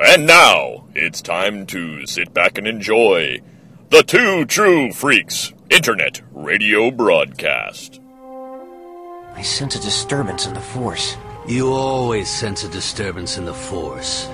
And 0.00 0.28
now 0.28 0.86
it's 0.94 1.20
time 1.20 1.66
to 1.66 2.06
sit 2.06 2.32
back 2.32 2.56
and 2.56 2.68
enjoy 2.68 3.40
the 3.90 4.04
Two 4.04 4.44
True 4.44 4.92
Freaks 4.92 5.52
Internet 5.70 6.22
Radio 6.30 6.92
Broadcast. 6.92 8.00
I 9.34 9.42
sense 9.42 9.74
a 9.74 9.80
disturbance 9.80 10.46
in 10.46 10.54
the 10.54 10.60
Force. 10.60 11.16
You 11.48 11.72
always 11.72 12.30
sense 12.30 12.62
a 12.62 12.68
disturbance 12.68 13.38
in 13.38 13.44
the 13.44 13.52
Force. 13.52 14.28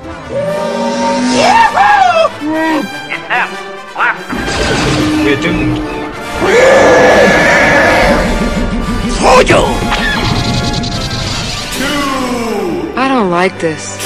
We're 5.24 5.40
doomed. 5.40 5.78
I 12.96 13.08
don't 13.08 13.30
like 13.30 13.58
this. 13.60 14.03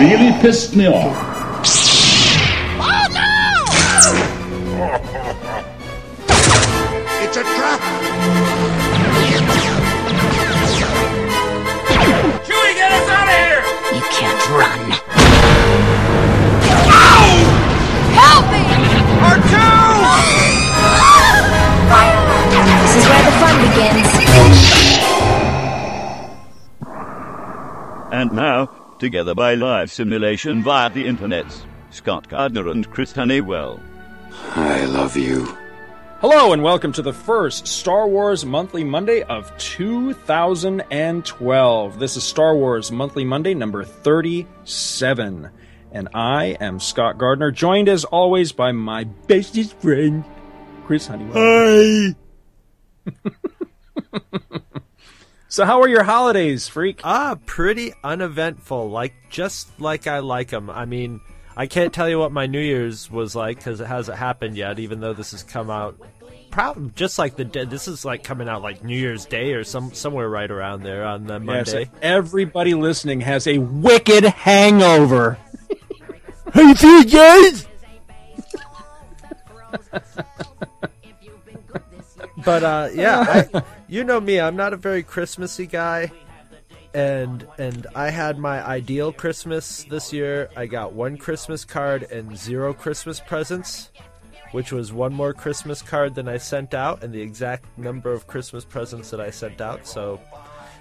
Really 0.00 0.32
pissed 0.40 0.76
me 0.76 0.86
off. 0.86 1.16
Oh, 2.82 3.06
it's 7.22 7.36
a 7.36 7.42
trap! 7.42 8.59
And 28.20 28.32
now, 28.32 28.66
together 28.98 29.34
by 29.34 29.54
live 29.54 29.90
simulation 29.90 30.62
via 30.62 30.90
the 30.90 31.06
internet, 31.06 31.46
Scott 31.88 32.28
Gardner 32.28 32.68
and 32.68 32.90
Chris 32.90 33.12
Honeywell. 33.12 33.80
I 34.50 34.84
love 34.84 35.16
you. 35.16 35.56
Hello 36.20 36.52
and 36.52 36.62
welcome 36.62 36.92
to 36.92 37.00
the 37.00 37.14
first 37.14 37.66
Star 37.66 38.06
Wars 38.06 38.44
Monthly 38.44 38.84
Monday 38.84 39.22
of 39.22 39.56
2012. 39.56 41.98
This 41.98 42.18
is 42.18 42.22
Star 42.22 42.54
Wars 42.54 42.92
Monthly 42.92 43.24
Monday 43.24 43.54
number 43.54 43.84
37. 43.84 45.48
And 45.90 46.08
I 46.12 46.58
am 46.60 46.78
Scott 46.78 47.16
Gardner, 47.16 47.50
joined 47.50 47.88
as 47.88 48.04
always 48.04 48.52
by 48.52 48.72
my 48.72 49.04
bestest 49.04 49.80
friend, 49.80 50.26
Chris 50.84 51.06
Honeywell. 51.06 51.38
Hi! 51.38 52.14
So, 55.52 55.64
how 55.64 55.80
are 55.82 55.88
your 55.88 56.04
holidays, 56.04 56.68
freak? 56.68 57.00
Ah, 57.02 57.36
pretty 57.44 57.92
uneventful. 58.04 58.88
Like 58.88 59.14
just 59.30 59.80
like 59.80 60.06
I 60.06 60.20
like 60.20 60.48
them. 60.50 60.70
I 60.70 60.84
mean, 60.84 61.20
I 61.56 61.66
can't 61.66 61.92
tell 61.92 62.08
you 62.08 62.20
what 62.20 62.30
my 62.30 62.46
New 62.46 62.60
Year's 62.60 63.10
was 63.10 63.34
like 63.34 63.56
because 63.56 63.80
it 63.80 63.86
hasn't 63.86 64.16
happened 64.16 64.56
yet. 64.56 64.78
Even 64.78 65.00
though 65.00 65.12
this 65.12 65.32
has 65.32 65.42
come 65.42 65.68
out, 65.68 65.98
prob- 66.52 66.94
just 66.94 67.18
like 67.18 67.34
the 67.34 67.44
day. 67.44 67.64
This 67.64 67.88
is 67.88 68.04
like 68.04 68.22
coming 68.22 68.48
out 68.48 68.62
like 68.62 68.84
New 68.84 68.96
Year's 68.96 69.26
Day 69.26 69.52
or 69.54 69.64
some 69.64 69.92
somewhere 69.92 70.28
right 70.28 70.48
around 70.50 70.84
there 70.84 71.04
on 71.04 71.26
the 71.26 71.40
Yes, 71.40 71.44
Monday. 71.72 71.90
everybody 72.00 72.74
listening 72.74 73.20
has 73.22 73.48
a 73.48 73.58
wicked 73.58 74.22
hangover. 74.22 75.36
How 76.54 76.60
you 76.60 76.74
feel, 76.76 77.02
guys? 77.04 77.66
but 82.44 82.62
uh, 82.62 82.88
yeah, 82.94 83.46
I, 83.54 83.62
you 83.88 84.04
know 84.04 84.20
me. 84.20 84.40
I'm 84.40 84.56
not 84.56 84.72
a 84.72 84.76
very 84.76 85.02
Christmassy 85.02 85.66
guy, 85.66 86.10
and 86.94 87.46
and 87.58 87.86
I 87.94 88.10
had 88.10 88.38
my 88.38 88.66
ideal 88.66 89.12
Christmas 89.12 89.84
this 89.84 90.12
year. 90.12 90.50
I 90.56 90.66
got 90.66 90.92
one 90.92 91.16
Christmas 91.16 91.64
card 91.64 92.04
and 92.04 92.36
zero 92.36 92.72
Christmas 92.72 93.20
presents, 93.20 93.90
which 94.52 94.72
was 94.72 94.92
one 94.92 95.14
more 95.14 95.32
Christmas 95.32 95.82
card 95.82 96.14
than 96.14 96.28
I 96.28 96.38
sent 96.38 96.74
out, 96.74 97.02
and 97.02 97.12
the 97.12 97.20
exact 97.20 97.66
number 97.78 98.12
of 98.12 98.26
Christmas 98.26 98.64
presents 98.64 99.10
that 99.10 99.20
I 99.20 99.30
sent 99.30 99.60
out. 99.60 99.86
So 99.86 100.20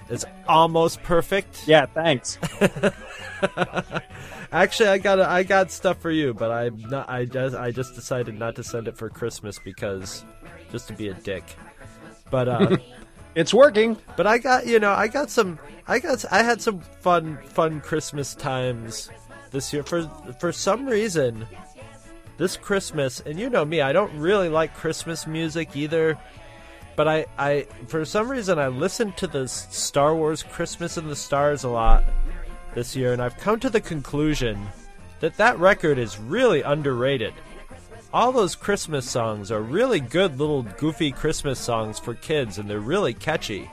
it's 0.09 0.25
almost 0.47 1.03
perfect. 1.03 1.67
Yeah, 1.67 1.85
thanks. 1.85 2.39
Actually, 4.51 4.89
I 4.89 4.97
got 4.97 5.19
I 5.19 5.43
got 5.43 5.71
stuff 5.71 6.01
for 6.01 6.09
you, 6.09 6.33
but 6.33 6.49
I 6.51 6.71
I 7.07 7.25
just 7.25 7.55
I 7.55 7.69
just 7.69 7.93
decided 7.93 8.37
not 8.37 8.55
to 8.55 8.63
send 8.63 8.87
it 8.87 8.97
for 8.97 9.09
Christmas 9.09 9.59
because 9.59 10.25
just 10.71 10.87
to 10.87 10.93
be 10.93 11.09
a 11.09 11.13
dick. 11.13 11.43
But 12.29 12.47
uh, 12.47 12.77
It's 13.35 13.53
working. 13.53 13.97
but 14.17 14.27
I 14.27 14.37
got 14.37 14.65
you 14.67 14.79
know 14.79 14.91
I 14.91 15.07
got 15.07 15.29
some 15.29 15.59
I 15.87 15.99
got 15.99 16.25
I 16.31 16.43
had 16.43 16.61
some 16.61 16.81
fun 16.81 17.37
fun 17.45 17.79
Christmas 17.81 18.35
times 18.35 19.09
this 19.51 19.71
year 19.71 19.83
for 19.83 20.03
for 20.39 20.51
some 20.51 20.85
reason 20.85 21.45
this 22.37 22.57
Christmas 22.57 23.19
and 23.21 23.39
you 23.39 23.49
know 23.49 23.63
me 23.63 23.81
I 23.81 23.93
don't 23.93 24.13
really 24.17 24.49
like 24.49 24.73
Christmas 24.73 25.27
music 25.27 25.75
either. 25.75 26.17
But 26.95 27.07
I, 27.07 27.25
I, 27.37 27.61
for 27.87 28.03
some 28.03 28.29
reason, 28.29 28.59
I 28.59 28.67
listened 28.67 29.15
to 29.17 29.27
the 29.27 29.47
Star 29.47 30.13
Wars 30.13 30.43
Christmas 30.43 30.97
in 30.97 31.07
the 31.07 31.15
Stars 31.15 31.63
a 31.63 31.69
lot 31.69 32.03
this 32.75 32.93
year, 32.93 33.13
and 33.13 33.21
I've 33.21 33.37
come 33.37 33.57
to 33.61 33.69
the 33.69 33.79
conclusion 33.79 34.67
that 35.21 35.37
that 35.37 35.57
record 35.59 35.97
is 35.97 36.19
really 36.19 36.61
underrated. 36.61 37.33
All 38.11 38.31
those 38.31 38.55
Christmas 38.55 39.07
songs 39.09 39.51
are 39.51 39.61
really 39.61 39.99
good 39.99 40.39
little 40.39 40.63
goofy 40.63 41.11
Christmas 41.11 41.59
songs 41.59 41.99
for 41.99 42.15
kids, 42.15 42.57
and 42.57 42.67
they're 42.69 42.79
really 42.79 43.13
catchy. 43.13 43.69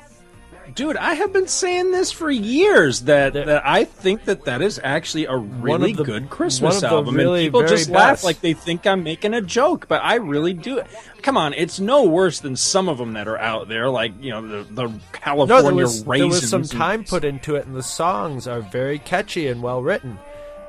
Dude, 0.74 0.96
I 0.96 1.14
have 1.14 1.32
been 1.32 1.46
saying 1.46 1.92
this 1.92 2.10
for 2.10 2.28
years 2.28 3.02
that, 3.02 3.34
that 3.34 3.64
I 3.64 3.84
think 3.84 4.24
that 4.24 4.44
that 4.46 4.60
is 4.60 4.80
actually 4.82 5.24
a 5.26 5.36
really 5.36 5.92
the- 5.92 6.02
good 6.02 6.28
Christmas 6.28 6.82
album. 6.82 7.14
really 7.14 7.44
and 7.46 7.54
people 7.54 7.66
just 7.66 7.88
laugh 7.88 8.24
like 8.24 8.40
they 8.40 8.52
think 8.52 8.84
I'm 8.84 9.04
making 9.04 9.32
a 9.32 9.40
joke, 9.40 9.86
but 9.88 10.02
I 10.02 10.16
really 10.16 10.52
do. 10.54 10.82
Come 11.22 11.36
on, 11.36 11.54
it's 11.54 11.78
no 11.78 12.02
worse 12.04 12.40
than 12.40 12.56
some 12.56 12.88
of 12.88 12.98
them 12.98 13.12
that 13.12 13.28
are 13.28 13.38
out 13.38 13.68
there, 13.68 13.88
like 13.88 14.12
you 14.20 14.30
know 14.32 14.46
the, 14.64 14.64
the 14.64 15.00
California 15.12 15.54
No, 15.54 15.62
there 15.62 15.74
was, 15.74 16.02
there 16.02 16.10
raisins. 16.10 16.32
was 16.42 16.50
some 16.50 16.62
time 16.64 17.04
put 17.04 17.24
into 17.24 17.54
it, 17.54 17.64
and 17.66 17.74
the 17.76 17.82
songs 17.82 18.48
are 18.48 18.60
very 18.60 18.98
catchy 18.98 19.46
and 19.46 19.62
well 19.62 19.80
written. 19.82 20.18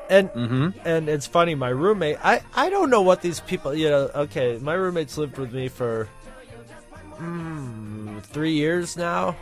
And 0.09 0.29
and 0.85 1.09
it's 1.09 1.27
funny, 1.27 1.55
my 1.55 1.69
roommate, 1.69 2.17
I 2.23 2.41
I 2.55 2.69
don't 2.69 2.89
know 2.89 3.01
what 3.01 3.21
these 3.21 3.39
people, 3.41 3.73
you 3.73 3.89
know. 3.89 4.09
Okay, 4.15 4.57
my 4.61 4.73
roommate's 4.73 5.17
lived 5.17 5.37
with 5.37 5.53
me 5.53 5.67
for 5.67 6.07
mm, 7.17 8.21
three 8.23 8.53
years 8.53 8.95
now, 8.95 9.35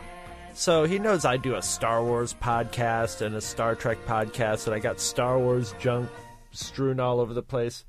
so 0.54 0.84
he 0.84 0.98
knows 0.98 1.24
I 1.24 1.36
do 1.36 1.54
a 1.54 1.62
Star 1.62 2.02
Wars 2.02 2.34
podcast 2.34 3.20
and 3.20 3.34
a 3.36 3.40
Star 3.40 3.74
Trek 3.74 3.98
podcast, 4.06 4.66
and 4.66 4.74
I 4.74 4.78
got 4.80 4.98
Star 5.00 5.38
Wars 5.38 5.74
junk 5.78 6.10
strewn 6.50 6.98
all 6.98 7.20
over 7.20 7.32
the 7.32 7.42
place. 7.42 7.84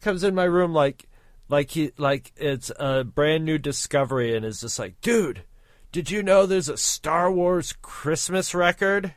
Comes 0.00 0.24
in 0.24 0.34
my 0.34 0.44
room 0.44 0.74
like 0.74 1.08
like 1.48 1.70
he 1.70 1.92
like 1.96 2.32
it's 2.36 2.70
a 2.78 3.04
brand 3.04 3.44
new 3.44 3.58
discovery, 3.58 4.36
and 4.36 4.44
is 4.44 4.60
just 4.60 4.78
like, 4.78 5.00
dude. 5.00 5.44
Did 5.92 6.10
you 6.10 6.24
know 6.24 6.44
there's 6.44 6.68
a 6.68 6.76
Star 6.76 7.30
Wars 7.30 7.72
Christmas 7.80 8.52
record? 8.52 9.14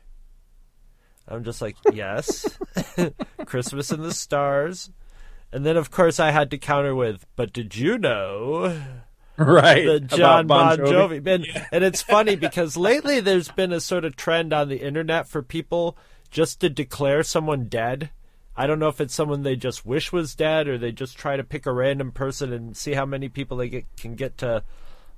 I'm 1.27 1.43
just 1.43 1.61
like, 1.61 1.75
yes. 1.93 2.57
Christmas 3.45 3.91
in 3.91 4.01
the 4.01 4.13
stars. 4.13 4.91
And 5.51 5.65
then, 5.65 5.77
of 5.77 5.91
course, 5.91 6.19
I 6.19 6.31
had 6.31 6.51
to 6.51 6.57
counter 6.57 6.95
with, 6.95 7.25
but 7.35 7.53
did 7.53 7.75
you 7.75 7.97
know 7.97 8.81
right 9.37 9.85
the 9.85 9.95
about 9.95 10.09
Jon 10.09 10.47
Bon 10.47 10.77
Jovi? 10.77 11.25
And, 11.25 11.45
and 11.71 11.83
it's 11.83 12.01
funny 12.01 12.35
because 12.37 12.77
lately 12.77 13.19
there's 13.19 13.49
been 13.49 13.71
a 13.71 13.79
sort 13.81 14.05
of 14.05 14.15
trend 14.15 14.53
on 14.53 14.69
the 14.69 14.81
internet 14.81 15.27
for 15.27 15.41
people 15.41 15.97
just 16.29 16.59
to 16.61 16.69
declare 16.69 17.23
someone 17.23 17.65
dead. 17.65 18.09
I 18.55 18.65
don't 18.67 18.79
know 18.79 18.87
if 18.87 18.99
it's 18.99 19.13
someone 19.13 19.43
they 19.43 19.55
just 19.55 19.85
wish 19.85 20.11
was 20.11 20.33
dead 20.33 20.67
or 20.67 20.77
they 20.77 20.91
just 20.91 21.17
try 21.17 21.37
to 21.37 21.43
pick 21.43 21.65
a 21.65 21.71
random 21.71 22.11
person 22.11 22.51
and 22.51 22.75
see 22.75 22.93
how 22.93 23.05
many 23.05 23.29
people 23.29 23.57
they 23.57 23.69
get, 23.69 23.85
can 23.97 24.15
get 24.15 24.37
to 24.39 24.63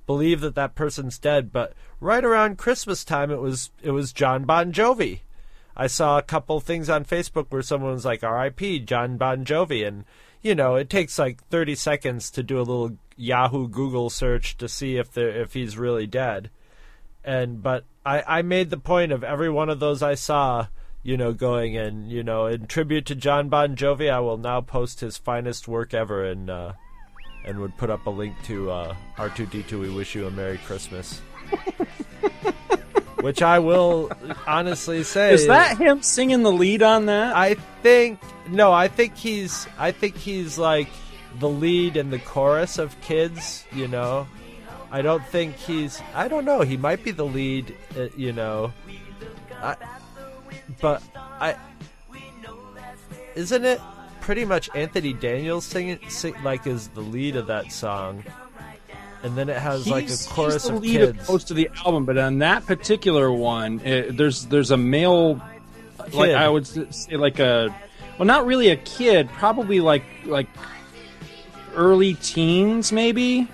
believe 0.06 0.42
that 0.42 0.54
that 0.56 0.74
person's 0.74 1.18
dead. 1.18 1.50
But 1.50 1.72
right 2.00 2.24
around 2.24 2.58
Christmas 2.58 3.04
time, 3.04 3.30
it 3.30 3.40
was 3.40 3.70
it 3.82 3.92
was 3.92 4.12
Jon 4.12 4.44
Bon 4.44 4.72
Jovi. 4.72 5.20
I 5.80 5.86
saw 5.86 6.18
a 6.18 6.22
couple 6.22 6.60
things 6.60 6.90
on 6.90 7.06
Facebook 7.06 7.46
where 7.48 7.62
someone 7.62 7.92
was 7.92 8.04
like 8.04 8.22
R.I.P. 8.22 8.80
Jon 8.80 9.16
Bon 9.16 9.46
Jovi, 9.46 9.88
and 9.88 10.04
you 10.42 10.54
know 10.54 10.74
it 10.74 10.90
takes 10.90 11.18
like 11.18 11.42
thirty 11.44 11.74
seconds 11.74 12.30
to 12.32 12.42
do 12.42 12.58
a 12.58 12.68
little 12.68 12.98
Yahoo 13.16 13.66
Google 13.66 14.10
search 14.10 14.58
to 14.58 14.68
see 14.68 14.98
if 14.98 15.16
if 15.16 15.54
he's 15.54 15.78
really 15.78 16.06
dead. 16.06 16.50
And 17.24 17.62
but 17.62 17.86
I 18.04 18.22
I 18.26 18.42
made 18.42 18.68
the 18.68 18.76
point 18.76 19.10
of 19.10 19.24
every 19.24 19.48
one 19.48 19.70
of 19.70 19.80
those 19.80 20.02
I 20.02 20.16
saw. 20.16 20.66
You 21.02 21.16
know, 21.16 21.32
going 21.32 21.78
and 21.78 22.12
you 22.12 22.22
know, 22.22 22.44
in 22.44 22.66
tribute 22.66 23.06
to 23.06 23.14
Jon 23.14 23.48
Bon 23.48 23.74
Jovi, 23.74 24.12
I 24.12 24.20
will 24.20 24.36
now 24.36 24.60
post 24.60 25.00
his 25.00 25.16
finest 25.16 25.66
work 25.66 25.94
ever, 25.94 26.26
and 26.26 26.50
uh, 26.50 26.72
and 27.46 27.58
would 27.58 27.78
put 27.78 27.88
up 27.88 28.04
a 28.04 28.10
link 28.10 28.34
to 28.44 28.70
uh, 28.70 28.94
R2D2. 29.16 29.80
We 29.80 29.88
wish 29.88 30.14
you 30.14 30.26
a 30.26 30.30
Merry 30.30 30.58
Christmas. 30.58 31.22
Which 33.20 33.42
I 33.42 33.58
will 33.58 34.10
honestly 34.46 35.02
say 35.02 35.34
Is 35.34 35.46
that 35.46 35.78
him 35.78 36.02
singing 36.02 36.42
the 36.42 36.52
lead 36.52 36.82
on 36.82 37.06
that? 37.06 37.36
I 37.36 37.54
think 37.82 38.20
no, 38.48 38.72
I 38.72 38.88
think 38.88 39.16
he's 39.16 39.66
I 39.78 39.92
think 39.92 40.16
he's 40.16 40.58
like 40.58 40.88
the 41.38 41.48
lead 41.48 41.96
in 41.96 42.10
the 42.10 42.18
chorus 42.18 42.78
of 42.78 42.98
kids. 43.00 43.64
You 43.72 43.88
know, 43.88 44.26
I 44.90 45.02
don't 45.02 45.24
think 45.26 45.56
he's. 45.56 46.00
I 46.14 46.28
don't 46.28 46.44
know. 46.44 46.62
He 46.62 46.76
might 46.76 47.04
be 47.04 47.10
the 47.10 47.24
lead. 47.24 47.76
Uh, 47.96 48.08
you 48.16 48.32
know, 48.32 48.72
I, 49.62 49.76
but 50.80 51.02
I 51.14 51.56
isn't 53.34 53.64
it 53.64 53.80
pretty 54.20 54.44
much 54.44 54.68
Anthony 54.74 55.12
Daniels 55.12 55.64
singing 55.64 55.98
sing, 56.08 56.34
like 56.42 56.66
is 56.66 56.88
the 56.88 57.00
lead 57.00 57.36
of 57.36 57.46
that 57.46 57.72
song, 57.72 58.24
and 59.22 59.36
then 59.36 59.48
it 59.48 59.56
has 59.58 59.86
like 59.86 60.10
a 60.10 60.16
chorus 60.28 60.54
he's 60.54 60.62
the 60.64 60.74
of 60.76 60.82
lead 60.82 60.98
kids. 60.98 61.20
of 61.20 61.28
most 61.28 61.50
of 61.50 61.56
the 61.56 61.70
album, 61.84 62.04
but 62.04 62.16
on 62.18 62.38
that 62.38 62.66
particular 62.66 63.30
one, 63.30 63.80
it, 63.80 64.16
there's 64.16 64.46
there's 64.46 64.70
a 64.70 64.76
male, 64.76 65.40
like 65.98 66.12
Kid. 66.12 66.34
I 66.34 66.48
would 66.48 66.66
say, 66.66 67.16
like 67.16 67.38
a, 67.38 67.74
well, 68.18 68.26
not 68.26 68.46
really 68.46 68.68
a 68.68 68.76
kid, 68.76 69.28
probably 69.30 69.80
like 69.80 70.04
like 70.24 70.48
early 71.74 72.14
teens, 72.14 72.92
maybe, 72.92 73.46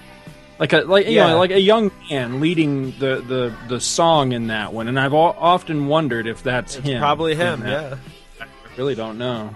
like 0.59 0.73
a 0.73 0.79
like 0.83 1.07
you 1.07 1.13
Yeah. 1.13 1.29
know 1.29 1.39
like 1.39 1.51
a 1.51 1.61
young 1.61 1.91
man 2.11 2.41
leading 2.41 2.93
the 2.99 3.23
the 3.27 3.55
the 3.69 3.81
song 3.81 4.33
in 4.33 4.47
that 4.49 4.73
one, 4.73 4.89
and 4.89 4.99
I've 4.99 5.15
often 5.15 5.89
wondered 5.89 6.27
if 6.27 6.43
that's 6.43 6.77
him. 6.77 7.01
Probably 7.01 7.35
him. 7.35 7.63
Yeah. 7.67 7.97
I 8.41 8.45
really 8.77 8.95
don't 8.95 9.19
know. 9.19 9.55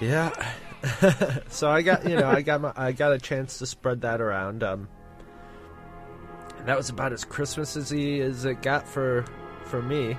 Yeah. 0.00 0.30
so 1.48 1.70
I 1.70 1.82
got 1.82 2.08
you 2.08 2.16
know 2.16 2.28
I 2.28 2.42
got 2.42 2.60
my, 2.60 2.72
I 2.76 2.92
got 2.92 3.12
a 3.12 3.18
chance 3.18 3.58
to 3.58 3.66
spread 3.66 4.02
that 4.02 4.20
around. 4.20 4.62
Um, 4.62 4.88
that 6.64 6.76
was 6.76 6.90
about 6.90 7.12
as 7.12 7.24
Christmassy 7.24 8.20
as 8.20 8.44
it 8.44 8.62
got 8.62 8.86
for 8.86 9.24
for 9.64 9.82
me. 9.82 10.16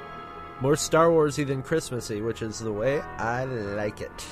More 0.59 0.75
Star 0.75 1.07
Warsy 1.07 1.45
than 1.45 1.63
Christmassy, 1.63 2.21
which 2.21 2.41
is 2.43 2.59
the 2.59 2.71
way 2.71 2.99
I 2.99 3.45
like 3.45 4.01
it. 4.01 4.25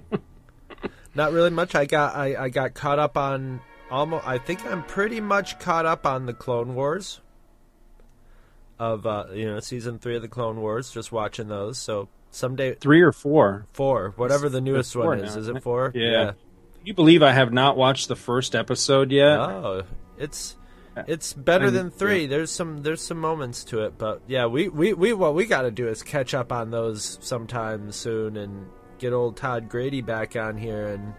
Not 1.14 1.32
really 1.32 1.50
much. 1.50 1.74
I 1.74 1.84
got 1.86 2.14
I, 2.14 2.44
I 2.44 2.48
got 2.48 2.74
caught 2.74 2.98
up 3.00 3.16
on 3.16 3.60
almost. 3.90 4.26
I 4.26 4.38
think 4.38 4.64
I'm 4.66 4.84
pretty 4.84 5.20
much 5.20 5.58
caught 5.58 5.86
up 5.86 6.06
on 6.06 6.26
the 6.26 6.34
Clone 6.34 6.74
Wars 6.76 7.20
of 8.78 9.06
uh, 9.06 9.26
you 9.32 9.46
know 9.46 9.60
season 9.60 9.98
three 9.98 10.16
of 10.16 10.22
the 10.22 10.28
Clone 10.28 10.60
Wars. 10.60 10.90
Just 10.90 11.10
watching 11.10 11.48
those. 11.48 11.78
So 11.78 12.08
someday 12.34 12.74
Three 12.74 13.00
or 13.00 13.12
four. 13.12 13.66
four, 13.72 14.12
whatever 14.16 14.48
the 14.48 14.60
newest 14.60 14.92
four 14.92 15.06
one 15.06 15.20
is. 15.20 15.30
Is 15.30 15.36
isn't 15.36 15.58
it 15.58 15.62
four? 15.62 15.92
Yeah. 15.94 16.32
Can 16.32 16.86
you 16.86 16.94
believe 16.94 17.22
I 17.22 17.32
have 17.32 17.52
not 17.52 17.76
watched 17.76 18.08
the 18.08 18.16
first 18.16 18.54
episode 18.54 19.10
yet? 19.10 19.38
Oh, 19.38 19.82
it's 20.18 20.56
it's 20.96 21.32
better 21.32 21.70
than 21.70 21.90
three. 21.90 22.26
There's 22.26 22.50
some 22.50 22.82
there's 22.82 23.00
some 23.02 23.18
moments 23.18 23.64
to 23.64 23.84
it, 23.84 23.98
but 23.98 24.22
yeah, 24.26 24.46
we 24.46 24.68
we, 24.68 24.92
we 24.92 25.12
what 25.12 25.34
we 25.34 25.46
got 25.46 25.62
to 25.62 25.70
do 25.70 25.88
is 25.88 26.02
catch 26.02 26.34
up 26.34 26.52
on 26.52 26.70
those 26.70 27.18
sometime 27.20 27.90
soon 27.90 28.36
and 28.36 28.68
get 28.98 29.12
old 29.12 29.36
Todd 29.36 29.68
Grady 29.68 30.02
back 30.02 30.36
on 30.36 30.56
here 30.56 30.88
and 30.88 31.14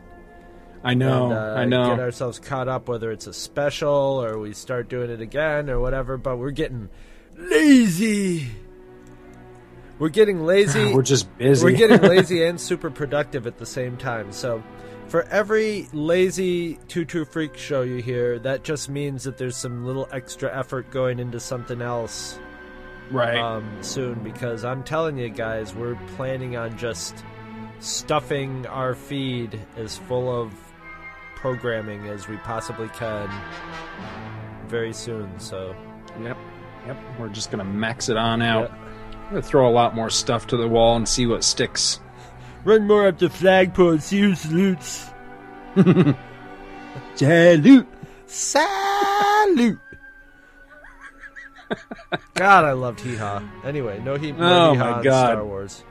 I 0.84 0.94
know, 0.94 1.26
and, 1.26 1.34
uh, 1.34 1.56
I 1.58 1.66
know. 1.66 1.90
get 1.90 2.00
ourselves 2.00 2.38
caught 2.38 2.68
up, 2.68 2.88
whether 2.88 3.12
it's 3.12 3.26
a 3.26 3.34
special 3.34 4.24
or 4.24 4.38
we 4.38 4.54
start 4.54 4.88
doing 4.88 5.10
it 5.10 5.20
again 5.20 5.68
or 5.68 5.80
whatever. 5.80 6.16
But 6.16 6.38
we're 6.38 6.52
getting 6.52 6.90
lazy. 7.36 8.52
We're 10.00 10.10
getting 10.10 10.46
lazy. 10.46 10.94
We're 10.96 11.02
just 11.02 11.36
busy. 11.38 11.64
We're 11.64 11.78
getting 11.78 12.02
lazy 12.10 12.44
and 12.44 12.60
super 12.60 12.90
productive 12.90 13.48
at 13.48 13.58
the 13.58 13.66
same 13.66 13.98
time. 13.98 14.32
So, 14.32 14.64
for 15.08 15.24
every 15.24 15.88
lazy 15.94 16.80
two 16.88 17.06
true 17.06 17.26
freak 17.26 17.58
show 17.58 17.82
you 17.82 17.98
hear, 17.98 18.40
that 18.40 18.64
just 18.64 18.90
means 18.90 19.24
that 19.24 19.38
there's 19.38 19.56
some 19.56 19.86
little 19.86 20.08
extra 20.12 20.56
effort 20.58 20.90
going 20.92 21.20
into 21.20 21.40
something 21.40 21.82
else 21.82 22.40
right. 23.12 23.38
um, 23.38 23.70
soon. 23.82 24.24
Because 24.24 24.66
I'm 24.66 24.84
telling 24.84 25.18
you 25.18 25.30
guys, 25.30 25.74
we're 25.76 25.96
planning 26.16 26.58
on 26.58 26.78
just 26.78 27.24
stuffing 27.80 28.66
our 28.68 28.96
feed 28.96 29.60
as 29.78 29.98
full 29.98 30.30
of 30.42 30.54
programming 31.36 32.08
as 32.08 32.28
we 32.28 32.38
possibly 32.38 32.88
can 32.90 33.30
very 34.68 34.94
soon. 34.94 35.40
So, 35.40 35.76
Yep. 36.22 36.38
Yep. 36.88 36.98
We're 37.20 37.30
just 37.30 37.52
gonna 37.52 37.64
max 37.66 38.10
it 38.10 38.18
on 38.18 38.42
out. 38.42 38.72
yeah. 38.72 38.85
I'm 39.26 39.30
gonna 39.32 39.42
throw 39.42 39.68
a 39.68 39.72
lot 39.72 39.96
more 39.96 40.10
stuff 40.10 40.48
to 40.48 40.58
the 40.58 40.68
wall 40.68 40.96
and 40.96 41.08
see 41.08 41.26
what 41.26 41.44
sticks. 41.44 42.00
run 42.64 42.86
more 42.88 43.08
up 43.08 43.18
the 43.20 43.30
flagpole 43.30 43.92
and 43.92 44.04
see 44.04 44.20
who 44.22 44.36
salutes. 44.36 45.10
Salute. 47.16 47.88
Salute. 48.28 49.80
God, 52.36 52.66
I 52.66 52.74
loved 52.74 53.00
Hee 53.02 53.16
Haw. 53.16 53.42
Anyway, 53.64 54.00
no 54.04 54.16
Hee 54.16 54.32
no 54.32 54.70
Oh 54.70 54.74
Hee-Haw 54.74 54.94
on 54.98 55.04
God. 55.04 55.32
Star 55.32 55.46
Wars. 55.46 55.84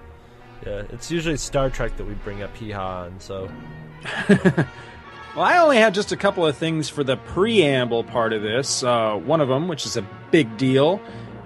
Yeah, 0.65 0.83
it's 0.91 1.11
usually 1.11 1.37
Star 1.37 1.69
Trek 1.71 1.97
that 1.97 2.05
we 2.07 2.15
bring 2.15 2.43
up 2.43 2.55
Hee 2.57 2.71
Haw 2.71 3.05
on. 3.05 3.21
So 3.21 3.51
Well, 4.29 5.45
I 5.45 5.59
only 5.59 5.79
had 5.79 5.95
just 5.95 6.13
a 6.13 6.17
couple 6.17 6.47
of 6.47 6.57
things 6.57 6.89
for 6.89 7.03
the 7.03 7.17
preamble 7.17 8.05
part 8.05 8.33
of 8.33 8.43
this. 8.43 8.85
Uh, 8.85 9.17
one 9.17 9.41
of 9.41 9.49
them, 9.49 9.67
which 9.67 9.85
is 9.85 9.97
a 9.97 10.07
big 10.31 10.57
deal, 10.57 11.01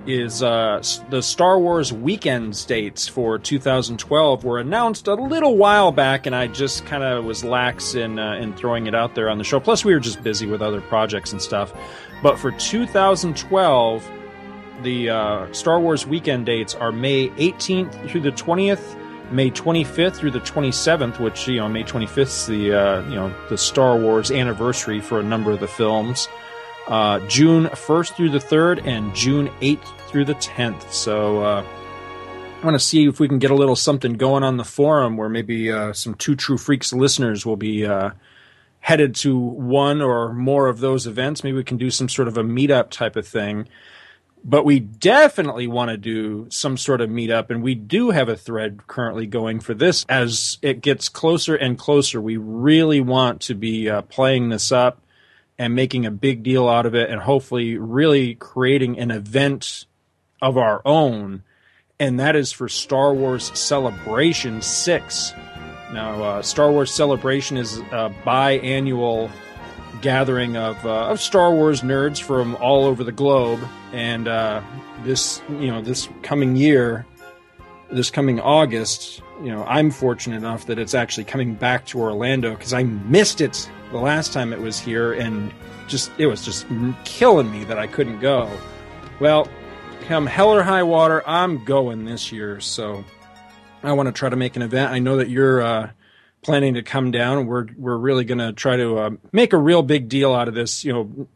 is 0.09 0.43
uh, 0.43 0.83
the 1.11 1.23
Star 1.23 1.59
Wars 1.59 1.93
weekend 1.93 2.67
dates 2.67 3.07
for 3.07 3.39
2012 3.39 4.43
were 4.43 4.59
announced 4.59 5.07
a 5.07 5.15
little 5.15 5.57
while 5.57 5.93
back, 5.93 6.25
and 6.25 6.35
I 6.35 6.47
just 6.47 6.87
kind 6.87 7.05
of 7.05 7.27
was 7.27 7.45
lax 7.45 7.95
in 7.95 8.19
uh, 8.19 8.37
in 8.37 8.55
throwing 8.55 8.87
it 8.87 8.95
out 8.95 9.15
there 9.15 9.29
on 9.29 9.37
the 9.37 9.45
show. 9.45 9.61
Plus, 9.61 9.85
we 9.85 9.93
were 9.93 10.01
just 10.01 10.23
busy 10.23 10.47
with 10.47 10.63
other 10.63 10.81
projects 10.81 11.33
and 11.33 11.43
stuff. 11.43 11.75
But 12.23 12.39
for 12.39 12.51
2012, 12.53 14.11
the 14.83 15.11
uh, 15.11 15.53
Star 15.53 15.79
Wars 15.79 16.07
weekend 16.07 16.47
dates 16.47 16.75
are 16.75 16.91
May 16.91 17.29
18th 17.29 18.11
through 18.11 18.23
the 18.23 18.33
20th, 18.33 18.99
May 19.31 19.51
25th 19.51 20.17
through 20.17 20.31
the 20.31 20.41
27th, 20.41 21.21
which 21.21 21.47
you 21.47 21.57
know 21.57 21.69
May 21.69 21.85
25th 21.85 22.19
is 22.19 22.47
the 22.47 22.73
uh, 22.73 23.09
you 23.11 23.17
know 23.17 23.35
the 23.51 23.59
Star 23.59 23.99
Wars 23.99 24.31
anniversary 24.31 25.01
for 25.01 25.21
a 25.21 25.23
number 25.23 25.51
of 25.51 25.61
the 25.61 25.69
films. 25.69 26.29
Uh, 26.88 27.20
June 27.29 27.67
1st 27.67 28.14
through 28.14 28.31
the 28.31 28.38
3rd 28.38 28.87
and 28.87 29.14
June 29.14 29.49
8th 29.61 29.85
through 30.08 30.25
the 30.25 30.35
10th. 30.35 30.90
So 30.90 31.43
uh, 31.43 31.62
I 31.62 32.64
want 32.64 32.75
to 32.75 32.85
see 32.85 33.06
if 33.06 33.20
we 33.20 33.29
can 33.29 33.38
get 33.38 33.50
a 33.50 33.55
little 33.55 33.76
something 33.76 34.14
going 34.14 34.43
on 34.43 34.56
the 34.56 34.64
forum 34.64 35.17
where 35.17 35.29
maybe 35.29 35.70
uh, 35.70 35.93
some 35.93 36.14
Two 36.14 36.35
True 36.35 36.56
Freaks 36.56 36.93
listeners 36.93 37.44
will 37.44 37.56
be 37.56 37.87
uh, 37.87 38.12
headed 38.81 39.14
to 39.17 39.38
one 39.38 40.00
or 40.00 40.32
more 40.32 40.67
of 40.69 40.81
those 40.81 41.06
events. 41.06 41.44
Maybe 41.44 41.58
we 41.58 41.64
can 41.64 41.76
do 41.76 41.90
some 41.90 42.08
sort 42.08 42.26
of 42.26 42.38
a 42.38 42.43
meetup 42.43 42.90
type 42.90 43.17
of 43.17 43.29
thing 43.29 43.69
but 44.44 44.64
we 44.64 44.81
definitely 44.81 45.67
want 45.67 45.90
to 45.90 45.96
do 45.96 46.46
some 46.50 46.76
sort 46.76 47.00
of 47.00 47.11
meetup 47.11 47.50
and 47.50 47.62
we 47.62 47.75
do 47.75 48.11
have 48.11 48.29
a 48.29 48.37
thread 48.37 48.87
currently 48.87 49.26
going 49.26 49.61
for 49.61 49.75
this 49.75 50.05
as 50.08 50.58
it 50.62 50.81
gets 50.81 51.08
closer 51.08 51.55
and 51.55 51.79
closer 51.79 52.21
we 52.21 52.37
really 52.37 53.00
want 53.00 53.40
to 53.40 53.54
be 53.54 53.88
uh, 53.88 54.02
playing 54.02 54.49
this 54.49 54.71
up 54.71 55.02
and 55.59 55.75
making 55.75 56.07
a 56.07 56.11
big 56.11 56.43
deal 56.43 56.69
out 56.69 56.87
of 56.87 56.95
it 56.95 57.11
and 57.11 57.21
hopefully 57.21 57.77
really 57.77 58.35
creating 58.35 58.99
an 58.99 59.11
event 59.11 59.87
of 60.41 60.57
our 60.57 60.81
own. 60.85 61.43
And 62.00 62.21
that 62.21 62.37
is 62.37 62.53
for 62.53 62.69
star 62.69 63.12
wars 63.12 63.50
celebration 63.59 64.62
6 64.62 65.35
now 65.93 66.23
uh, 66.23 66.43
star 66.43 66.71
wars 66.71 66.93
celebration 66.93 67.57
is 67.57 67.79
a 67.79 68.15
biannual 68.25 69.31
gathering 70.00 70.57
of 70.57 70.85
uh, 70.85 71.09
of 71.09 71.21
Star 71.21 71.53
Wars 71.53 71.83
nerds 71.83 72.21
from 72.21 72.57
all 72.57 72.85
over 72.85 73.05
the 73.05 73.12
globe, 73.12 73.61
and 73.93 74.29
uh, 74.29 74.62
this 75.03 75.41
you 75.49 75.69
know 75.69 75.81
this 75.81 76.09
coming 76.23 76.57
year, 76.57 77.07
this 77.90 78.11
coming 78.11 78.40
August, 78.40 79.23
you 79.42 79.50
know 79.50 79.64
I'm 79.64 79.90
fortunate 79.90 80.37
enough 80.37 80.66
that 80.66 80.78
it's 80.78 80.95
actually 80.95 81.25
coming 81.25 81.54
back 81.54 81.87
to 81.87 82.00
Orlando 82.00 82.54
because 82.54 82.73
I 82.73 82.83
missed 82.83 83.40
it 83.40 83.71
the 83.90 83.99
last 83.99 84.33
time 84.33 84.52
it 84.52 84.61
was 84.61 84.78
here, 84.78 85.12
and 85.12 85.52
just 85.87 86.11
it 86.18 86.26
was 86.26 86.45
just 86.45 86.66
killing 87.04 87.50
me 87.50 87.64
that 87.64 87.78
I 87.78 87.87
couldn't 87.87 88.21
go. 88.21 88.50
Well, 89.21 89.49
come 90.02 90.26
hell 90.26 90.50
or 90.50 90.62
high 90.62 90.83
water, 90.83 91.23
I'm 91.26 91.64
going 91.64 92.04
this 92.04 92.30
year, 92.33 92.61
so 92.61 93.04
I 93.83 93.92
want 93.92 94.07
to 94.09 94.12
try 94.12 94.28
to 94.28 94.37
make 94.37 94.57
an 94.57 94.62
event. 94.62 94.92
I 94.92 94.99
know 94.99 95.16
that 95.16 95.28
you're. 95.28 95.62
Uh, 95.62 95.90
planning 96.40 96.75
to 96.75 96.83
come 96.83 97.11
down. 97.11 97.47
We're 97.47 97.66
we're 97.76 97.97
really 97.97 98.25
going 98.25 98.38
to 98.38 98.52
try 98.52 98.76
to 98.76 98.99
uh, 98.99 99.11
make 99.33 99.52
a 99.52 99.59
real 99.59 99.83
big 99.83 100.09
deal 100.09 100.35
out 100.35 100.49
of 100.49 100.54
this. 100.54 100.85
You 100.85 100.92
know, 100.92 101.28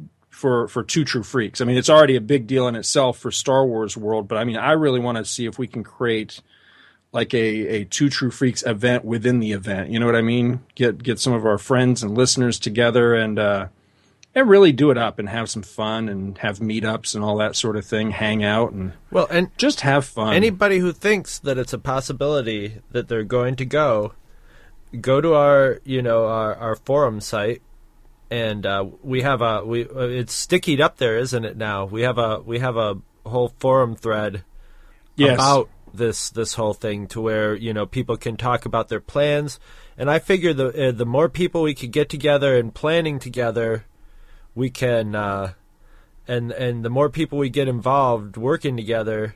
for 0.42 0.68
for 0.68 0.82
two 0.82 1.04
true 1.04 1.22
freaks. 1.22 1.60
I 1.60 1.64
mean, 1.64 1.78
it's 1.78 1.88
already 1.88 2.16
a 2.16 2.20
big 2.20 2.46
deal 2.46 2.68
in 2.68 2.74
itself 2.76 3.16
for 3.16 3.30
Star 3.30 3.64
Wars 3.64 3.96
world, 3.96 4.28
but 4.28 4.36
I 4.36 4.44
mean, 4.44 4.56
I 4.56 4.72
really 4.72 5.00
want 5.00 5.16
to 5.18 5.24
see 5.24 5.46
if 5.46 5.58
we 5.58 5.66
can 5.66 5.84
create 5.84 6.42
like 7.12 7.32
a 7.32 7.46
a 7.76 7.84
two 7.84 8.10
true 8.10 8.30
freaks 8.30 8.62
event 8.66 9.04
within 9.04 9.38
the 9.38 9.52
event. 9.52 9.90
You 9.90 10.00
know 10.00 10.06
what 10.06 10.16
I 10.16 10.22
mean? 10.22 10.60
Get 10.74 11.02
get 11.02 11.20
some 11.20 11.32
of 11.32 11.46
our 11.46 11.58
friends 11.58 12.02
and 12.02 12.14
listeners 12.18 12.58
together 12.58 13.14
and. 13.14 13.38
uh 13.38 13.68
and 14.34 14.48
really 14.48 14.72
do 14.72 14.90
it 14.90 14.96
up 14.96 15.18
and 15.18 15.28
have 15.28 15.50
some 15.50 15.62
fun 15.62 16.08
and 16.08 16.38
have 16.38 16.58
meetups 16.58 17.14
and 17.14 17.22
all 17.22 17.36
that 17.36 17.54
sort 17.54 17.76
of 17.76 17.84
thing, 17.84 18.12
hang 18.12 18.42
out 18.42 18.72
and 18.72 18.94
well, 19.10 19.26
and 19.30 19.50
just 19.58 19.82
have 19.82 20.06
fun. 20.06 20.32
anybody 20.32 20.78
who 20.78 20.90
thinks 20.90 21.38
that 21.40 21.58
it's 21.58 21.74
a 21.74 21.78
possibility 21.78 22.80
that 22.92 23.08
they're 23.08 23.24
going 23.24 23.56
to 23.56 23.66
go, 23.66 24.14
go 25.02 25.20
to 25.20 25.34
our 25.34 25.80
you 25.84 26.00
know 26.00 26.24
our, 26.24 26.54
our 26.54 26.76
forum 26.76 27.20
site, 27.20 27.60
and 28.32 28.64
uh, 28.64 28.86
we 29.02 29.20
have 29.20 29.42
a 29.42 29.62
we 29.62 29.84
uh, 29.84 30.08
it's 30.08 30.34
stickied 30.34 30.80
up 30.80 30.96
there, 30.96 31.18
isn't 31.18 31.44
it? 31.44 31.56
Now 31.58 31.84
we 31.84 32.00
have 32.02 32.16
a 32.16 32.40
we 32.40 32.60
have 32.60 32.78
a 32.78 32.96
whole 33.26 33.52
forum 33.58 33.94
thread 33.94 34.42
Yes. 35.16 35.34
about 35.34 35.68
this 35.92 36.30
this 36.30 36.54
whole 36.54 36.72
thing 36.72 37.06
to 37.08 37.20
where 37.20 37.54
you 37.54 37.74
know 37.74 37.84
people 37.84 38.16
can 38.16 38.38
talk 38.38 38.64
about 38.64 38.88
their 38.88 38.98
plans 38.98 39.60
and 39.98 40.10
i 40.10 40.18
figure 40.18 40.54
the 40.54 40.88
uh, 40.88 40.90
the 40.90 41.04
more 41.04 41.28
people 41.28 41.60
we 41.60 41.74
could 41.74 41.92
get 41.92 42.08
together 42.08 42.56
and 42.56 42.72
planning 42.74 43.18
together 43.18 43.84
we 44.54 44.70
can 44.70 45.14
uh 45.14 45.52
and 46.26 46.50
and 46.52 46.82
the 46.82 46.88
more 46.88 47.10
people 47.10 47.36
we 47.36 47.50
get 47.50 47.68
involved 47.68 48.38
working 48.38 48.74
together 48.74 49.34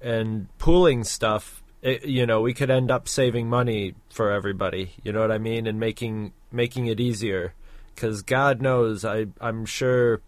and 0.00 0.46
pooling 0.58 1.02
stuff 1.02 1.64
it, 1.82 2.04
you 2.04 2.24
know 2.24 2.40
we 2.40 2.54
could 2.54 2.70
end 2.70 2.92
up 2.92 3.08
saving 3.08 3.48
money 3.50 3.94
for 4.08 4.30
everybody 4.30 4.92
you 5.02 5.10
know 5.12 5.20
what 5.20 5.32
i 5.32 5.38
mean 5.38 5.66
and 5.66 5.80
making 5.80 6.32
making 6.52 6.86
it 6.86 7.00
easier 7.00 7.52
cuz 7.98 8.22
god 8.22 8.62
knows 8.62 9.04
i 9.04 9.26
i'm 9.40 9.64
sure 9.66 10.20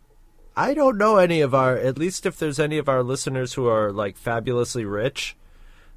I 0.56 0.74
don't 0.74 0.98
know 0.98 1.16
any 1.16 1.40
of 1.40 1.54
our, 1.54 1.76
at 1.76 1.96
least 1.96 2.26
if 2.26 2.36
there's 2.38 2.58
any 2.60 2.76
of 2.76 2.88
our 2.88 3.02
listeners 3.02 3.54
who 3.54 3.66
are 3.68 3.92
like 3.92 4.18
fabulously 4.18 4.84
rich, 4.84 5.34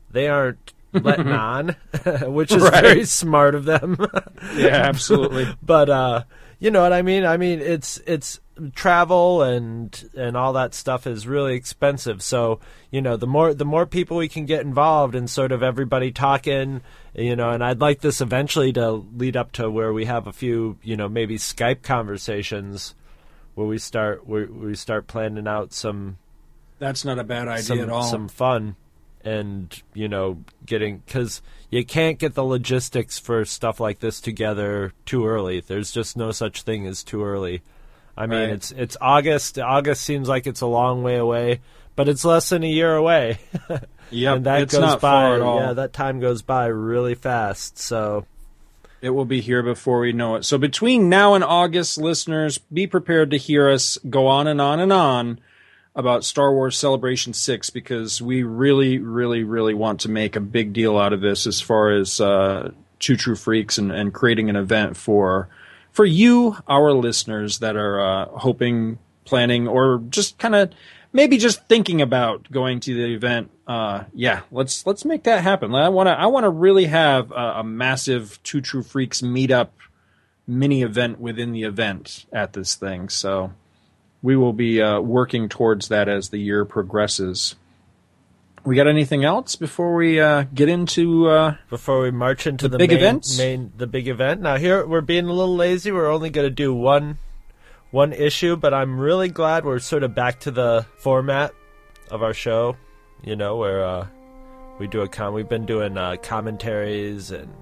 they 0.09 0.27
aren't 0.29 0.73
letting 0.93 1.27
on, 1.51 1.75
which 2.27 2.51
is 2.53 2.61
Right. 2.63 2.83
very 2.83 3.03
smart 3.05 3.55
of 3.55 3.65
them. 3.65 3.97
Yeah, 4.55 4.67
absolutely. 4.91 5.47
but 5.61 5.89
uh, 5.89 6.23
you 6.59 6.69
know 6.71 6.81
what 6.83 6.93
I 6.93 7.01
mean. 7.01 7.25
I 7.25 7.35
mean, 7.35 7.59
it's 7.59 7.99
it's 8.05 8.39
travel 8.73 9.41
and 9.41 10.09
and 10.15 10.37
all 10.37 10.53
that 10.53 10.73
stuff 10.75 11.07
is 11.07 11.27
really 11.27 11.55
expensive. 11.55 12.21
So 12.21 12.59
you 12.91 13.01
know, 13.01 13.17
the 13.17 13.27
more 13.27 13.53
the 13.53 13.65
more 13.65 13.85
people 13.87 14.15
we 14.17 14.29
can 14.29 14.45
get 14.45 14.61
involved 14.61 15.15
and 15.15 15.29
sort 15.29 15.51
of 15.51 15.63
everybody 15.63 16.11
talking, 16.11 16.81
you 17.15 17.35
know, 17.35 17.51
and 17.51 17.63
I'd 17.63 17.79
like 17.81 18.01
this 18.01 18.21
eventually 18.21 18.73
to 18.73 18.91
lead 19.15 19.37
up 19.37 19.51
to 19.53 19.69
where 19.69 19.93
we 19.93 20.05
have 20.05 20.27
a 20.27 20.33
few, 20.33 20.77
you 20.81 20.95
know, 20.97 21.07
maybe 21.07 21.37
Skype 21.37 21.81
conversations 21.83 22.95
where 23.55 23.67
we 23.67 23.77
start 23.77 24.25
where 24.27 24.47
we 24.47 24.75
start 24.75 25.07
planning 25.07 25.47
out 25.47 25.73
some 25.73 26.17
That's 26.79 27.05
not 27.05 27.19
a 27.19 27.23
bad 27.23 27.47
idea 27.47 27.63
some 27.63 27.79
at 27.81 27.89
all. 27.89 28.03
some 28.03 28.27
fun 28.27 28.75
and 29.23 29.81
you 29.93 30.07
know 30.07 30.43
getting 30.65 30.97
because 31.05 31.41
you 31.69 31.85
can't 31.85 32.17
get 32.19 32.33
the 32.33 32.43
logistics 32.43 33.19
for 33.19 33.45
stuff 33.45 33.79
like 33.79 33.99
this 33.99 34.19
together 34.19 34.91
too 35.05 35.25
early 35.25 35.61
there's 35.61 35.91
just 35.91 36.17
no 36.17 36.31
such 36.31 36.63
thing 36.63 36.85
as 36.85 37.03
too 37.05 37.23
early 37.23 37.61
i 38.17 38.25
mean 38.25 38.39
Right. 38.39 38.49
it's 38.49 38.71
it's 38.71 38.97
august 38.99 39.57
august 39.59 40.01
seems 40.01 40.27
like 40.27 40.45
it's 40.45 40.59
a 40.59 40.65
long 40.67 41.03
way 41.03 41.15
away 41.15 41.61
but 41.95 42.09
it's 42.09 42.25
less 42.25 42.49
than 42.49 42.63
a 42.63 42.67
year 42.67 42.95
away 42.95 43.37
Yep, 44.11 44.35
and 44.37 44.45
that 44.45 44.61
it's 44.61 44.73
goes 44.73 44.81
not 44.81 45.01
by 45.01 45.11
far 45.11 45.35
at 45.35 45.41
all. 45.41 45.59
yeah 45.59 45.73
that 45.73 45.93
time 45.93 46.19
goes 46.19 46.41
by 46.41 46.67
really 46.67 47.15
fast 47.15 47.77
so 47.79 48.25
It 49.01 49.09
will 49.09 49.25
be 49.25 49.41
here 49.41 49.63
before 49.63 49.99
we 49.99 50.13
know 50.13 50.35
it. 50.35 50.45
So 50.45 50.57
between 50.57 51.09
now 51.09 51.33
and 51.33 51.43
August, 51.43 51.97
listeners, 51.97 52.57
be 52.57 52.87
prepared 52.87 53.31
to 53.31 53.37
hear 53.37 53.69
us 53.69 53.97
go 54.09 54.27
on 54.27 54.47
and 54.47 54.61
on 54.61 54.79
and 54.79 54.93
on 54.93 55.39
about 55.95 56.23
Star 56.23 56.53
Wars 56.53 56.77
Celebration 56.77 57.33
6 57.33 57.69
because 57.69 58.21
we 58.21 58.43
really, 58.43 58.97
really, 58.99 59.43
really 59.43 59.73
want 59.73 59.99
to 60.01 60.09
make 60.09 60.35
a 60.35 60.39
big 60.39 60.71
deal 60.73 60.97
out 60.97 61.11
of 61.13 61.21
this 61.21 61.45
as 61.45 61.59
far 61.61 61.91
as 61.91 62.21
uh, 62.21 62.71
Two 62.99 63.17
True 63.17 63.35
Freaks 63.35 63.77
and, 63.77 63.91
and 63.91 64.13
creating 64.13 64.49
an 64.49 64.55
event 64.55 64.95
for 64.95 65.49
for 65.91 66.05
you, 66.05 66.55
our 66.67 66.91
listeners 66.93 67.59
that 67.59 67.75
are 67.75 67.99
uh, 67.99 68.25
hoping, 68.39 68.97
planning, 69.25 69.67
or 69.67 70.01
just 70.09 70.39
kind 70.39 70.55
of 70.55 70.71
maybe 71.13 71.37
just 71.37 71.65
thinking 71.67 72.01
about 72.01 72.51
going 72.51 72.79
to 72.81 72.93
the 72.93 73.13
event. 73.13 73.51
Uh, 73.65 74.03
yeah, 74.13 74.41
let's 74.51 74.85
let's 74.85 75.05
make 75.05 75.23
that 75.23 75.41
happen. 75.43 75.73
I 75.73 75.89
want 75.89 76.07
to 76.07 76.11
I 76.19 76.25
want 76.25 76.43
to 76.43 76.49
really 76.49 76.85
have 76.85 77.31
a, 77.31 77.59
a 77.59 77.63
massive 77.63 78.41
Two 78.43 78.59
True 78.59 78.83
Freaks 78.83 79.21
meetup 79.21 79.69
mini 80.45 80.81
event 80.81 81.19
within 81.21 81.53
the 81.53 81.63
event 81.63 82.25
at 82.33 82.51
this 82.53 82.75
thing. 82.75 83.07
So 83.07 83.53
we 84.21 84.35
will 84.35 84.53
be 84.53 84.81
uh, 84.81 84.99
working 84.99 85.47
towards 85.47 85.87
that 85.87 86.09
as 86.09 86.29
the 86.29 86.39
year 86.39 86.65
progresses. 86.65 87.55
We 88.65 88.77
got 88.77 88.87
anything 88.87 89.25
else 89.25 89.57
before 89.57 89.93
we 89.93 90.21
uh, 90.21 90.45
get 90.53 90.69
into? 90.69 91.27
Uh, 91.27 91.55
before 91.69 92.01
we 92.01 92.11
march 92.11 92.47
into 92.47 92.69
The 92.69 92.69
the, 92.69 92.77
big 92.77 92.91
main, 92.91 92.99
events? 92.99 93.37
main 93.37 93.71
the 93.77 93.87
big 93.87 94.07
event. 94.07 94.41
Now 94.41 94.55
here 94.55 94.85
we're 94.85 95.01
being 95.01 95.25
a 95.25 95.33
little 95.33 95.55
lazy. 95.55 95.91
We're 95.91 96.09
only 96.09 96.29
going 96.29 96.45
to 96.45 96.49
do 96.49 96.73
one 96.73 97.17
one 97.93 98.11
issue, 98.11 98.55
but 98.55 98.73
I'm 98.73 98.99
really 98.99 99.29
glad 99.29 99.65
we're 99.65 99.77
sort 99.77 100.01
of 100.01 100.15
back 100.15 100.39
to 100.41 100.51
the 100.51 100.83
format 100.97 101.53
of 102.09 102.23
our 102.23 102.33
show. 102.33 102.75
You 103.23 103.35
know, 103.35 103.55
where 103.55 103.85
uh, 103.85 104.07
we 104.79 104.87
do 104.87 105.01
a 105.01 105.07
con. 105.07 105.33
We've 105.33 105.47
been 105.47 105.67
doing 105.67 105.95
uh, 105.95 106.15
commentaries 106.21 107.29
and 107.29 107.53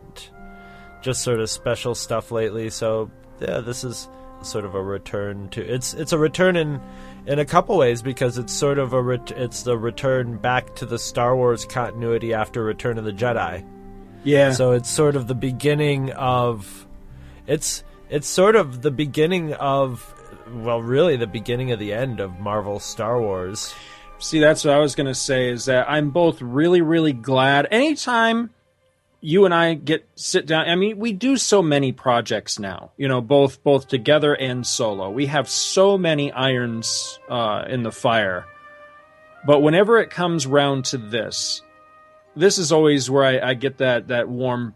just 1.02 1.22
sort 1.22 1.42
of 1.42 1.50
special 1.50 1.96
stuff 1.96 2.32
lately. 2.32 2.70
So 2.70 3.12
yeah, 3.42 3.60
this 3.60 3.84
is 3.84 4.08
sort 4.42 4.66
of 4.66 4.74
a 4.74 4.82
return 4.82 5.50
to 5.50 5.62
it's 5.62 5.94
it's 5.94 6.14
a 6.14 6.18
return 6.18 6.56
in 6.56 6.82
in 7.28 7.38
a 7.38 7.46
couple 7.46 7.78
ways 7.78 8.02
because 8.02 8.38
it's 8.40 8.54
sort 8.54 8.80
of 8.80 8.94
a 8.94 9.02
ret- 9.02 9.32
it's 9.36 9.64
the 9.64 9.78
return 9.78 10.38
back 10.38 10.74
to 10.76 10.86
the 10.86 10.98
Star 10.98 11.36
Wars 11.36 11.66
continuity 11.66 12.34
after 12.34 12.64
Return 12.64 12.98
of 12.98 13.04
the 13.04 13.12
Jedi. 13.14 13.64
yeah, 14.24 14.52
So 14.54 14.72
it's 14.72 14.90
sort 14.90 15.16
of 15.18 15.28
the 15.28 15.36
beginning 15.36 16.12
of 16.14 16.88
it's 17.48 17.84
it's 18.10 18.28
sort 18.28 18.56
of 18.56 18.82
the 18.82 18.92
beginning 18.92 19.54
of 19.54 20.16
well 20.54 20.82
really 20.82 21.16
the 21.18 21.28
beginning 21.28 21.72
of 21.72 21.80
the 21.80 21.94
end 21.94 22.20
of 22.20 22.40
Marvel 22.40 22.80
Star 22.80 23.22
Wars. 23.22 23.74
See, 24.20 24.40
that's 24.40 24.64
what 24.64 24.74
I 24.74 24.80
was 24.80 24.94
going 24.94 25.08
to 25.08 25.16
say 25.16 25.50
is 25.50 25.66
that 25.66 25.90
I'm 25.90 26.12
both 26.12 26.42
really, 26.42 26.82
really 26.82 27.14
glad. 27.14 27.68
Anytime 27.72 28.52
you 29.20 29.46
and 29.46 29.54
I 29.54 29.74
get 29.74 30.08
sit 30.16 30.46
down, 30.46 30.70
I 30.70 30.76
mean, 30.76 31.00
we 31.00 31.14
do 31.14 31.38
so 31.38 31.62
many 31.62 31.92
projects 31.92 32.60
now, 32.60 32.92
you 32.98 33.08
know, 33.08 33.22
both 33.22 33.64
both 33.64 33.88
together 33.88 34.34
and 34.34 34.66
solo. 34.66 35.10
We 35.10 35.26
have 35.28 35.50
so 35.50 35.98
many 35.98 36.32
irons 36.32 37.20
uh, 37.30 37.66
in 37.68 37.84
the 37.84 37.92
fire. 37.92 38.46
But 39.46 39.62
whenever 39.62 40.00
it 40.00 40.12
comes 40.12 40.46
round 40.46 40.86
to 40.86 40.98
this, 40.98 41.64
this 42.36 42.58
is 42.58 42.72
always 42.72 43.10
where 43.10 43.24
I, 43.24 43.50
I 43.50 43.54
get 43.56 43.80
that 43.80 44.10
that 44.10 44.30
warm 44.30 44.76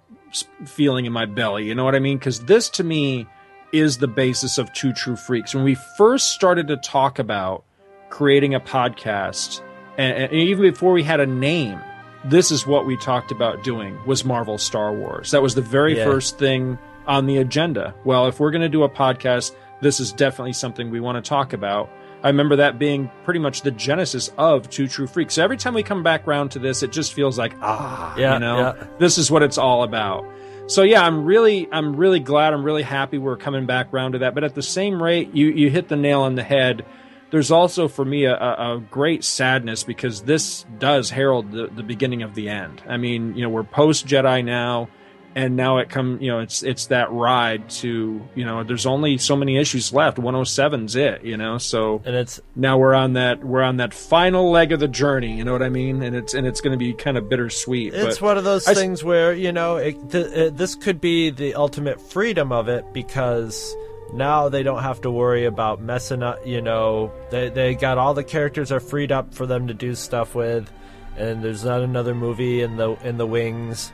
feeling 0.66 1.06
in 1.06 1.14
my 1.14 1.26
belly. 1.26 1.66
You 1.66 1.76
know 1.76 1.84
what 1.84 1.96
I 1.96 2.00
mean? 2.00 2.18
Because 2.18 2.42
this 2.42 2.70
to 2.72 2.84
me 2.84 3.28
is 3.72 3.98
the 3.98 4.08
basis 4.08 4.58
of 4.58 4.72
Two 4.74 4.94
True 4.94 5.16
Freaks. 5.16 5.54
When 5.54 5.64
we 5.64 5.76
first 5.98 6.32
started 6.32 6.68
to 6.68 6.78
talk 6.78 7.20
about 7.20 7.64
creating 8.10 8.54
a 8.56 8.60
podcast, 8.60 9.62
and, 9.98 10.16
and 10.16 10.34
even 10.34 10.62
before 10.64 10.92
we 10.94 11.04
had 11.04 11.20
a 11.20 11.26
name, 11.26 11.80
this 12.24 12.52
is 12.52 12.66
what 12.66 12.86
we 12.86 12.98
talked 12.98 13.32
about 13.32 13.64
doing 13.64 13.98
was 14.06 14.26
Marvel 14.26 14.58
Star 14.58 14.94
Wars. 14.94 15.32
That 15.32 15.42
was 15.42 15.56
the 15.56 15.62
very 15.62 15.98
Yeah. 15.98 16.06
first 16.06 16.38
thing 16.40 16.78
on 17.08 17.26
the 17.28 17.38
agenda. 17.38 17.94
Well, 18.04 18.28
if 18.28 18.40
we're 18.40 18.52
going 18.52 18.62
to 18.64 18.70
do 18.70 18.84
a 18.84 18.90
podcast, 18.90 19.56
this 19.82 20.00
is 20.00 20.12
definitely 20.12 20.54
something 20.54 20.90
we 20.90 21.00
want 21.00 21.24
to 21.24 21.28
talk 21.28 21.54
about. 21.54 21.90
I 22.24 22.30
remember 22.30 22.56
that 22.56 22.80
being 22.80 23.12
pretty 23.24 23.40
much 23.40 23.62
the 23.62 23.70
genesis 23.70 24.32
of 24.40 24.68
Two 24.72 24.88
True 24.88 25.06
Freaks. 25.06 25.36
So 25.36 25.44
every 25.44 25.58
time 25.58 25.76
we 25.76 25.84
come 25.84 26.02
back 26.02 26.28
around 26.28 26.50
to 26.52 26.60
this, 26.60 26.82
it 26.82 26.92
just 26.92 27.14
feels 27.14 27.38
like 27.38 27.54
ah, 27.62 28.16
Yeah, 28.18 28.34
you 28.36 28.40
know, 28.40 28.58
yeah. 28.58 28.88
this 28.98 29.20
is 29.20 29.30
what 29.30 29.44
it's 29.44 29.60
all 29.60 29.84
about. 29.84 30.26
So 30.68 30.82
yeah, 30.82 31.04
I'm 31.04 31.26
really, 31.26 31.68
I'm 31.72 31.96
really 31.96 32.20
glad, 32.20 32.54
I'm 32.54 32.64
really 32.64 32.82
happy 32.82 33.20
we're 33.20 33.38
coming 33.38 33.68
back 33.68 33.94
around 33.94 34.14
to 34.14 34.20
that. 34.20 34.34
But 34.34 34.44
at 34.44 34.56
the 34.56 34.64
same 34.64 35.02
rate, 35.02 35.34
you 35.34 35.48
you 35.48 35.70
hit 35.70 35.90
the 35.90 35.96
nail 35.96 36.22
on 36.22 36.36
the 36.36 36.44
head. 36.44 36.86
There's 37.30 37.52
also 37.52 37.88
for 37.88 38.04
me 38.04 38.26
a, 38.26 38.36
a, 38.36 38.82
great 38.90 39.24
sadness 39.24 39.84
because 39.84 40.22
this 40.24 40.66
does 40.80 41.10
herald 41.10 41.52
the, 41.52 41.68
the 41.68 41.84
beginning 41.84 42.24
of 42.24 42.34
the 42.34 42.50
end. 42.50 42.82
I 42.88 42.98
mean, 42.98 43.36
you 43.36 43.42
know, 43.42 43.50
we're 43.50 43.64
post 43.64 44.08
Jedi 44.08 44.44
now, 44.46 44.90
and 45.38 45.58
now 45.58 45.80
it 45.80 45.90
come, 45.90 46.18
you 46.22 46.32
know, 46.32 46.40
it's 46.40 46.64
it's 46.64 46.86
that 46.88 47.12
ride 47.12 47.70
to, 47.82 48.26
you 48.36 48.46
know, 48.46 48.64
there's 48.64 48.86
only 48.86 49.18
so 49.18 49.36
many 49.36 49.58
issues 49.58 49.92
left. 49.92 50.18
107's 50.18 50.96
it, 50.96 51.24
you 51.26 51.36
know, 51.36 51.58
so 51.58 52.02
And 52.06 52.16
it's 52.16 52.40
now 52.56 52.78
we're 52.78 52.94
on 52.94 53.14
that 53.14 53.44
we're 53.44 53.62
on 53.62 53.76
that 53.78 53.94
final 53.94 54.50
leg 54.50 54.72
of 54.72 54.80
the 54.80 54.88
journey. 54.88 55.38
You 55.38 55.44
know 55.44 55.52
what 55.52 55.62
I 55.62 55.68
mean? 55.68 56.02
And 56.04 56.16
it's 56.16 56.34
and 56.34 56.48
it's 56.48 56.62
going 56.62 56.72
to 56.72 56.78
be 56.78 56.94
kind 56.94 57.18
of 57.18 57.28
bittersweet. 57.28 57.94
It's 57.94 58.20
but 58.20 58.26
one 58.26 58.38
of 58.38 58.46
those 58.46 58.66
I 58.66 58.72
s- 58.72 58.78
things 58.78 59.04
where 59.04 59.34
you 59.34 59.52
know 59.52 59.76
it, 59.76 60.10
th- 60.10 60.28
it, 60.28 60.58
this 60.58 60.74
could 60.76 61.02
be 61.02 61.32
the 61.32 61.56
ultimate 61.56 62.00
freedom 62.00 62.54
of 62.54 62.70
it 62.70 62.86
because 62.94 63.76
now 64.14 64.48
they 64.48 64.64
don't 64.64 64.84
have 64.84 65.02
to 65.02 65.12
worry 65.12 65.44
about 65.44 65.82
messing 65.82 66.24
up. 66.24 66.48
You 66.48 66.62
know, 66.62 67.12
they 67.30 67.50
they 67.50 67.76
got 67.76 67.98
all 67.98 68.14
the 68.14 68.24
characters 68.24 68.72
are 68.72 68.80
freed 68.80 69.12
up 69.12 69.34
for 69.34 69.46
them 69.46 69.68
to 69.68 69.74
do 69.74 69.96
stuff 69.96 70.34
with, 70.34 70.72
and 71.18 71.44
there's 71.44 71.66
not 71.66 71.82
another 71.82 72.16
movie 72.16 72.62
in 72.62 72.78
the 72.78 72.92
in 73.04 73.18
the 73.18 73.28
wings, 73.28 73.92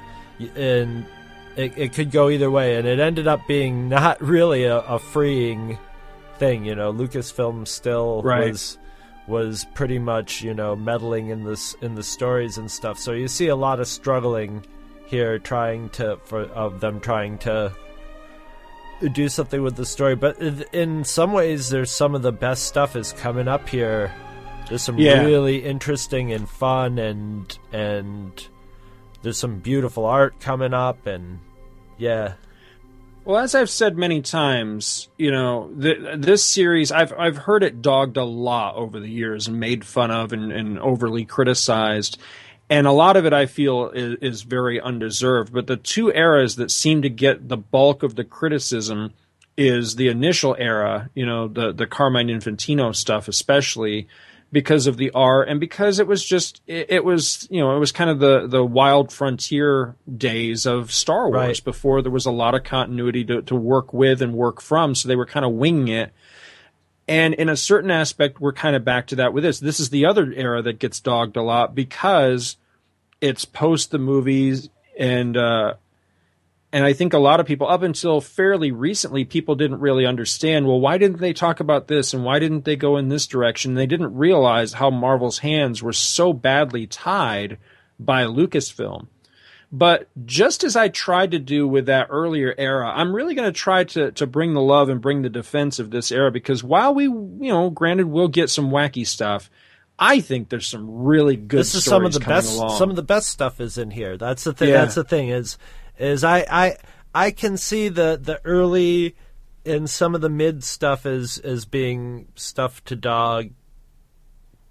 and 0.56 1.04
it, 1.56 1.74
it 1.78 1.94
could 1.94 2.12
go 2.12 2.30
either 2.30 2.50
way. 2.52 2.76
And 2.78 2.88
it 2.88 3.00
ended 3.00 3.28
up 3.28 3.48
being 3.48 3.90
not 3.90 4.22
really 4.36 4.64
a, 4.66 4.78
a 4.80 5.00
freeing 5.00 5.78
thing. 6.38 6.66
You 6.66 6.76
know, 6.76 6.92
Lucasfilm 6.94 7.68
still 7.68 8.22
Right. 8.24 8.52
was 8.52 8.78
was 9.28 9.66
pretty 9.76 10.00
much 10.00 10.42
you 10.42 10.54
know 10.54 10.76
meddling 10.76 11.28
in 11.30 11.44
this 11.44 11.76
in 11.82 11.96
the 11.96 12.04
stories 12.04 12.58
and 12.58 12.70
stuff. 12.70 12.98
So 13.00 13.12
you 13.14 13.28
see 13.28 13.48
a 13.48 13.56
lot 13.56 13.80
of 13.80 13.88
struggling 13.88 14.66
here, 15.06 15.40
trying 15.40 15.90
to 15.90 16.18
for 16.26 16.44
of 16.44 16.80
them 16.80 17.00
trying 17.00 17.38
to 17.40 17.72
do 19.14 19.28
something 19.30 19.62
with 19.64 19.76
the 19.76 19.86
story. 19.86 20.16
But 20.16 20.40
in- 20.74 21.04
some 21.04 21.34
ways, 21.34 21.70
there's 21.70 21.92
some 21.92 22.14
of 22.16 22.22
the 22.22 22.32
best 22.32 22.66
stuff 22.68 22.96
is 22.96 23.14
coming 23.14 23.48
up 23.48 23.68
here. 23.68 24.12
There's 24.70 24.84
some 24.84 24.98
Yeah. 24.98 25.24
really 25.26 25.58
interesting 25.64 26.32
and 26.32 26.48
fun 26.48 26.98
and 27.00 27.58
and 27.74 28.48
there's 29.22 29.38
some 29.38 29.60
beautiful 29.60 30.06
art 30.06 30.40
coming 30.40 30.74
up 30.74 31.06
and 31.08 31.40
yeah. 31.98 32.34
Well, 33.24 33.38
as 33.38 33.54
I've 33.54 33.70
said 33.70 33.96
many 33.98 34.24
times, 34.24 35.08
you 35.16 35.30
know, 35.30 35.70
th- 35.80 36.00
this 36.18 36.44
series 36.44 36.92
I've 36.92 37.14
I've 37.14 37.38
heard 37.38 37.64
it 37.64 37.82
dogged 37.82 38.18
a 38.18 38.24
lot 38.24 38.76
over 38.76 39.00
the 39.00 39.10
years 39.10 39.48
and 39.48 39.60
made 39.60 39.86
fun 39.86 40.10
of 40.10 40.34
and, 40.34 40.52
and 40.52 40.80
overly 40.80 41.26
criticized. 41.26 42.18
and 42.70 42.88
a 42.88 42.92
lot 42.92 43.18
of 43.18 43.26
it 43.26 43.34
I 43.34 43.46
feel 43.46 43.90
is, 43.90 44.18
is 44.22 44.42
very 44.44 44.80
undeserved. 44.82 45.54
But 45.54 45.68
the 45.68 45.78
two 45.78 46.12
eras 46.12 46.56
that 46.56 46.72
seem 46.72 47.02
to 47.04 47.10
get 47.10 47.48
the 47.50 47.58
bulk 47.58 48.02
of 48.02 48.16
the 48.16 48.24
criticism 48.24 49.14
is 49.58 49.98
the 49.98 50.08
initial 50.08 50.56
era, 50.58 51.10
you 51.14 51.26
know, 51.26 51.48
the 51.48 51.74
the 51.74 51.86
Carmine 51.86 52.30
Infantino 52.30 52.96
stuff, 52.96 53.28
especially 53.28 54.08
because 54.52 54.86
of 54.88 54.98
the 54.98 55.12
R 55.12 55.44
and 55.44 55.60
because 55.60 56.00
it 56.00 56.08
was 56.08 56.24
just 56.24 56.62
it, 56.68 56.88
it, 56.90 57.06
was 57.06 57.48
you 57.50 57.62
know 57.62 57.76
it 57.76 57.80
was 57.80 57.92
kind 57.92 58.10
of 58.10 58.20
the 58.20 58.48
the 58.48 58.64
wild 58.64 59.12
frontier 59.12 59.96
days 60.18 60.66
of 60.66 60.92
Star 60.92 61.30
Wars 61.30 61.34
Right. 61.34 61.64
before 61.64 62.02
there 62.02 62.12
was 62.12 62.26
a 62.26 62.32
lot 62.32 62.54
of 62.56 62.64
continuity 62.64 63.24
to, 63.26 63.42
to 63.44 63.56
work 63.56 63.94
with 63.94 64.22
and 64.22 64.34
work 64.34 64.62
from. 64.62 64.94
So 64.96 65.08
they 65.08 65.16
were 65.16 65.26
kind 65.26 65.46
of 65.46 65.54
winging 65.54 65.88
it. 65.88 66.12
And 67.08 67.34
in 67.34 67.50
a 67.50 67.56
certain 67.58 67.92
aspect 67.92 68.40
we're 68.42 68.54
kind 68.54 68.76
of 68.76 68.84
back 68.84 69.08
to 69.08 69.16
that 69.18 69.34
with 69.34 69.44
this. 69.44 69.60
This 69.60 69.80
is 69.80 69.90
the 69.90 70.06
other 70.06 70.32
era 70.32 70.62
that 70.62 70.80
gets 70.80 71.00
dogged 71.00 71.38
a 71.38 71.42
lot 71.42 71.74
because 71.74 72.58
it's 73.22 73.46
post 73.46 73.92
the 73.92 74.00
movies 74.00 74.70
and 74.98 75.38
uh 75.38 75.76
and 76.74 76.86
I 76.86 76.94
think 76.94 77.14
a 77.14 77.20
lot 77.20 77.40
of 77.40 77.46
people, 77.46 77.68
up 77.68 77.82
until 77.82 78.22
fairly 78.22 78.72
recently, 78.72 79.26
people 79.26 79.56
didn't 79.56 79.80
really 79.82 80.06
understand. 80.06 80.68
Well, 80.68 80.80
why 80.80 80.98
didn't 80.98 81.20
they 81.20 81.34
talk 81.34 81.60
about 81.60 81.88
this, 81.88 82.14
and 82.14 82.24
why 82.24 82.40
didn't 82.40 82.66
they 82.66 82.76
go 82.76 82.98
in 82.98 83.10
this 83.10 83.28
direction? 83.28 83.74
They 83.74 83.86
didn't 83.88 84.16
realize 84.16 84.74
how 84.74 84.90
Marvel's 84.90 85.40
hands 85.40 85.84
were 85.84 85.94
so 85.94 86.32
badly 86.34 86.88
tied 86.88 87.58
by 88.00 88.24
Lucasfilm. 88.24 89.08
But 89.74 90.10
just 90.26 90.66
as 90.66 90.76
I 90.76 90.90
tried 90.90 91.32
to 91.32 91.40
do 91.40 91.66
with 91.66 91.86
that 91.86 92.08
earlier 92.10 92.54
era, 92.58 92.92
I'm 92.94 93.14
really 93.16 93.36
going 93.36 93.52
to 93.52 93.58
try 93.58 93.86
to 93.86 94.12
to 94.12 94.28
bring 94.28 94.54
the 94.54 94.62
love 94.62 94.90
and 94.90 95.00
bring 95.00 95.22
the 95.22 95.30
defense 95.30 95.80
of 95.80 95.92
this 95.92 96.12
era 96.12 96.30
because 96.30 96.62
while 96.62 96.94
we, 96.94 97.06
you 97.06 97.52
know, 97.52 97.70
granted 97.70 98.08
we'll 98.08 98.28
get 98.28 98.50
some 98.50 98.70
wacky 98.70 99.08
stuff, 99.08 99.50
I 99.98 100.20
think 100.20 100.50
there's 100.50 100.68
some 100.68 101.04
really 101.04 101.38
good. 101.38 101.60
this 101.62 101.74
is 101.74 101.86
some 101.86 102.04
of 102.04 102.12
the 102.12 102.20
best 102.20 102.58
along. 102.58 102.78
some 102.78 102.90
of 102.90 102.98
the 102.98 103.04
best 103.04 103.30
stuff 103.30 103.62
is 103.62 103.78
in 103.78 103.92
here 103.92 104.18
that's 104.18 104.44
the 104.44 104.52
thing 104.52 104.70
Yeah. 104.70 104.82
that's 104.82 104.96
the 104.96 105.04
thing 105.04 105.30
is 105.30 105.58
is 106.02 106.24
i 106.24 106.46
i 106.50 106.76
i 107.14 107.32
can 107.32 107.58
see 107.58 107.88
the 107.88 108.20
the 108.22 108.40
early 108.46 109.16
and 109.66 109.90
some 109.90 110.16
of 110.16 110.22
the 110.22 110.30
mid 110.30 110.64
stuff 110.64 111.06
as 111.06 111.38
as 111.40 111.66
being 111.66 112.28
stuff 112.36 112.84
to 112.84 112.96
dog 112.96 113.50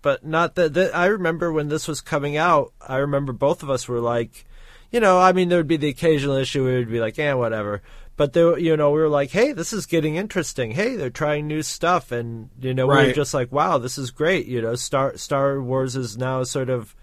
but 0.02 0.25
not 0.25 0.54
that 0.54 0.75
that 0.75 0.94
i 0.94 1.06
remember 1.06 1.52
when 1.52 1.68
this 1.68 1.87
was 1.87 2.00
coming 2.00 2.37
out 2.37 2.72
i 2.87 2.96
remember 2.96 3.32
both 3.32 3.62
of 3.62 3.70
us 3.70 3.88
were 3.88 4.00
like 4.00 4.44
you 4.90 5.00
know 5.00 5.18
i 5.18 5.32
mean 5.32 5.49
there 5.49 5.58
would 5.58 5.68
be 5.68 5.76
the 5.76 5.88
occasional 5.88 6.37
issue 6.37 6.64
where 6.64 6.78
we'd 6.78 6.90
be 6.90 7.00
like 7.00 7.18
eh 7.18 7.32
whatever. 7.32 7.82
But 8.16 8.34
there 8.34 8.58
you 8.58 8.76
know 8.76 8.90
we 8.90 9.00
were 9.00 9.08
like 9.08 9.30
hey 9.30 9.52
this 9.52 9.72
is 9.72 9.87
getting 9.87 10.16
interesting. 10.16 10.72
Hey 10.72 10.94
they're 10.94 11.08
trying 11.08 11.46
new 11.46 11.62
stuff. 11.62 12.12
And 12.12 12.50
you 12.60 12.75
know 12.75 12.87
we 12.87 12.96
were 12.96 13.12
just 13.12 13.32
like 13.32 13.50
wow 13.50 13.78
this 13.78 13.96
is 13.96 14.10
great. 14.10 14.44
You 14.44 14.60
know 14.60 14.75
star 14.75 15.16
star 15.16 15.58
wars 15.62 15.96
is 15.96 16.18
now 16.18 16.42
sort 16.42 16.68
of 16.68 16.94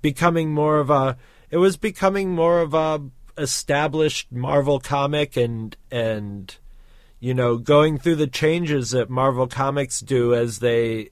becoming 0.00 0.54
more 0.54 0.78
of 0.78 0.88
a 0.88 1.18
it 1.50 1.58
was 1.58 1.76
becoming 1.76 2.30
more 2.30 2.60
of 2.60 2.72
a 2.72 3.02
established 3.36 4.30
Marvel 4.32 4.78
comic 4.80 5.36
and 5.36 5.76
and 5.90 6.56
you 7.20 7.34
know 7.34 7.56
going 7.56 7.98
through 7.98 8.16
the 8.16 8.26
changes 8.26 8.90
that 8.90 9.10
Marvel 9.10 9.46
comics 9.46 10.00
do 10.00 10.34
as 10.34 10.58
they 10.60 11.10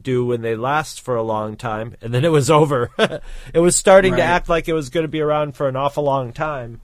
do 0.00 0.24
when 0.24 0.40
they 0.42 0.56
last 0.56 1.00
for 1.00 1.16
a 1.16 1.22
long 1.22 1.54
time 1.56 1.94
and 2.00 2.14
then 2.14 2.24
it 2.24 2.30
was 2.32 2.50
over. 2.50 2.90
It 3.54 3.58
was 3.60 3.76
starting 3.76 4.16
to 4.16 4.22
act 4.22 4.48
like 4.48 4.66
it 4.68 4.72
was 4.72 4.88
going 4.90 5.04
to 5.04 5.08
be 5.08 5.20
around 5.20 5.54
for 5.56 5.68
an 5.68 5.76
awful 5.76 6.04
long 6.04 6.32
time 6.32 6.80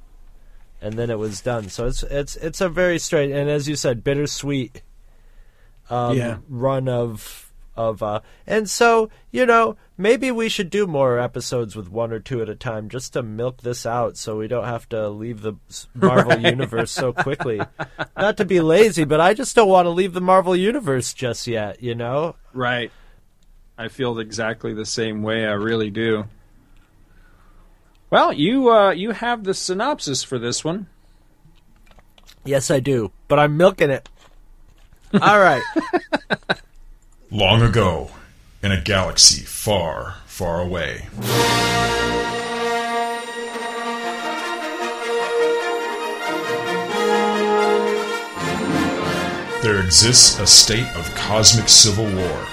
and 0.83 0.95
then 0.95 1.11
it 1.11 1.19
was 1.19 1.41
done. 1.41 1.69
So 1.71 1.87
it's 1.87 2.03
it's 2.03 2.37
it's 2.37 2.61
a 2.61 2.69
very 2.69 2.99
straight 2.99 3.31
and 3.33 3.49
as 3.51 3.69
you 3.69 3.77
said 3.77 4.05
bittersweet 4.05 4.83
um, 5.91 6.17
Yeah. 6.17 6.37
run 6.49 6.89
of 6.89 7.48
of 7.79 8.03
uh 8.03 8.21
and 8.47 8.69
so 8.69 9.09
you 9.31 9.47
know 9.47 9.77
maybe 9.97 10.31
we 10.33 10.49
should 10.49 10.69
do 10.69 10.85
more 10.87 11.19
episodes 11.19 11.77
with 11.77 11.89
one 11.89 12.13
or 12.13 12.19
two 12.19 12.43
at 12.43 12.49
a 12.49 12.55
time 12.55 12.89
just 12.89 13.13
to 13.13 13.23
milk 13.23 13.63
this 13.63 13.87
out 13.87 14.17
so 14.17 14.37
we 14.37 14.49
don't 14.49 14.65
have 14.65 14.89
to 14.89 15.09
leave 15.09 15.43
the 15.43 15.55
marvel 15.95 16.39
universe 16.41 16.91
so 16.91 17.13
quickly 17.13 17.61
not 18.17 18.37
to 18.37 18.45
be 18.45 18.61
lazy 18.61 19.05
but 19.05 19.21
i 19.21 19.33
just 19.33 19.55
don't 19.55 19.69
want 19.69 19.87
to 19.87 19.91
leave 19.91 20.13
the 20.13 20.21
marvel 20.21 20.57
universe 20.57 21.15
just 21.15 21.47
yet 21.47 21.81
you 21.83 21.95
know 21.95 22.35
Right. 22.53 22.91
I 23.81 23.87
feel 23.87 24.19
exactly 24.19 24.75
the 24.75 24.85
same 24.85 25.23
way. 25.23 25.47
I 25.47 25.53
really 25.53 25.89
do. 25.91 26.25
Well, 28.11 28.33
you 28.33 28.69
uh, 28.73 28.91
you 28.91 29.13
have 29.13 29.45
the 29.45 29.55
synopsis 29.55 30.25
for 30.25 30.37
this 30.37 30.65
one. 30.65 30.89
yes 32.45 32.71
i 32.73 32.81
do 32.81 33.13
but 33.29 33.39
i'm 33.39 33.57
milking 33.57 33.91
it 33.91 34.09
all 35.23 35.39
right 35.39 35.63
Long 37.31 37.61
ago, 37.61 38.11
in 38.63 38.73
a 38.73 38.81
galaxy 38.81 39.43
far, 39.45 40.17
far 40.25 40.63
away. 40.63 41.09
There 49.61 49.79
exists 49.85 50.39
a 50.39 50.47
state 50.47 50.87
of 50.97 51.15
cosmic 51.17 51.69
civil 51.69 52.07
war. 52.07 52.47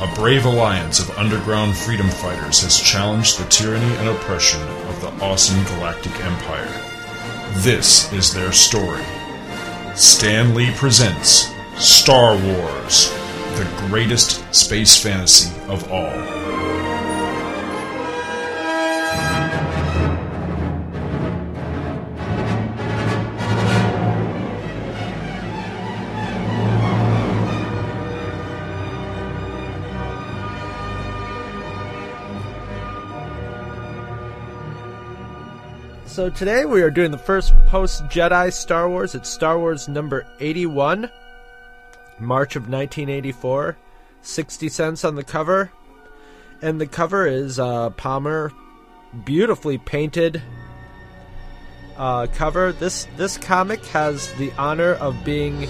A 0.00 0.14
brave 0.14 0.44
alliance 0.44 1.00
of 1.00 1.10
underground 1.18 1.76
freedom 1.76 2.08
fighters 2.08 2.62
has 2.62 2.78
challenged 2.78 3.40
the 3.40 3.48
tyranny 3.48 3.92
and 3.96 4.08
oppression 4.08 4.62
of 4.62 5.00
the 5.00 5.10
awesome 5.20 5.64
galactic 5.64 6.12
empire. 6.20 6.70
This 7.54 8.12
is 8.12 8.32
their 8.32 8.52
story. 8.52 9.02
Stan 9.96 10.54
Lee 10.54 10.70
presents 10.76 11.52
Star 11.76 12.36
Wars, 12.36 13.12
the 13.56 13.64
greatest 13.88 14.54
space 14.54 15.02
fantasy 15.02 15.50
of 15.70 15.90
all. 15.90 16.12
So 36.06 36.28
today 36.30 36.66
we 36.66 36.82
are 36.82 36.90
doing 36.90 37.10
the 37.10 37.16
first 37.18 37.54
post 37.66 38.04
Jedi 38.04 38.52
Star 38.52 38.88
Wars. 38.88 39.14
It's 39.14 39.30
Star 39.30 39.58
Wars 39.58 39.88
number 39.88 40.26
81, 40.40 41.10
March 42.18 42.56
of 42.56 42.62
1984. 42.68 43.76
60 44.22 44.68
cents 44.68 45.04
on 45.04 45.14
the 45.14 45.22
cover. 45.24 45.70
And 46.62 46.80
the 46.80 46.86
cover 46.86 47.26
is 47.26 47.58
uh, 47.58 47.90
Palmer, 47.90 48.50
beautifully 49.24 49.78
painted 49.78 50.42
uh, 51.96 52.26
cover. 52.34 52.72
This 52.72 53.06
this 53.16 53.38
comic 53.38 53.84
has 53.86 54.32
the 54.34 54.52
honor 54.58 54.92
of 54.94 55.24
being 55.24 55.68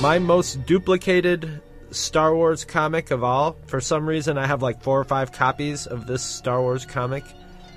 my 0.00 0.18
most 0.18 0.66
duplicated 0.66 1.60
Star 1.90 2.34
Wars 2.34 2.64
comic 2.64 3.10
of 3.10 3.22
all. 3.24 3.56
For 3.66 3.80
some 3.80 4.06
reason, 4.06 4.36
I 4.38 4.46
have 4.46 4.62
like 4.62 4.82
four 4.82 5.00
or 5.00 5.04
five 5.04 5.32
copies 5.32 5.86
of 5.86 6.06
this 6.06 6.22
Star 6.22 6.60
Wars 6.60 6.84
comic. 6.84 7.24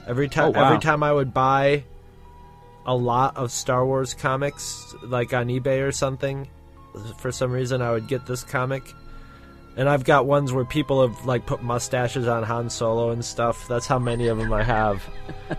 Every 0.08 0.28
time, 0.28 0.48
Oh, 0.48 0.52
wow. 0.60 0.66
every 0.68 0.80
time 0.80 1.04
I 1.04 1.14
would 1.14 1.34
buy 1.34 1.84
a 2.86 2.96
lot 2.96 3.38
of 3.38 3.52
Star 3.52 3.86
Wars 3.86 4.16
comics, 4.16 4.96
like 5.04 5.34
on 5.34 5.48
eBay 5.48 5.88
or 5.88 5.92
something, 5.92 6.48
for 7.18 7.32
some 7.32 7.52
reason 7.52 7.82
I 7.82 7.92
would 7.92 8.08
get 8.08 8.26
this 8.26 8.44
comic. 8.44 8.94
And 9.78 9.88
I've 9.88 10.04
got 10.04 10.26
ones 10.26 10.52
where 10.52 10.66
people 10.66 11.08
have 11.08 11.26
like 11.26 11.46
put 11.46 11.64
mustaches 11.64 12.28
on 12.28 12.44
Han 12.44 12.70
Solo 12.70 13.12
and 13.12 13.24
stuff. 13.24 13.68
That's 13.68 13.88
how 13.88 14.00
many 14.00 14.28
of 14.28 14.38
them 14.38 14.52
I 14.52 14.64
have. 14.64 15.08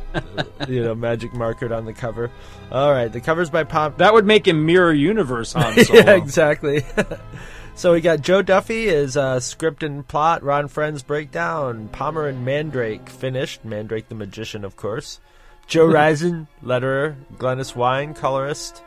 you 0.69 0.83
know, 0.83 0.95
magic 0.95 1.33
markered 1.33 1.75
on 1.75 1.87
the 1.87 1.95
cover. 1.95 2.31
All 2.71 2.93
right, 2.93 3.11
the 3.11 3.21
cover's 3.21 3.49
by 3.49 3.65
Pop. 3.65 3.99
That 3.99 4.13
would 4.13 4.27
make 4.27 4.47
him 4.47 4.67
mirror 4.67 4.93
universe 4.93 5.55
Han 5.55 5.73
Solo. 5.85 6.01
yeah, 6.01 6.17
exactly. 6.17 6.85
so 7.75 7.93
we 7.93 8.03
got 8.03 8.21
Jo 8.21 8.43
Duffy 8.43 8.89
is 8.89 9.17
uh, 9.17 9.41
script 9.41 9.83
and 9.83 10.07
plot. 10.07 10.43
Ron 10.43 10.69
Frenz 10.69 11.03
breakdown. 11.03 11.89
Palmer 11.89 12.27
and 12.27 12.45
Mandrake 12.45 13.09
finished. 13.09 13.65
Mandrake 13.65 14.09
the 14.09 14.15
magician, 14.15 14.65
of 14.67 14.77
course. 14.77 15.21
Joe 15.67 15.87
Rosen 15.87 16.49
letterer. 16.63 17.15
Glynis 17.39 17.75
Wein 17.75 18.13
colorist. 18.13 18.83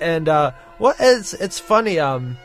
And 0.00 0.28
uh, 0.28 0.52
what 0.78 1.00
is 1.00 1.34
it's 1.34 1.58
funny 1.58 1.98
um 1.98 2.36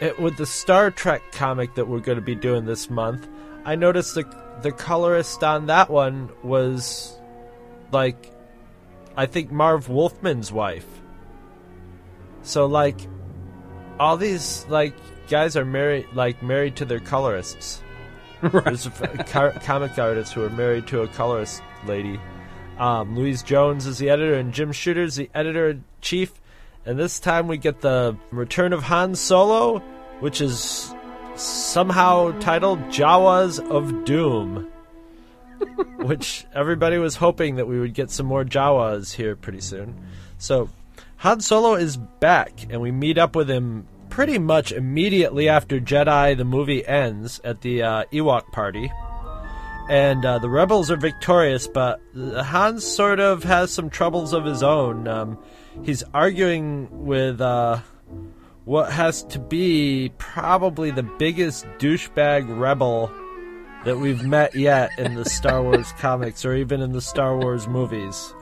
it, 0.00 0.18
with 0.18 0.36
the 0.36 0.46
Star 0.46 0.90
Trek 0.90 1.22
comic 1.32 1.74
that 1.74 1.86
we're 1.86 2.00
going 2.00 2.16
to 2.16 2.22
be 2.22 2.34
doing 2.34 2.64
this 2.64 2.90
month. 2.90 3.28
I 3.64 3.76
noticed 3.76 4.14
the 4.14 4.24
the 4.62 4.72
colorist 4.72 5.42
on 5.44 5.66
that 5.66 5.90
one 5.90 6.30
was 6.42 7.16
like 7.92 8.32
I 9.16 9.26
think 9.26 9.52
Marv 9.52 9.88
Wolfman's 9.88 10.50
wife. 10.50 10.86
So 12.42 12.66
like 12.66 13.00
all 14.00 14.16
these 14.16 14.66
like 14.68 14.94
guys 15.28 15.56
are 15.56 15.64
married 15.64 16.06
like 16.14 16.42
married 16.42 16.76
to 16.76 16.84
their 16.84 17.00
colorists. 17.00 17.82
There's 18.42 18.86
a 18.86 18.90
f- 18.90 19.30
car- 19.30 19.52
comic 19.52 19.96
artists 19.98 20.34
who 20.34 20.42
are 20.42 20.50
married 20.50 20.88
to 20.88 21.02
a 21.02 21.08
colorist 21.08 21.62
lady. 21.86 22.18
Um, 22.78 23.16
Louise 23.16 23.42
Jones 23.44 23.86
is 23.86 23.98
the 23.98 24.10
editor, 24.10 24.34
and 24.34 24.52
Jim 24.52 24.72
Shooter's 24.72 25.14
the 25.14 25.30
editor 25.34 25.68
in 25.68 25.84
chief. 26.00 26.32
And 26.84 26.98
this 26.98 27.20
time 27.20 27.46
we 27.46 27.58
get 27.58 27.80
the 27.80 28.16
return 28.30 28.72
of 28.72 28.82
Han 28.84 29.14
Solo, 29.14 29.78
which 30.20 30.40
is 30.40 30.92
somehow 31.36 32.38
titled 32.40 32.80
Jawas 32.84 33.60
of 33.60 34.04
Doom. 34.04 34.68
which 35.98 36.44
everybody 36.54 36.98
was 36.98 37.16
hoping 37.16 37.56
that 37.56 37.66
we 37.66 37.78
would 37.78 37.94
get 37.94 38.10
some 38.10 38.26
more 38.26 38.44
Jawas 38.44 39.14
here 39.14 39.36
pretty 39.36 39.60
soon. 39.60 39.94
So 40.38 40.68
Han 41.18 41.40
Solo 41.40 41.74
is 41.74 41.96
back, 41.96 42.66
and 42.68 42.80
we 42.80 42.90
meet 42.90 43.18
up 43.18 43.36
with 43.36 43.48
him 43.48 43.86
pretty 44.08 44.38
much 44.38 44.72
immediately 44.72 45.48
after 45.48 45.80
Jedi 45.80 46.36
the 46.36 46.44
movie 46.44 46.86
ends 46.86 47.40
at 47.44 47.60
the 47.60 47.82
uh, 47.82 48.04
Ewok 48.12 48.50
party. 48.52 48.92
And 49.88 50.24
uh, 50.24 50.38
the 50.38 50.50
rebels 50.50 50.90
are 50.90 50.96
victorious, 50.96 51.66
but 51.66 52.00
Han 52.14 52.80
sort 52.80 53.20
of 53.20 53.42
has 53.44 53.72
some 53.72 53.90
troubles 53.90 54.32
of 54.32 54.44
his 54.44 54.62
own. 54.62 55.08
Um, 55.08 55.38
he's 55.82 56.02
arguing 56.14 57.04
with 57.04 57.40
uh, 57.40 57.80
what 58.64 58.92
has 58.92 59.22
to 59.24 59.38
be 59.38 60.12
probably 60.18 60.90
the 60.90 61.02
biggest 61.02 61.66
douchebag 61.78 62.58
rebel 62.58 63.10
that 63.84 63.98
we've 63.98 64.22
met 64.22 64.54
yet 64.54 64.90
in 64.98 65.14
the 65.14 65.24
Star 65.24 65.62
Wars 65.62 65.92
comics 65.98 66.44
or 66.44 66.54
even 66.54 66.80
in 66.80 66.92
the 66.92 67.00
Star 67.00 67.36
Wars 67.36 67.66
movies. 67.66 68.34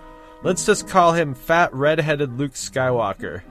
Let's 0.43 0.65
just 0.65 0.89
call 0.89 1.13
him 1.13 1.35
Fat 1.35 1.73
Redheaded 1.73 2.39
Luke 2.39 2.53
Skywalker. 2.55 3.43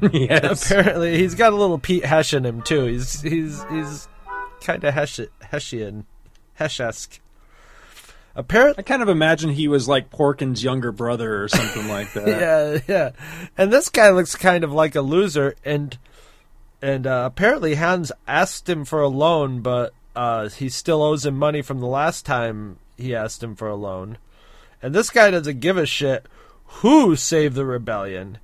yes. 0.12 0.70
Apparently, 0.70 1.18
he's 1.18 1.34
got 1.34 1.52
a 1.52 1.56
little 1.56 1.78
Pete 1.78 2.04
Hesh 2.04 2.34
in 2.34 2.44
him 2.44 2.62
too. 2.62 2.84
He's 2.84 3.20
he's 3.22 3.64
he's 3.70 4.08
kind 4.60 4.82
of 4.84 4.94
Hesh 4.94 5.20
Heshian, 5.40 6.04
Hesh-esque. 6.54 7.20
Apparently, 8.36 8.82
I 8.82 8.82
kind 8.82 9.02
of 9.02 9.08
imagine 9.08 9.50
he 9.50 9.68
was 9.68 9.86
like 9.86 10.10
Porkin's 10.10 10.64
younger 10.64 10.90
brother 10.90 11.42
or 11.42 11.48
something 11.48 11.86
like 11.88 12.12
that. 12.14 12.26
yeah, 12.26 12.78
yeah. 12.88 13.10
And 13.56 13.72
this 13.72 13.88
guy 13.88 14.10
looks 14.10 14.34
kind 14.34 14.64
of 14.64 14.72
like 14.72 14.94
a 14.96 15.00
loser, 15.00 15.54
and 15.64 15.96
and 16.82 17.06
uh, 17.06 17.22
apparently 17.26 17.76
Hans 17.76 18.10
asked 18.26 18.68
him 18.68 18.84
for 18.84 19.00
a 19.00 19.08
loan, 19.08 19.60
but 19.60 19.94
uh, 20.16 20.48
he 20.48 20.68
still 20.68 21.02
owes 21.02 21.24
him 21.24 21.36
money 21.38 21.62
from 21.62 21.80
the 21.80 21.86
last 21.86 22.26
time 22.26 22.78
he 22.96 23.14
asked 23.14 23.42
him 23.42 23.54
for 23.54 23.68
a 23.68 23.76
loan. 23.76 24.18
And 24.82 24.94
this 24.94 25.10
guy 25.10 25.30
doesn't 25.30 25.60
give 25.60 25.78
a 25.78 25.86
shit 25.86 26.26
who 26.66 27.16
saved 27.16 27.54
the 27.54 27.64
rebellion. 27.64 28.38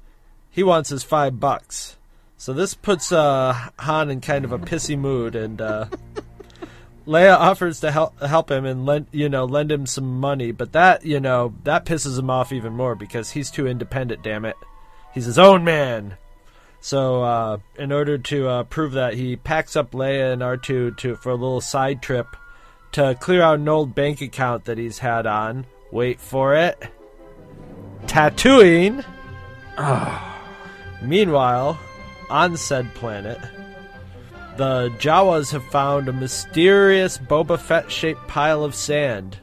He 0.51 0.63
wants 0.63 0.89
his 0.91 1.03
five 1.03 1.39
bucks. 1.39 1.97
So 2.37 2.53
this 2.55 2.73
puts 2.75 3.13
uh, 3.13 3.53
Han 3.81 4.11
in 4.11 4.21
kind 4.23 4.45
of 4.47 4.53
a 4.53 4.59
pissy 4.59 4.99
mood, 4.99 5.35
and 5.37 5.61
uh, 5.61 5.87
Leia 7.11 7.37
offers 7.37 7.81
to 7.81 7.91
help 7.91 8.21
help 8.23 8.53
him 8.53 8.65
and 8.65 8.87
lend 8.87 9.09
you 9.11 9.29
know 9.29 9.45
lend 9.45 9.73
him 9.73 9.85
some 9.85 10.21
money, 10.21 10.53
but 10.53 10.73
that 10.73 11.05
you 11.05 11.19
know 11.19 11.53
that 11.65 11.85
pisses 11.85 12.17
him 12.17 12.31
off 12.31 12.53
even 12.53 12.73
more 12.73 12.95
because 12.95 13.31
he's 13.31 13.51
too 13.51 13.67
independent. 13.67 14.23
Damn 14.23 14.45
it, 14.45 14.55
he's 15.13 15.25
his 15.25 15.39
own 15.39 15.65
man. 15.65 16.17
So 16.81 17.25
uh, 17.25 17.59
in 17.77 17.91
order 17.91 18.17
to 18.17 18.49
uh, 18.49 18.63
prove 18.63 18.93
that, 18.93 19.15
he 19.15 19.35
packs 19.35 19.75
up 19.75 19.91
Leia 19.91 20.33
and 20.33 20.41
R 20.41 20.57
two 20.57 20.93
to 20.93 21.17
for 21.17 21.31
a 21.31 21.35
little 21.35 21.61
side 21.61 22.01
trip 22.01 22.37
to 22.93 23.17
clear 23.19 23.43
out 23.43 23.59
an 23.59 23.69
old 23.69 23.93
bank 23.93 24.21
account 24.21 24.67
that 24.67 24.79
he's 24.79 24.99
had 24.99 25.27
on. 25.27 25.67
Wait 25.91 26.21
for 26.21 26.55
it. 26.55 26.81
Tatooine. 28.07 29.05
Meanwhile, 31.03 31.79
on 32.29 32.57
said 32.57 32.95
planet, 32.95 33.39
the 34.57 34.91
Jawas 34.99 35.53
have 35.53 35.65
found 35.65 36.09
a 36.09 36.13
mysterious 36.13 37.19
Boba 37.19 37.59
Fett 37.59 37.91
shaped 37.91 38.27
pile 38.29 38.65
of 38.65 38.75
sand, 38.75 39.39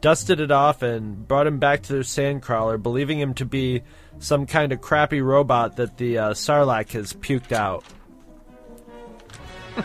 dusted 0.00 0.40
it 0.40 0.50
off, 0.50 0.82
and 0.82 1.26
brought 1.26 1.46
him 1.46 1.58
back 1.58 1.82
to 1.82 1.92
their 1.92 2.02
sandcrawler, 2.02 2.82
believing 2.82 3.18
him 3.18 3.34
to 3.34 3.44
be 3.44 3.82
some 4.18 4.46
kind 4.46 4.72
of 4.72 4.80
crappy 4.80 5.20
robot 5.20 5.76
that 5.76 5.98
the 5.98 6.18
uh, 6.18 6.30
Sarlacc 6.30 6.92
has 6.92 7.12
puked 7.12 7.52
out. 7.52 7.84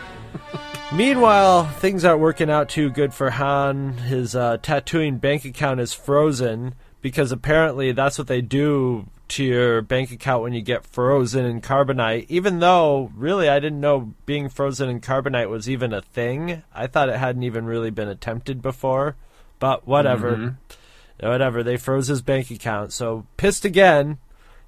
Meanwhile, 0.94 1.66
things 1.66 2.06
aren't 2.06 2.22
working 2.22 2.50
out 2.50 2.70
too 2.70 2.90
good 2.90 3.14
for 3.14 3.30
Han. 3.30 3.94
His 3.94 4.36
uh, 4.36 4.58
Tatooine 4.58 5.20
bank 5.20 5.46
account 5.46 5.80
is 5.80 5.94
frozen 5.94 6.76
because 7.02 7.32
apparently 7.32 7.92
that's 7.92 8.18
what 8.18 8.28
they 8.28 8.42
do 8.42 9.08
to 9.32 9.44
your 9.44 9.82
bank 9.82 10.12
account 10.12 10.44
when 10.44 10.54
you 10.54 10.62
get 10.62 10.86
frozen 10.86 11.46
in 11.46 11.62
carbonite. 11.62 12.26
Even 12.30 12.60
though, 12.60 13.12
really, 13.16 13.50
I 13.50 13.60
didn't 13.60 13.80
know 13.80 14.14
being 14.26 14.50
frozen 14.50 14.90
in 14.90 15.02
carbonite 15.02 15.50
was 15.50 15.70
even 15.70 15.94
a 15.94 16.02
thing. 16.02 16.64
I 16.74 16.88
thought 16.88 17.10
it 17.10 17.18
hadn't 17.18 17.44
even 17.44 17.66
really 17.66 17.90
been 17.92 18.10
attempted 18.10 18.62
before. 18.62 19.16
But 19.60 19.88
whatever. 19.88 20.36
Mm-hmm. 20.36 21.28
Whatever. 21.28 21.64
They 21.64 21.78
froze 21.78 22.08
his 22.08 22.22
bank 22.22 22.52
account. 22.52 22.94
So, 22.94 23.26
pissed 23.38 23.64
again, 23.64 24.18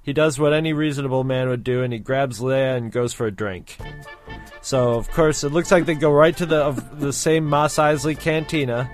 he 0.02 0.12
does 0.12 0.38
what 0.38 0.52
any 0.52 0.72
reasonable 0.72 1.24
man 1.24 1.48
would 1.48 1.64
do 1.64 1.82
and 1.82 1.92
he 1.92 1.98
grabs 1.98 2.40
Leia 2.40 2.76
and 2.76 2.92
goes 2.92 3.12
for 3.12 3.26
a 3.26 3.30
drink. 3.30 3.76
So, 4.60 4.92
of 4.92 5.10
course, 5.10 5.44
it 5.44 5.50
looks 5.50 5.72
like 5.72 5.86
they 5.86 5.94
go 5.94 6.12
right 6.12 6.36
to 6.36 6.46
the 6.46 6.56
of 6.56 7.00
the 7.00 7.12
same 7.12 7.46
Mos 7.46 7.76
Eisley 7.76 8.18
cantina. 8.18 8.90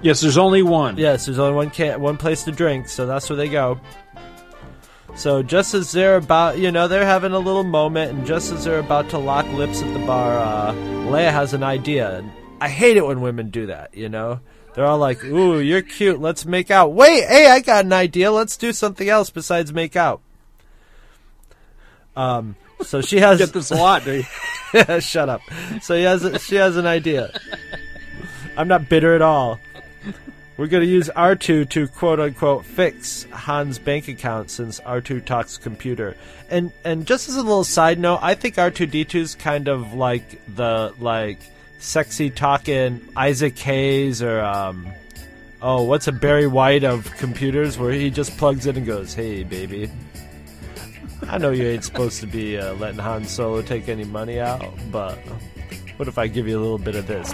Yes, 0.00 0.20
there's 0.20 0.38
only 0.38 0.62
one. 0.62 0.96
Yes, 0.96 1.26
there's 1.26 1.38
only 1.38 1.54
one 1.54 1.70
can 1.70 2.00
one 2.00 2.16
place 2.16 2.44
to 2.44 2.52
drink, 2.52 2.88
so 2.88 3.06
that's 3.06 3.28
where 3.28 3.36
they 3.36 3.48
go. 3.48 3.80
So 5.18 5.42
just 5.42 5.74
as 5.74 5.90
they're 5.90 6.16
about, 6.16 6.58
you 6.58 6.70
know, 6.70 6.86
they're 6.86 7.04
having 7.04 7.32
a 7.32 7.40
little 7.40 7.64
moment, 7.64 8.12
and 8.12 8.24
just 8.24 8.52
as 8.52 8.64
they're 8.64 8.78
about 8.78 9.10
to 9.10 9.18
lock 9.18 9.46
lips 9.48 9.82
at 9.82 9.92
the 9.92 9.98
bar, 10.06 10.38
uh, 10.38 10.72
Leia 10.72 11.32
has 11.32 11.52
an 11.52 11.64
idea. 11.64 12.18
And 12.18 12.30
I 12.60 12.68
hate 12.68 12.96
it 12.96 13.04
when 13.04 13.20
women 13.20 13.50
do 13.50 13.66
that, 13.66 13.96
you 13.96 14.08
know? 14.08 14.38
They're 14.74 14.86
all 14.86 14.98
like, 14.98 15.24
ooh, 15.24 15.58
you're 15.58 15.82
cute, 15.82 16.20
let's 16.20 16.46
make 16.46 16.70
out. 16.70 16.92
Wait, 16.92 17.24
hey, 17.24 17.50
I 17.50 17.58
got 17.58 17.84
an 17.84 17.92
idea, 17.92 18.30
let's 18.30 18.56
do 18.56 18.72
something 18.72 19.08
else 19.08 19.28
besides 19.28 19.72
make 19.72 19.96
out. 19.96 20.20
Um, 22.14 22.54
so 22.82 23.00
she 23.00 23.18
has. 23.20 23.38
Get 23.38 23.52
this 23.52 23.72
a 23.72 23.74
lot, 23.74 24.04
dude. 24.04 24.24
Shut 25.02 25.28
up. 25.28 25.40
So 25.82 25.96
he 25.96 26.04
has, 26.04 26.44
she 26.44 26.54
has 26.54 26.76
an 26.76 26.86
idea. 26.86 27.36
I'm 28.56 28.68
not 28.68 28.88
bitter 28.88 29.16
at 29.16 29.22
all. 29.22 29.58
We're 30.58 30.66
going 30.66 30.84
to 30.84 30.90
use 30.90 31.08
R2 31.14 31.70
to 31.70 31.86
quote 31.86 32.18
unquote 32.18 32.64
fix 32.64 33.22
Han's 33.32 33.78
bank 33.78 34.08
account 34.08 34.50
since 34.50 34.80
R2 34.80 35.24
talks 35.24 35.56
computer. 35.56 36.16
And 36.50 36.72
and 36.84 37.06
just 37.06 37.28
as 37.28 37.36
a 37.36 37.42
little 37.42 37.62
side 37.62 38.00
note, 38.00 38.18
I 38.22 38.34
think 38.34 38.56
R2D2 38.56 39.14
is 39.14 39.34
kind 39.36 39.68
of 39.68 39.94
like 39.94 40.44
the 40.56 40.92
like 40.98 41.38
sexy 41.78 42.28
talking 42.28 43.08
Isaac 43.16 43.56
Hayes 43.60 44.20
or 44.20 44.40
um 44.40 44.88
oh, 45.62 45.84
what's 45.84 46.08
a 46.08 46.12
Barry 46.12 46.48
White 46.48 46.82
of 46.82 47.08
computers 47.18 47.78
where 47.78 47.92
he 47.92 48.10
just 48.10 48.36
plugs 48.36 48.66
in 48.66 48.76
and 48.76 48.84
goes, 48.84 49.14
"Hey 49.14 49.44
baby, 49.44 49.88
I 51.28 51.38
know 51.38 51.50
you 51.50 51.68
ain't 51.68 51.84
supposed 51.84 52.18
to 52.20 52.26
be 52.26 52.58
uh, 52.58 52.74
letting 52.74 52.98
Han 52.98 53.26
Solo 53.26 53.62
take 53.62 53.88
any 53.88 54.04
money 54.04 54.40
out, 54.40 54.74
but 54.90 55.18
what 55.98 56.08
if 56.08 56.18
I 56.18 56.26
give 56.26 56.48
you 56.48 56.58
a 56.58 56.62
little 56.62 56.78
bit 56.78 56.96
of 56.96 57.06
this?" 57.06 57.32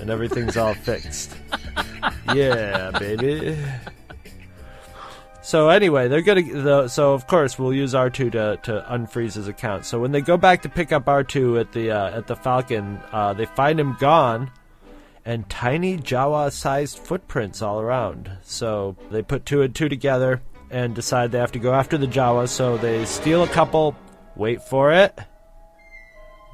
And 0.00 0.10
everything's 0.10 0.56
all 0.56 0.74
fixed. 0.74 1.36
yeah, 2.34 2.90
baby. 2.98 3.56
So 5.42 5.68
anyway, 5.68 6.08
they're 6.08 6.22
gonna. 6.22 6.88
So 6.88 7.12
of 7.12 7.26
course 7.26 7.58
we'll 7.58 7.72
use 7.72 7.94
R 7.94 8.10
two 8.10 8.30
to 8.30 8.58
to 8.62 8.84
unfreeze 8.88 9.34
his 9.34 9.48
account. 9.48 9.84
So 9.84 9.98
when 9.98 10.12
they 10.12 10.20
go 10.20 10.36
back 10.36 10.62
to 10.62 10.68
pick 10.68 10.92
up 10.92 11.08
R 11.08 11.24
two 11.24 11.58
at 11.58 11.72
the 11.72 11.90
uh, 11.90 12.18
at 12.18 12.26
the 12.26 12.36
Falcon, 12.36 13.00
uh, 13.10 13.32
they 13.32 13.46
find 13.46 13.80
him 13.80 13.96
gone, 13.98 14.50
and 15.24 15.48
tiny 15.48 15.96
Jawa-sized 15.96 16.98
footprints 16.98 17.62
all 17.62 17.80
around. 17.80 18.30
So 18.42 18.96
they 19.10 19.22
put 19.22 19.46
two 19.46 19.62
and 19.62 19.74
two 19.74 19.88
together 19.88 20.42
and 20.70 20.94
decide 20.94 21.32
they 21.32 21.38
have 21.38 21.52
to 21.52 21.58
go 21.58 21.74
after 21.74 21.98
the 21.98 22.06
Jawas. 22.06 22.50
So 22.50 22.76
they 22.76 23.04
steal 23.04 23.42
a 23.42 23.48
couple. 23.48 23.96
Wait 24.36 24.62
for 24.62 24.92
it. 24.92 25.18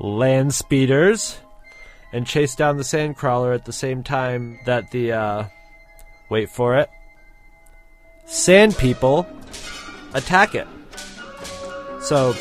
Land 0.01 0.55
speeders 0.55 1.39
and 2.13 2.27
chase 2.27 2.55
down 2.55 2.77
the 2.77 2.83
sandcrawler 2.83 3.55
at 3.55 3.65
the 3.65 3.73
same 3.73 4.03
time 4.03 4.59
that 4.67 4.91
the 4.91 5.13
uh, 5.13 5.45
wait 6.29 6.49
for 6.49 6.77
it 6.77 6.91
sand 8.27 8.77
people 8.77 9.27
attack 10.15 10.55
it. 10.55 10.67
So, 12.01 12.35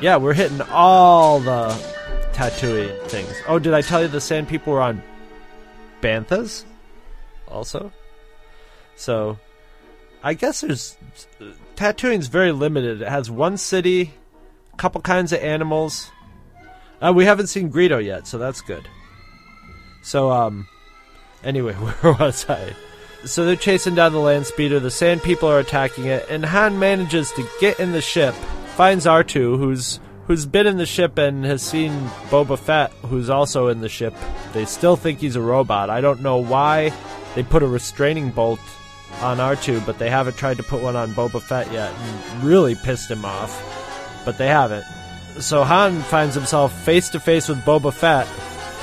yeah, 0.00 0.16
we're 0.16 0.34
hitting 0.34 0.60
all 0.70 1.40
the 1.40 1.68
Tatooine 2.32 3.00
things. 3.08 3.32
Oh, 3.48 3.58
did 3.58 3.72
I 3.72 3.80
tell 3.80 4.02
you 4.02 4.08
the 4.08 4.20
sand 4.20 4.48
people 4.48 4.74
were 4.74 4.82
on 4.82 5.02
Banthas? 6.02 6.64
Also, 7.48 7.92
so 8.96 9.38
I 10.22 10.34
guess 10.34 10.60
there's 10.60 10.96
Tatooine's 11.76 12.26
very 12.26 12.52
limited. 12.52 13.02
It 13.02 13.08
has 13.08 13.30
one 13.30 13.56
city, 13.56 14.12
a 14.72 14.76
couple 14.76 15.00
kinds 15.00 15.32
of 15.32 15.40
animals. 15.40 16.10
Uh, 17.00 17.12
we 17.14 17.24
haven't 17.24 17.48
seen 17.48 17.70
Greedo 17.70 18.02
yet, 18.02 18.26
so 18.26 18.38
that's 18.38 18.60
good. 18.60 18.88
So, 20.02 20.30
um, 20.30 20.66
anyway, 21.44 21.72
where 21.74 22.12
was 22.14 22.48
I? 22.48 22.74
So 23.24 23.44
they're 23.44 23.56
chasing 23.56 23.94
down 23.94 24.12
the 24.12 24.18
land 24.18 24.46
speeder. 24.46 24.78
The 24.78 24.90
sand 24.90 25.22
people 25.22 25.48
are 25.48 25.58
attacking 25.58 26.04
it, 26.04 26.26
and 26.30 26.44
Han 26.44 26.78
manages 26.78 27.32
to 27.32 27.48
get 27.60 27.80
in 27.80 27.92
the 27.92 28.00
ship. 28.00 28.34
Finds 28.76 29.06
R2, 29.06 29.58
who's 29.58 30.00
who's 30.26 30.44
been 30.44 30.66
in 30.66 30.76
the 30.76 30.86
ship 30.86 31.18
and 31.18 31.44
has 31.44 31.62
seen 31.62 31.92
Boba 32.30 32.58
Fett, 32.58 32.90
who's 33.06 33.30
also 33.30 33.68
in 33.68 33.80
the 33.80 33.88
ship. 33.88 34.14
They 34.52 34.64
still 34.64 34.96
think 34.96 35.20
he's 35.20 35.36
a 35.36 35.40
robot. 35.40 35.88
I 35.88 36.00
don't 36.00 36.20
know 36.20 36.38
why 36.38 36.92
they 37.34 37.42
put 37.42 37.62
a 37.62 37.66
restraining 37.66 38.30
bolt 38.30 38.60
on 39.20 39.38
R2, 39.38 39.86
but 39.86 39.98
they 39.98 40.10
haven't 40.10 40.36
tried 40.36 40.56
to 40.58 40.62
put 40.62 40.82
one 40.82 40.96
on 40.96 41.12
Boba 41.12 41.40
Fett 41.40 41.72
yet, 41.72 41.92
and 41.92 42.44
really 42.44 42.74
pissed 42.74 43.10
him 43.10 43.24
off. 43.24 44.22
But 44.24 44.38
they 44.38 44.48
haven't. 44.48 44.84
So 45.38 45.64
Han 45.64 46.00
finds 46.02 46.34
himself 46.34 46.72
face 46.84 47.10
to 47.10 47.20
face 47.20 47.48
with 47.48 47.58
Boba 47.58 47.92
Fett, 47.92 48.26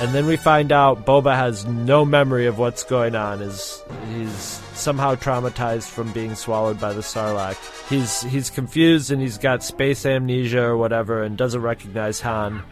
And 0.00 0.12
then 0.12 0.26
we 0.26 0.36
find 0.36 0.72
out 0.72 1.06
Boba 1.06 1.34
has 1.34 1.64
no 1.64 2.04
memory 2.04 2.46
of 2.46 2.58
what's 2.58 2.82
going 2.82 3.14
on. 3.14 3.40
Is 3.40 3.82
he's 4.08 4.60
somehow 4.74 5.14
traumatized 5.14 5.88
from 5.88 6.12
being 6.12 6.34
swallowed 6.34 6.80
by 6.80 6.92
the 6.92 7.00
Sarlacc. 7.00 7.88
He's 7.88 8.22
he's 8.22 8.50
confused 8.50 9.10
and 9.10 9.20
he's 9.20 9.38
got 9.38 9.62
space 9.62 10.04
amnesia 10.04 10.62
or 10.62 10.76
whatever 10.76 11.22
and 11.22 11.36
doesn't 11.36 11.62
recognize 11.62 12.20
Han. 12.20 12.62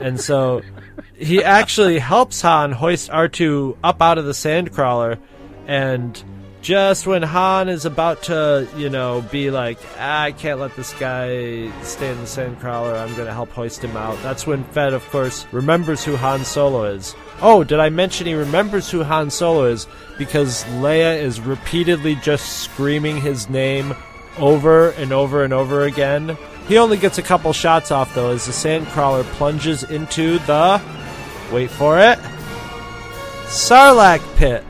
And 0.00 0.20
so 0.20 0.62
he 1.16 1.44
actually 1.44 2.00
helps 2.00 2.40
Han 2.42 2.72
hoist 2.72 3.10
R2 3.10 3.76
up 3.84 4.02
out 4.02 4.18
of 4.18 4.24
the 4.24 4.32
sandcrawler 4.32 5.18
and 5.66 6.22
just 6.64 7.06
when 7.06 7.22
Han 7.22 7.68
is 7.68 7.84
about 7.84 8.22
to, 8.24 8.66
you 8.74 8.88
know, 8.88 9.20
be 9.30 9.50
like, 9.50 9.78
I 9.98 10.32
can't 10.32 10.58
let 10.58 10.74
this 10.76 10.94
guy 10.94 11.70
stay 11.82 12.10
in 12.10 12.16
the 12.16 12.24
sandcrawler, 12.24 12.98
I'm 12.98 13.14
going 13.14 13.26
to 13.26 13.34
help 13.34 13.50
hoist 13.50 13.84
him 13.84 13.94
out. 13.98 14.20
That's 14.22 14.46
when 14.46 14.64
Fett, 14.64 14.94
of 14.94 15.06
course, 15.10 15.44
remembers 15.52 16.02
who 16.02 16.16
Han 16.16 16.42
Solo 16.42 16.84
is. 16.84 17.14
Oh, 17.42 17.64
did 17.64 17.80
I 17.80 17.90
mention 17.90 18.26
he 18.26 18.32
remembers 18.32 18.90
who 18.90 19.02
Han 19.02 19.28
Solo 19.28 19.66
is 19.66 19.86
because 20.16 20.64
Leia 20.64 21.20
is 21.20 21.38
repeatedly 21.38 22.14
just 22.16 22.62
screaming 22.62 23.20
his 23.20 23.50
name 23.50 23.94
over 24.38 24.90
and 24.92 25.12
over 25.12 25.44
and 25.44 25.52
over 25.52 25.82
again? 25.82 26.34
He 26.66 26.78
only 26.78 26.96
gets 26.96 27.18
a 27.18 27.22
couple 27.22 27.52
shots 27.52 27.90
off, 27.90 28.14
though, 28.14 28.30
as 28.30 28.46
the 28.46 28.52
sandcrawler 28.52 29.24
plunges 29.34 29.82
into 29.82 30.38
the. 30.38 30.80
Wait 31.52 31.70
for 31.70 31.98
it. 32.00 32.18
Sarlacc 33.48 34.22
pit. 34.36 34.64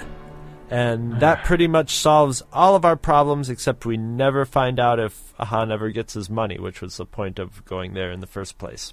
And 0.75 1.21
that 1.21 1.45
pretty 1.45 1.69
much 1.69 1.95
solves 1.95 2.43
all 2.53 2.75
of 2.75 2.85
our 2.85 2.97
problems, 2.97 3.49
except 3.49 3.87
we 3.87 3.97
never 3.97 4.45
find 4.45 4.81
out 4.81 4.99
if 4.99 5.33
Han 5.39 5.71
ever 5.71 5.91
gets 5.91 6.15
his 6.15 6.29
money, 6.29 6.59
which 6.59 6.81
was 6.81 6.97
the 6.97 7.07
point 7.07 7.39
of 7.39 7.65
going 7.65 7.95
there 7.95 8.11
in 8.11 8.19
the 8.21 8.27
first 8.27 8.59
place. 8.59 8.93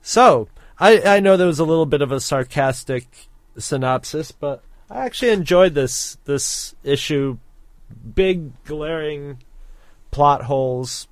So, 0.00 0.48
I, 0.78 1.00
I 1.02 1.20
know 1.20 1.36
there 1.36 1.46
was 1.46 1.58
a 1.58 1.64
little 1.64 1.84
bit 1.86 2.00
of 2.00 2.10
a 2.10 2.20
sarcastic 2.20 3.28
synopsis, 3.58 4.32
but 4.32 4.62
I 4.90 5.04
actually 5.04 5.32
enjoyed 5.32 5.74
this 5.74 6.16
this 6.24 6.74
issue. 6.82 7.38
Big 8.14 8.64
glaring 8.64 9.38
plot 10.10 10.44
holes, 10.44 11.06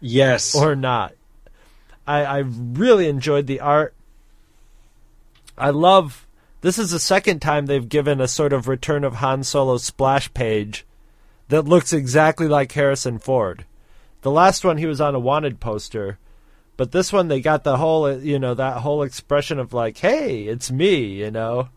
Yes. 0.00 0.54
or 0.54 0.76
not. 0.76 1.12
I, 2.06 2.24
I 2.24 2.38
really 2.38 3.08
enjoyed 3.08 3.46
the 3.46 3.60
art. 3.60 3.94
I 5.58 5.70
love. 5.70 6.26
This 6.64 6.78
is 6.78 6.92
the 6.92 6.98
second 6.98 7.40
time 7.40 7.66
they've 7.66 7.86
given 7.86 8.22
a 8.22 8.26
sort 8.26 8.54
of 8.54 8.68
Return 8.68 9.04
of 9.04 9.16
Han 9.16 9.44
Solo 9.44 9.76
splash 9.76 10.32
page 10.32 10.86
that 11.48 11.66
looks 11.66 11.92
exactly 11.92 12.48
like 12.48 12.72
Harrison 12.72 13.18
Ford. 13.18 13.66
The 14.22 14.30
last 14.30 14.64
one 14.64 14.78
he 14.78 14.86
was 14.86 14.98
on 14.98 15.14
a 15.14 15.18
wanted 15.18 15.60
poster, 15.60 16.18
but 16.78 16.90
this 16.90 17.12
one 17.12 17.28
they 17.28 17.42
got 17.42 17.64
the 17.64 17.76
whole 17.76 18.10
you 18.18 18.38
know 18.38 18.54
that 18.54 18.78
whole 18.78 19.02
expression 19.02 19.58
of 19.58 19.74
like, 19.74 19.98
"Hey, 19.98 20.44
it's 20.44 20.72
me," 20.72 21.04
you 21.04 21.30
know. 21.30 21.68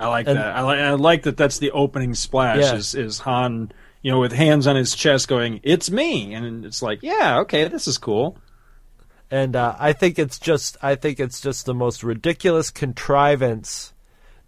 I 0.00 0.08
like 0.08 0.26
And- 0.26 0.36
that. 0.36 0.56
I 0.56 0.62
like. 0.62 0.78
I 0.80 0.90
like 0.94 1.22
that. 1.22 1.36
That's 1.36 1.60
the 1.60 1.70
opening 1.70 2.14
splash. 2.14 2.58
Yeah. 2.58 2.74
Is 2.74 2.96
is 2.96 3.20
Han, 3.20 3.70
you 4.02 4.10
know, 4.10 4.18
with 4.18 4.32
hands 4.32 4.66
on 4.66 4.74
his 4.74 4.96
chest, 4.96 5.28
going, 5.28 5.60
"It's 5.62 5.92
me," 5.92 6.34
and 6.34 6.64
it's 6.64 6.82
like, 6.82 7.04
yeah, 7.04 7.38
okay, 7.42 7.68
this 7.68 7.86
is 7.86 7.98
cool. 7.98 8.36
And 9.30 9.54
uh, 9.54 9.76
I 9.78 9.92
think 9.92 10.18
it's 10.18 10.38
just 10.38 10.76
I 10.82 10.96
think 10.96 11.20
it's 11.20 11.40
just 11.40 11.66
the 11.66 11.74
most 11.74 12.02
ridiculous 12.02 12.70
contrivance. 12.70 13.92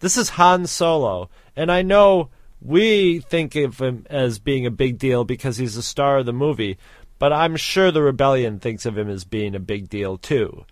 This 0.01 0.16
is 0.16 0.31
Han 0.31 0.66
Solo, 0.66 1.31
and 1.55 1.71
I 1.71 1.83
know 1.83 2.31
we 2.61 3.21
think 3.21 3.55
of 3.55 3.81
him 3.81 4.07
as 4.11 4.38
being 4.38 4.66
a 4.66 4.71
big 4.71 4.99
deal 4.99 5.25
because 5.25 5.57
he's 5.57 5.77
the 5.77 5.83
star 5.83 6.18
of 6.18 6.27
the 6.27 6.33
movie, 6.33 6.79
but 7.18 7.33
I'm 7.33 7.57
sure 7.57 7.90
the 7.90 8.03
rebellion 8.03 8.59
thinks 8.59 8.85
of 8.85 8.99
him 8.99 9.09
as 9.09 9.25
being 9.25 9.55
a 9.55 9.61
big 9.61 9.88
deal 9.88 10.18
too, 10.18 10.64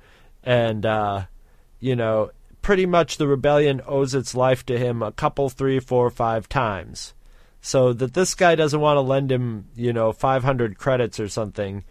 and 0.42 0.84
uh, 0.84 1.24
you 1.78 1.94
know, 1.94 2.30
pretty 2.62 2.86
much 2.86 3.16
the 3.16 3.28
rebellion 3.28 3.80
owes 3.86 4.14
its 4.14 4.34
life 4.34 4.66
to 4.66 4.78
him 4.78 5.02
a 5.02 5.12
couple, 5.12 5.48
three, 5.48 5.78
four, 5.78 6.10
five 6.10 6.48
times. 6.48 7.14
So 7.62 7.92
that 7.92 8.14
this 8.14 8.34
guy 8.34 8.54
doesn't 8.54 8.80
want 8.80 8.96
to 8.96 9.02
lend 9.02 9.30
him, 9.30 9.66
you 9.76 9.92
know, 9.92 10.12
500 10.12 10.78
credits 10.78 11.20
or 11.20 11.28
something 11.28 11.84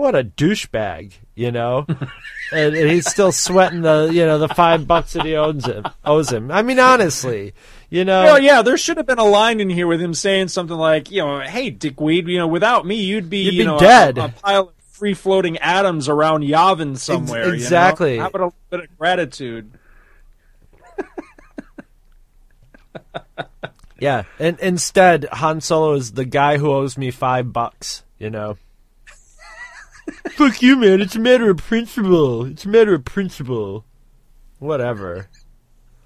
what 0.00 0.14
a 0.14 0.24
douchebag, 0.24 1.12
you 1.34 1.52
know. 1.52 1.86
and, 2.52 2.74
and 2.74 2.90
he's 2.90 3.08
still 3.08 3.32
sweating 3.32 3.82
the, 3.82 4.10
you 4.12 4.24
know, 4.26 4.38
the 4.38 4.48
five 4.48 4.86
bucks 4.86 5.12
that 5.12 5.24
he 5.24 5.36
owes 5.36 5.66
him. 5.66 5.84
Owes 6.04 6.32
him. 6.32 6.50
I 6.50 6.62
mean, 6.62 6.80
honestly, 6.80 7.54
you 7.90 8.04
know. 8.04 8.24
Well, 8.24 8.42
yeah, 8.42 8.62
there 8.62 8.76
should 8.76 8.96
have 8.96 9.06
been 9.06 9.18
a 9.18 9.24
line 9.24 9.60
in 9.60 9.70
here 9.70 9.86
with 9.86 10.00
him 10.00 10.14
saying 10.14 10.48
something 10.48 10.76
like, 10.76 11.10
you 11.10 11.22
know, 11.22 11.40
"Hey, 11.40 11.70
Dickweed, 11.70 12.26
you 12.26 12.38
know, 12.38 12.48
without 12.48 12.86
me, 12.86 12.96
you'd 12.96 13.30
be, 13.30 13.42
You'd 13.42 13.54
you 13.54 13.60
be 13.62 13.66
know, 13.66 13.78
dead." 13.78 14.18
A, 14.18 14.28
pile 14.28 14.68
of 14.68 14.74
free 14.90 15.14
floating 15.14 15.58
atoms 15.58 16.08
around 16.08 16.42
Yavin 16.42 16.96
somewhere." 16.96 17.44
you 17.44 17.48
know? 17.48 17.54
exactly. 17.54 18.18
How 18.18 18.28
about 18.28 18.42
a 18.42 18.52
bit 18.70 18.80
of 18.80 18.98
gratitude? 18.98 19.70
Yeah, 24.00 24.22
and 24.38 24.58
instead, 24.60 25.26
Han 25.30 25.60
Solo 25.60 25.92
is 25.92 26.12
the 26.12 26.24
guy 26.24 26.56
who 26.56 26.70
owes 26.72 26.96
me 26.96 27.10
five 27.10 27.52
bucks. 27.52 28.02
You 28.18 28.30
know. 28.30 28.56
Fuck 30.32 30.62
you, 30.62 30.76
man! 30.76 31.00
It's 31.00 31.16
a 31.16 31.20
matter 31.20 31.50
of 31.50 31.58
principle. 31.58 32.44
It's 32.44 32.64
a 32.64 32.68
matter 32.68 32.94
of 32.94 33.04
principle. 33.04 33.84
Whatever. 34.58 35.28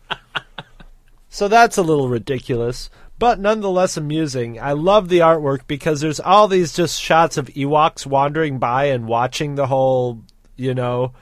so 1.29 1.49
that's 1.49 1.77
a 1.77 1.83
little 1.83 2.09
ridiculous, 2.09 2.91
but 3.19 3.41
nonetheless 3.41 3.97
amusing. 3.97 4.61
I 4.61 4.73
love 4.73 5.09
the 5.09 5.19
artwork 5.19 5.67
because 5.67 6.01
there's 6.01 6.21
all 6.21 6.49
these 6.49 6.73
just 6.73 7.01
shots 7.01 7.37
of 7.37 7.49
Ewoks 7.49 8.07
wandering 8.07 8.59
by 8.59 8.85
and 8.87 9.07
watching 9.07 9.55
the 9.55 9.67
whole, 9.67 10.23
you 10.57 10.75
know, 10.75 11.13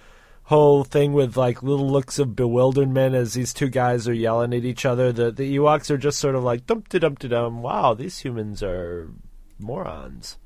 whole 0.45 0.85
thing 0.85 1.14
with 1.14 1.37
like 1.37 1.62
little 1.62 1.88
looks 1.88 2.18
of 2.18 2.37
bewilderment 2.37 3.14
as 3.14 3.33
these 3.33 3.55
two 3.55 3.68
guys 3.68 4.07
are 4.07 4.12
yelling 4.12 4.53
at 4.53 4.64
each 4.64 4.85
other. 4.85 5.12
The 5.12 5.31
the 5.31 5.57
Ewoks 5.57 5.90
are 5.90 5.99
just 5.99 6.18
sort 6.18 6.35
of 6.35 6.45
like 6.45 6.66
dum 6.66 6.85
de 6.88 7.01
dum 7.01 7.14
dum. 7.14 7.62
Wow, 7.62 7.95
these 7.95 8.18
humans 8.18 8.62
are 8.62 9.11
morons. 9.59 10.37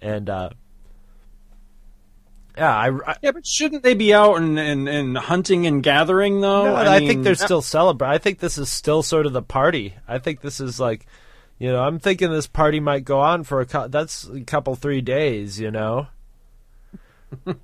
And 0.00 0.30
uh 0.30 0.50
yeah, 2.58 2.76
I, 2.76 2.88
I, 2.88 3.16
Yeah, 3.22 3.30
but 3.30 3.46
shouldn't 3.46 3.84
they 3.84 3.94
be 3.94 4.12
out 4.12 4.36
and, 4.36 4.58
and, 4.58 4.88
and 4.88 5.16
hunting 5.16 5.66
and 5.66 5.82
gathering 5.82 6.40
though? 6.40 6.64
no, 6.64 6.74
I, 6.74 6.98
think 6.98 7.10
mean, 7.10 7.22
they're 7.22 7.36
still 7.36 7.62
celebrating. 7.62 8.14
I 8.14 8.18
think 8.18 8.40
this 8.40 8.58
is 8.58 8.68
still 8.68 9.02
sort 9.02 9.26
of 9.26 9.32
the 9.32 9.42
party. 9.42 9.94
I 10.08 10.18
think 10.18 10.40
this 10.40 10.58
is 10.58 10.80
like, 10.80 11.06
you 11.58 11.70
know, 11.70 11.82
I'm 11.82 12.00
thinking 12.00 12.30
this 12.30 12.48
party 12.48 12.80
might 12.80 13.04
go 13.04 13.20
on 13.20 13.44
for 13.44 13.60
a 13.60 13.66
cou- 13.66 13.88
that's 13.88 14.28
a 14.28 14.40
couple 14.40 14.74
three 14.74 15.00
days, 15.00 15.60
you 15.60 15.70
know. 15.70 16.08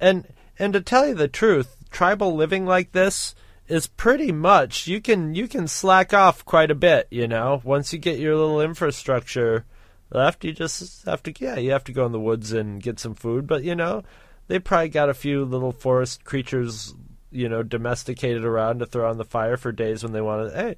and 0.00 0.28
and 0.58 0.72
to 0.74 0.80
tell 0.82 1.08
you 1.08 1.14
the 1.14 1.28
truth, 1.28 1.76
tribal 1.90 2.34
living 2.34 2.66
like 2.66 2.92
this 2.92 3.34
is 3.66 3.86
pretty 3.86 4.30
much 4.30 4.86
you 4.86 5.00
can 5.00 5.34
you 5.34 5.48
can 5.48 5.66
slack 5.66 6.12
off 6.12 6.44
quite 6.44 6.70
a 6.70 6.74
bit, 6.74 7.08
you 7.10 7.26
know. 7.26 7.62
Once 7.64 7.92
you 7.92 7.98
get 7.98 8.18
your 8.18 8.36
little 8.36 8.60
infrastructure 8.60 9.64
left, 10.10 10.44
you 10.44 10.52
just 10.52 11.04
have 11.06 11.22
to 11.24 11.32
yeah, 11.38 11.56
you 11.56 11.72
have 11.72 11.84
to 11.84 11.92
go 11.92 12.06
in 12.06 12.12
the 12.12 12.20
woods 12.20 12.52
and 12.52 12.82
get 12.82 12.98
some 12.98 13.14
food, 13.14 13.46
but 13.46 13.64
you 13.64 13.74
know, 13.74 14.02
they 14.48 14.58
probably 14.58 14.88
got 14.88 15.08
a 15.08 15.14
few 15.14 15.44
little 15.44 15.72
forest 15.72 16.24
creatures, 16.24 16.94
you 17.30 17.48
know, 17.48 17.62
domesticated 17.62 18.44
around 18.44 18.78
to 18.80 18.86
throw 18.86 19.08
on 19.08 19.18
the 19.18 19.24
fire 19.24 19.56
for 19.56 19.72
days 19.72 20.02
when 20.02 20.12
they 20.12 20.20
want 20.20 20.50
to. 20.50 20.56
Hey, 20.56 20.76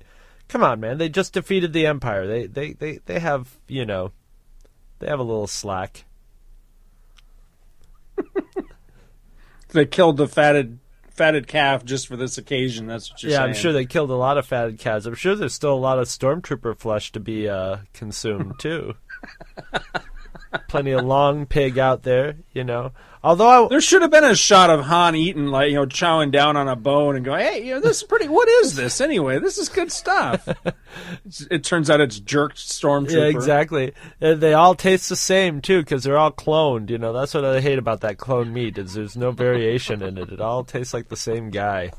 come 0.49 0.62
on, 0.62 0.81
man! 0.81 0.99
They 0.99 1.09
just 1.09 1.33
defeated 1.33 1.73
the 1.73 1.87
empire. 1.87 2.27
They 2.27 2.47
they 2.47 2.73
they 2.73 2.99
they 3.05 3.19
have 3.19 3.57
you 3.69 3.85
know, 3.85 4.12
they 4.99 5.09
have 5.09 5.21
a 5.21 5.25
little 5.25 5.47
slack. 5.47 6.05
They 9.77 9.85
killed 9.85 10.17
the 10.17 10.29
fatted 10.29 10.79
fatted 11.11 11.47
calf 11.47 11.85
just 11.85 12.09
for 12.09 12.17
this 12.17 12.39
occasion. 12.39 12.87
That's 12.87 13.11
what 13.11 13.23
you're 13.23 13.33
yeah, 13.33 13.39
saying. 13.39 13.49
I'm 13.51 13.55
sure 13.55 13.73
they 13.73 13.87
killed 13.87 14.11
a 14.11 14.17
lot 14.17 14.39
of 14.39 14.47
fatted 14.47 14.79
calves. 14.79 15.07
I'm 15.07 15.15
sure 15.15 15.35
there's 15.35 15.55
still 15.55 15.75
a 15.75 15.75
lot 15.75 15.99
of 15.99 16.07
stormtrooper 16.07 16.79
flesh 16.79 17.12
to 17.12 17.21
be 17.21 17.49
uh, 17.49 17.79
consumed 17.93 18.55
too. 18.59 18.95
Plenty 20.69 20.93
of 20.93 21.05
long 21.05 21.47
pig 21.47 21.79
out 21.79 22.03
there, 22.03 22.37
you 22.53 22.65
know. 22.65 22.93
Although 23.23 23.67
I, 23.67 23.69
There 23.69 23.81
should 23.81 24.03
have 24.03 24.12
been 24.12 24.25
a 24.25 24.37
shot 24.37 24.71
of 24.71 24.85
Han 24.85 25.17
eating, 25.17 25.47
like 25.47 25.71
you 25.71 25.75
know, 25.75 25.87
chowing 25.87 26.31
down 26.31 26.57
on 26.57 26.69
a 26.69 26.77
bone 26.77 27.17
and 27.17 27.25
going, 27.25 27.41
"Hey, 27.41 27.65
you 27.65 27.75
know, 27.75 27.81
this 27.81 27.99
is 27.99 28.03
pretty. 28.05 28.29
What 28.29 28.49
is 28.49 28.77
this 28.77 29.01
anyway? 29.01 29.41
This 29.41 29.59
is 29.59 29.69
good 29.69 29.91
stuff." 29.93 30.49
It 31.51 31.62
turns 31.65 31.91
out 31.91 32.01
it's 32.01 32.21
jerked 32.21 32.57
stormtrooper. 32.57 33.11
Yeah, 33.11 33.25
exactly. 33.25 33.93
And 34.21 34.41
they 34.41 34.55
all 34.55 34.75
taste 34.75 35.09
the 35.09 35.17
same 35.17 35.61
too, 35.61 35.81
because 35.81 36.05
they're 36.05 36.17
all 36.17 36.33
cloned. 36.33 36.89
You 36.89 36.97
know, 36.99 37.12
that's 37.12 37.35
what 37.35 37.45
I 37.45 37.61
hate 37.61 37.79
about 37.79 38.01
that 38.01 38.17
clone 38.17 38.53
meat 38.53 38.79
is 38.79 38.95
there's 38.95 39.17
no 39.17 39.31
variation 39.33 40.03
in 40.03 40.17
it. 40.17 40.31
It 40.31 40.41
all 40.41 40.65
tastes 40.65 40.95
like 40.95 41.09
the 41.09 41.17
same 41.17 41.51
guy. 41.51 41.91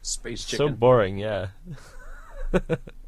Space 0.00 0.46
So 0.46 0.68
boring, 0.68 1.18
yeah. 1.18 1.48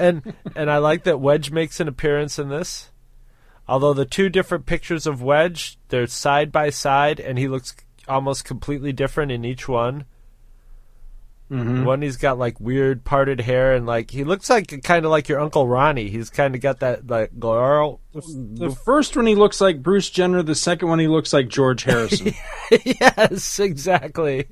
and 0.00 0.34
and 0.56 0.70
I 0.70 0.78
like 0.78 1.04
that 1.04 1.20
Wedge 1.20 1.50
makes 1.50 1.78
an 1.78 1.88
appearance 1.88 2.38
in 2.38 2.48
this. 2.48 2.90
Although 3.68 3.94
the 3.94 4.04
two 4.04 4.28
different 4.28 4.66
pictures 4.66 5.06
of 5.06 5.22
Wedge, 5.22 5.78
they're 5.88 6.08
side 6.08 6.50
by 6.50 6.70
side, 6.70 7.20
and 7.20 7.38
he 7.38 7.46
looks 7.46 7.76
almost 8.08 8.44
completely 8.44 8.92
different 8.92 9.30
in 9.30 9.44
each 9.44 9.68
one. 9.68 10.06
Mhm. 11.50 11.84
One 11.84 12.00
he's 12.00 12.16
got 12.16 12.38
like 12.38 12.60
weird 12.60 13.04
parted 13.04 13.40
hair 13.40 13.74
and 13.74 13.84
like 13.84 14.12
he 14.12 14.22
looks 14.22 14.48
like 14.48 14.82
kind 14.84 15.04
of 15.04 15.10
like 15.10 15.28
your 15.28 15.40
uncle 15.40 15.66
Ronnie. 15.66 16.08
He's 16.08 16.30
kind 16.30 16.54
of 16.54 16.60
got 16.60 16.78
that 16.78 17.08
like 17.08 17.38
girl. 17.40 18.00
The 18.14 18.70
first 18.84 19.16
one 19.16 19.26
he 19.26 19.34
looks 19.34 19.60
like 19.60 19.82
Bruce 19.82 20.10
Jenner. 20.10 20.44
The 20.44 20.54
second 20.54 20.88
one 20.88 21.00
he 21.00 21.08
looks 21.08 21.32
like 21.32 21.48
George 21.48 21.82
Harrison. 21.82 22.34
yes, 22.84 23.58
exactly. 23.58 24.46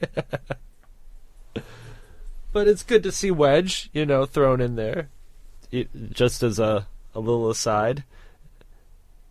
but 2.52 2.66
it's 2.66 2.82
good 2.82 3.04
to 3.04 3.12
see 3.12 3.30
Wedge, 3.30 3.90
you 3.92 4.04
know, 4.04 4.26
thrown 4.26 4.60
in 4.60 4.74
there, 4.74 5.08
it, 5.70 5.88
just 6.12 6.42
as 6.42 6.58
a 6.58 6.86
a 7.14 7.20
little 7.20 7.50
aside. 7.50 8.04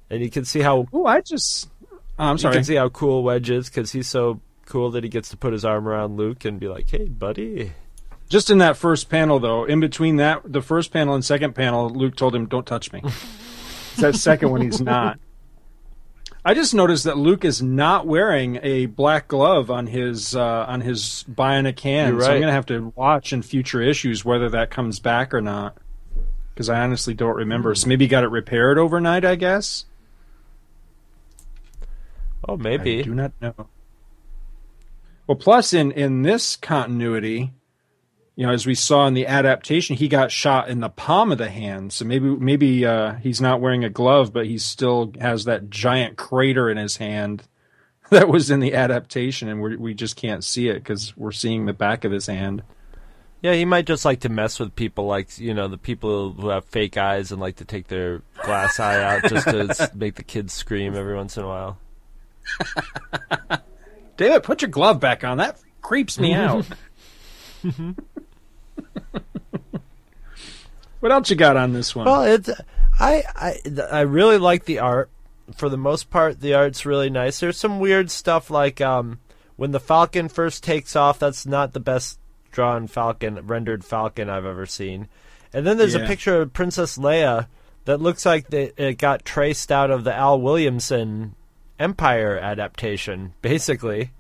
And 0.10 0.22
you 0.22 0.30
can 0.30 0.46
see 0.46 0.62
how. 0.62 0.88
Oh, 0.94 1.06
I 1.06 1.22
just. 1.22 1.70
I'm 2.18 2.38
sorry. 2.38 2.56
You 2.56 2.60
can 2.60 2.66
see 2.66 2.76
how 2.76 2.90
cool 2.90 3.24
Wedge 3.24 3.50
is 3.50 3.70
because 3.70 3.92
he's 3.92 4.08
so 4.08 4.42
cool 4.66 4.92
that 4.92 5.04
he 5.04 5.10
gets 5.10 5.30
to 5.30 5.38
put 5.38 5.54
his 5.54 5.64
arm 5.64 5.88
around 5.88 6.18
Luke 6.18 6.46
and 6.46 6.60
be 6.60 6.68
like, 6.68 6.90
"Hey, 6.90 7.08
buddy." 7.08 7.74
Just 8.30 8.50
in 8.50 8.58
that 8.58 8.76
first 8.76 9.10
panel, 9.10 9.40
though, 9.40 9.64
in 9.64 9.80
between 9.80 10.18
that, 10.18 10.42
the 10.44 10.62
first 10.62 10.92
panel 10.92 11.16
and 11.16 11.24
second 11.24 11.56
panel, 11.56 11.90
Luke 11.90 12.16
told 12.16 12.36
him, 12.36 12.46
"Don't 12.46 12.66
touch 12.66 12.92
me." 12.92 13.02
It's 13.04 13.96
that 13.98 14.16
second 14.16 14.52
one, 14.52 14.62
he's 14.62 14.82
not. 14.82 15.20
I 16.48 16.54
just 16.54 16.74
noticed 16.74 17.04
that 17.04 17.18
Luke 17.18 17.44
is 17.44 17.62
not 17.62 18.08
wearing 18.08 18.60
a 18.64 18.86
black 18.86 19.28
glove 19.28 19.70
on 19.70 19.88
his 19.88 20.34
uh, 20.34 20.66
on 20.68 20.80
his 20.80 21.26
bionic 21.30 21.78
hand. 21.82 22.14
You're 22.14 22.22
So 22.22 22.28
I'm 22.32 22.40
going 22.40 22.48
to 22.48 22.54
have 22.54 22.66
to 22.68 22.94
watch 22.96 23.34
in 23.34 23.42
future 23.42 23.82
issues 23.82 24.24
whether 24.24 24.50
that 24.52 24.70
comes 24.70 25.02
back 25.02 25.34
or 25.34 25.42
not, 25.42 25.78
because 26.58 26.70
I 26.70 26.82
honestly 26.82 27.14
don't 27.14 27.36
remember. 27.36 27.76
So 27.76 27.88
maybe 27.88 28.06
he 28.06 28.10
got 28.10 28.24
it 28.24 28.30
repaired 28.30 28.80
overnight. 28.80 29.24
I 29.24 29.36
guess. 29.36 29.86
Oh, 32.50 32.58
maybe. 32.58 33.00
I 33.00 33.04
do 33.04 33.14
not 33.14 33.32
know. 33.40 33.68
Well, 35.28 35.38
plus 35.38 35.72
in 35.72 35.92
in 35.92 36.24
this 36.24 36.56
continuity, 36.56 37.54
you 38.36 38.48
know, 38.48 38.52
as 38.52 38.66
we 38.66 38.74
saw 38.74 39.06
in 39.06 39.14
the 39.14 39.28
adaptation, 39.28 39.96
he 39.96 40.08
got 40.08 40.32
shot 40.32 40.68
in 40.68 40.80
the 40.80 40.90
palm 40.90 41.32
of 41.32 41.38
the 41.38 41.50
hand. 41.50 41.94
So 41.94 42.06
maybe 42.06 42.26
maybe 42.26 42.86
uh, 42.86 43.16
he's 43.16 43.40
not 43.40 43.62
wearing 43.62 43.84
a 43.84 43.90
glove, 43.90 44.34
but 44.34 44.48
he 44.48 44.58
still 44.58 45.14
has 45.22 45.46
that 45.46 45.70
giant 45.70 46.18
crater 46.18 46.70
in 46.70 46.78
his 46.78 46.98
hand 46.98 47.44
that 48.10 48.30
was 48.30 48.50
in 48.50 48.62
the 48.62 48.74
adaptation, 48.74 49.48
and 49.48 49.62
we 49.62 49.76
we 49.76 49.94
just 49.94 50.16
can't 50.16 50.44
see 50.44 50.70
it 50.70 50.76
because 50.76 51.16
we're 51.16 51.32
seeing 51.32 51.66
the 51.66 51.74
back 51.74 52.04
of 52.04 52.12
his 52.12 52.26
hand. 52.26 52.64
Yeah, 53.42 53.54
he 53.54 53.66
might 53.66 53.86
just 53.86 54.04
like 54.04 54.22
to 54.22 54.30
mess 54.30 54.60
with 54.60 54.76
people, 54.76 55.06
like 55.06 55.38
you 55.38 55.54
know, 55.54 55.68
the 55.68 55.78
people 55.78 56.32
who 56.32 56.50
have 56.50 56.66
fake 56.66 56.98
eyes 56.98 57.32
and 57.32 57.40
like 57.40 57.58
to 57.58 57.66
take 57.66 57.88
their 57.88 58.22
glass 58.44 58.80
eye 58.80 59.02
out 59.04 59.30
just 59.30 59.48
to 59.48 59.92
make 59.96 60.16
the 60.16 60.24
kids 60.24 60.54
scream 60.54 60.96
every 60.96 61.16
once 61.16 61.38
in 61.38 61.44
a 61.44 61.48
while. 61.48 61.78
David, 64.18 64.44
put 64.44 64.62
your 64.64 64.72
glove 64.72 65.00
back 65.00 65.24
on. 65.24 65.38
That 65.38 65.60
creeps 65.82 66.20
me 66.20 66.34
out. 66.36 66.66
what 71.00 71.12
else 71.12 71.30
you 71.30 71.36
got 71.36 71.58
on 71.58 71.74
this 71.74 71.96
one? 71.96 72.06
Well, 72.06 72.24
it's 72.24 72.50
I 73.00 73.24
I 73.36 73.62
I 73.92 74.02
really 74.02 74.40
like 74.40 74.66
the 74.66 74.80
art. 74.80 75.10
For 75.56 75.70
the 75.70 75.78
most 75.78 76.10
part, 76.10 76.42
the 76.42 76.56
art's 76.56 76.86
really 76.86 77.10
nice. 77.10 77.40
There's 77.40 77.56
some 77.56 77.80
weird 77.80 78.12
stuff 78.12 78.50
like 78.50 78.82
um, 78.82 79.20
when 79.56 79.72
the 79.72 79.80
Falcon 79.80 80.28
first 80.28 80.62
takes 80.62 80.94
off. 80.94 81.20
That's 81.20 81.46
not 81.46 81.72
the 81.72 81.80
best 81.80 82.20
drawn 82.52 82.88
Falcon, 82.88 83.46
rendered 83.48 83.84
Falcon 83.86 84.30
I've 84.30 84.46
ever 84.46 84.66
seen. 84.66 85.08
And 85.54 85.66
then 85.66 85.78
there's 85.78 85.96
a 85.96 86.06
picture 86.06 86.42
of 86.42 86.54
Princess 86.54 86.98
Leia 86.98 87.48
that 87.86 88.02
looks 88.02 88.26
like 88.26 88.52
it 88.54 88.98
got 88.98 89.24
traced 89.26 89.72
out 89.72 89.90
of 89.92 90.04
the 90.04 90.14
Al 90.14 90.40
Williamson 90.42 91.36
Empire 91.80 92.38
adaptation, 92.38 93.34
basically. 93.42 94.12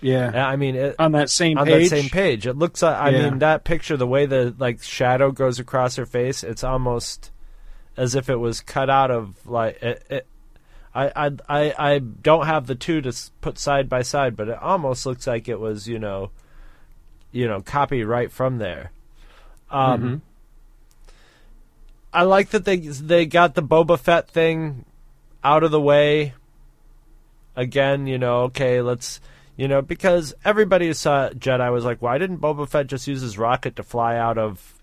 yeah, 0.00 0.46
I 0.46 0.56
mean, 0.56 0.74
it, 0.74 0.96
on 0.98 1.12
that 1.12 1.28
same 1.30 1.58
on 1.58 1.66
page. 1.66 1.90
that 1.90 1.96
same 2.00 2.08
page. 2.10 2.46
It 2.46 2.54
looks 2.56 2.82
like 2.82 2.96
I 2.96 3.10
Yeah. 3.10 3.30
mean 3.30 3.38
that 3.40 3.64
picture, 3.64 3.96
the 3.96 4.06
way 4.06 4.26
the 4.26 4.54
like 4.58 4.82
shadow 4.82 5.30
goes 5.32 5.58
across 5.58 5.96
her 5.96 6.06
face, 6.06 6.42
it's 6.44 6.62
almost 6.64 7.30
as 7.96 8.14
if 8.14 8.28
it 8.28 8.36
was 8.36 8.60
cut 8.60 8.88
out 8.90 9.10
of 9.10 9.34
like 9.46 9.82
it. 9.82 10.04
it 10.10 10.26
I, 10.94 11.26
I 11.26 11.30
I 11.48 11.74
I 11.94 11.98
don't 11.98 12.46
have 12.46 12.66
the 12.66 12.74
two 12.74 13.00
to 13.02 13.12
put 13.40 13.58
side 13.58 13.88
by 13.88 14.02
side, 14.02 14.36
but 14.36 14.48
it 14.48 14.58
almost 14.62 15.04
looks 15.06 15.26
like 15.26 15.48
it 15.48 15.58
was 15.60 15.88
you 15.88 15.98
know, 15.98 16.30
you 17.34 17.48
know, 17.48 17.60
copy 17.60 18.04
right 18.04 18.30
from 18.30 18.58
there. 18.58 18.92
Um, 19.70 20.02
Mm-hmm. 20.02 20.16
I 22.12 22.22
like 22.22 22.50
that 22.50 22.64
they 22.64 22.76
they 22.76 23.26
got 23.26 23.56
the 23.56 23.62
Boba 23.62 23.98
Fett 23.98 24.30
thing 24.30 24.84
out 25.42 25.64
of 25.64 25.72
the 25.72 25.80
way. 25.80 26.32
Again, 27.56 28.06
you 28.06 28.18
know, 28.18 28.42
okay, 28.42 28.80
let's 28.80 29.20
you 29.56 29.66
know, 29.66 29.82
because 29.82 30.32
everybody 30.44 30.86
who 30.86 30.94
saw 30.94 31.30
Jedi 31.30 31.72
was 31.72 31.84
like, 31.84 32.00
why 32.00 32.18
didn't 32.18 32.38
Boba 32.38 32.68
Fett 32.68 32.86
just 32.86 33.08
use 33.08 33.20
his 33.20 33.36
rocket 33.36 33.74
to 33.76 33.82
fly 33.82 34.16
out 34.16 34.38
of 34.38 34.74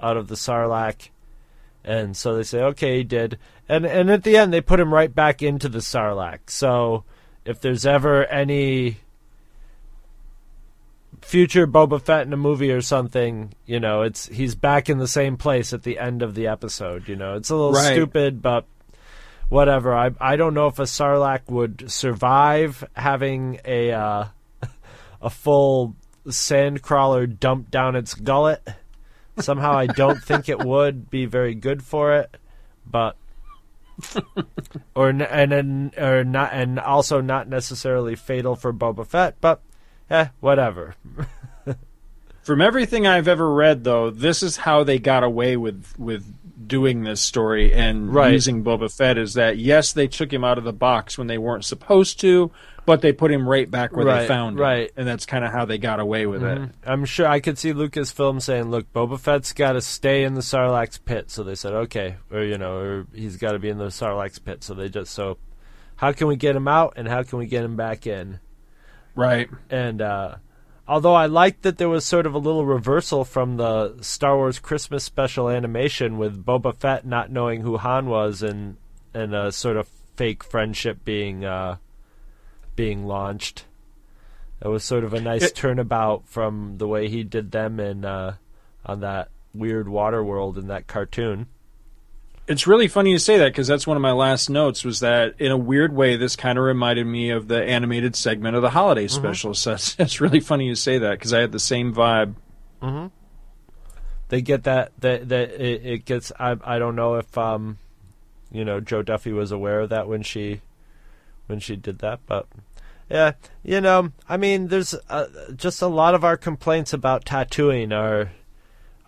out 0.00 0.16
of 0.16 0.28
the 0.28 0.34
Sarlacc? 0.34 1.10
And 1.84 2.16
so 2.16 2.34
they 2.34 2.42
say, 2.42 2.62
okay, 2.62 2.98
he 2.98 3.04
did. 3.04 3.38
And 3.68 3.84
and 3.84 4.10
at 4.10 4.24
the 4.24 4.38
end 4.38 4.50
they 4.50 4.62
put 4.62 4.80
him 4.80 4.94
right 4.94 5.14
back 5.14 5.42
into 5.42 5.68
the 5.68 5.80
Sarlacc. 5.80 6.48
So 6.48 7.04
if 7.44 7.60
there's 7.60 7.84
ever 7.84 8.24
any 8.24 8.96
future 11.22 11.66
Boba 11.66 12.00
Fett 12.00 12.26
in 12.26 12.32
a 12.32 12.36
movie 12.36 12.70
or 12.70 12.80
something, 12.80 13.52
you 13.64 13.80
know, 13.80 14.02
it's 14.02 14.26
he's 14.26 14.54
back 14.54 14.88
in 14.88 14.98
the 14.98 15.08
same 15.08 15.36
place 15.36 15.72
at 15.72 15.82
the 15.82 15.98
end 15.98 16.22
of 16.22 16.34
the 16.34 16.46
episode. 16.46 17.08
You 17.08 17.16
know, 17.16 17.34
it's 17.34 17.50
a 17.50 17.54
little 17.56 17.72
Right. 17.72 17.92
stupid, 17.92 18.40
but 18.42 18.64
whatever. 19.48 19.94
I 19.94 20.10
I 20.20 20.36
don't 20.36 20.54
know 20.54 20.66
if 20.68 20.78
a 20.78 20.82
Sarlacc 20.82 21.48
would 21.48 21.90
survive 21.90 22.84
having 22.94 23.60
a 23.64 23.92
uh, 23.92 24.24
a 25.22 25.30
full 25.30 25.94
sand 26.28 26.82
crawler 26.82 27.26
dumped 27.26 27.70
down 27.70 27.96
its 27.96 28.14
gullet. 28.14 28.62
Somehow, 29.38 29.76
I 29.76 29.86
don't 29.86 30.22
think 30.22 30.48
it 30.48 30.60
would 30.64 31.10
be 31.10 31.26
very 31.26 31.54
good 31.54 31.82
for 31.82 32.14
it, 32.14 32.36
but 32.86 33.16
or 34.94 35.08
and 35.10 35.22
and 35.52 35.98
or 35.98 36.24
not, 36.24 36.52
and 36.52 36.78
also 36.78 37.20
not 37.20 37.48
necessarily 37.48 38.14
fatal 38.14 38.56
for 38.56 38.72
Boba 38.72 39.06
Fett, 39.06 39.36
but 39.40 39.60
eh, 40.10 40.26
whatever. 40.40 40.94
From 42.42 42.60
everything 42.60 43.08
I've 43.08 43.26
ever 43.26 43.52
read, 43.52 43.82
though, 43.82 44.08
this 44.10 44.40
is 44.42 44.56
how 44.58 44.84
they 44.84 45.00
got 45.00 45.24
away 45.24 45.56
with 45.56 45.92
with 45.98 46.24
doing 46.68 47.02
this 47.02 47.20
story 47.20 47.72
and 47.72 48.12
Right. 48.14 48.32
using 48.32 48.62
Boba 48.64 48.90
Fett. 48.94 49.18
Is 49.18 49.34
that 49.34 49.58
yes, 49.58 49.92
they 49.92 50.06
took 50.06 50.32
him 50.32 50.44
out 50.44 50.56
of 50.58 50.62
the 50.64 50.72
box 50.72 51.18
when 51.18 51.26
they 51.26 51.38
weren't 51.38 51.64
supposed 51.64 52.20
to, 52.20 52.52
but 52.84 53.00
they 53.02 53.12
put 53.12 53.32
him 53.32 53.48
right 53.48 53.68
back 53.68 53.96
where 53.96 54.04
they 54.04 54.10
Right, 54.12 54.28
found 54.28 54.58
him, 54.58 54.62
right. 54.62 54.90
and 54.96 55.08
that's 55.08 55.26
kind 55.26 55.44
of 55.44 55.50
how 55.50 55.64
they 55.64 55.76
got 55.78 55.98
away 55.98 56.26
with 56.26 56.44
it. 56.44 56.70
I'm 56.84 57.04
sure 57.04 57.26
I 57.26 57.40
could 57.40 57.58
see 57.58 57.72
Lucasfilm 57.72 58.40
saying, 58.40 58.70
"Look, 58.70 58.92
Boba 58.92 59.18
Fett's 59.18 59.52
got 59.52 59.72
to 59.72 59.80
stay 59.80 60.22
in 60.22 60.34
the 60.34 60.40
Sarlacc's 60.40 60.98
pit." 60.98 61.32
So 61.32 61.42
they 61.42 61.56
said, 61.56 61.72
"Okay," 61.72 62.14
or 62.30 62.42
you 62.44 62.58
know, 62.58 62.76
or 62.78 63.06
he's 63.12 63.36
got 63.38 63.52
to 63.52 63.58
be 63.58 63.70
in 63.70 63.78
the 63.78 63.86
Sarlacc's 63.86 64.38
pit. 64.38 64.62
So 64.62 64.72
they 64.74 64.88
just 64.88 65.12
so, 65.12 65.38
how 65.96 66.12
can 66.12 66.28
we 66.28 66.36
get 66.36 66.54
him 66.54 66.68
out 66.68 66.92
and 66.96 67.08
how 67.08 67.24
can 67.24 67.40
we 67.40 67.46
get 67.46 67.64
him 67.64 67.74
back 67.74 68.06
in? 68.06 68.38
Right. 69.16 69.48
And 69.70 70.00
uh, 70.00 70.36
although 70.86 71.14
I 71.14 71.26
liked 71.26 71.62
that 71.62 71.78
there 71.78 71.88
was 71.88 72.04
sort 72.04 72.26
of 72.26 72.34
a 72.34 72.38
little 72.38 72.64
reversal 72.66 73.24
from 73.24 73.56
the 73.56 73.96
Star 74.02 74.36
Wars 74.36 74.58
Christmas 74.58 75.02
special 75.02 75.48
animation 75.48 76.18
with 76.18 76.44
Boba 76.44 76.76
Fett 76.76 77.04
not 77.06 77.30
knowing 77.32 77.62
who 77.62 77.78
Han 77.78 78.06
was 78.06 78.42
and 78.42 78.76
and 79.14 79.34
a 79.34 79.50
sort 79.50 79.78
of 79.78 79.88
fake 80.14 80.44
friendship 80.44 81.04
being 81.04 81.44
uh, 81.44 81.76
being 82.76 83.06
launched. 83.06 83.64
It 84.62 84.68
was 84.68 84.84
sort 84.84 85.04
of 85.04 85.12
a 85.14 85.20
nice 85.20 85.44
It- 85.44 85.54
turnabout 85.54 86.26
from 86.28 86.78
the 86.78 86.86
way 86.86 87.08
he 87.08 87.24
did 87.24 87.50
them 87.50 87.80
in 87.80 88.04
uh, 88.04 88.36
on 88.84 89.00
that 89.00 89.30
weird 89.54 89.88
water 89.88 90.22
world 90.22 90.58
in 90.58 90.66
that 90.68 90.86
cartoon. 90.86 91.46
It's 92.48 92.66
really 92.66 92.86
funny 92.86 93.10
you 93.10 93.18
say 93.18 93.38
that 93.38 93.48
because 93.52 93.66
that's 93.66 93.86
one 93.86 93.96
of 93.96 94.02
my 94.02 94.12
last 94.12 94.48
notes. 94.48 94.84
Was 94.84 95.00
that 95.00 95.34
in 95.40 95.50
a 95.50 95.56
weird 95.56 95.92
way, 95.92 96.16
this 96.16 96.36
kind 96.36 96.58
of 96.58 96.64
reminded 96.64 97.06
me 97.06 97.30
of 97.30 97.48
the 97.48 97.62
animated 97.62 98.14
segment 98.14 98.54
of 98.54 98.62
the 98.62 98.70
holiday 98.70 99.08
special. 99.08 99.52
So 99.54 99.70
that's, 99.72 99.94
that's 99.94 100.20
really 100.20 100.40
funny 100.40 100.66
you 100.66 100.76
say 100.76 100.98
that 100.98 101.18
because 101.18 101.32
I 101.32 101.40
had 101.40 101.52
the 101.52 101.58
same 101.58 101.92
vibe. 101.92 102.34
they 104.28 104.42
get 104.42 104.64
that 104.64 104.92
that 105.00 105.28
that 105.28 105.50
it, 105.60 105.86
it 105.86 106.04
gets 106.04 106.32
I 106.38 106.56
I 106.64 106.78
don't 106.78 106.96
know 106.96 107.16
if 107.16 107.36
um 107.38 107.78
you 108.50 108.64
know 108.64 108.80
Jo 108.80 109.02
Duffy 109.02 109.32
was 109.32 109.52
aware 109.52 109.80
of 109.80 109.90
that 109.90 110.08
when 110.08 110.22
she 110.22 110.60
when 111.46 111.60
she 111.60 111.76
did 111.76 111.98
that 112.00 112.20
but 112.26 112.46
yeah 113.08 113.32
you 113.62 113.80
know 113.80 114.12
I 114.28 114.36
mean 114.36 114.68
there's 114.68 114.94
uh, 115.08 115.26
just 115.54 115.80
a 115.80 115.86
lot 115.86 116.14
of 116.14 116.24
our 116.24 116.36
complaints 116.36 116.92
about 116.92 117.24
Tatooine 117.24 117.92
are 117.92 118.32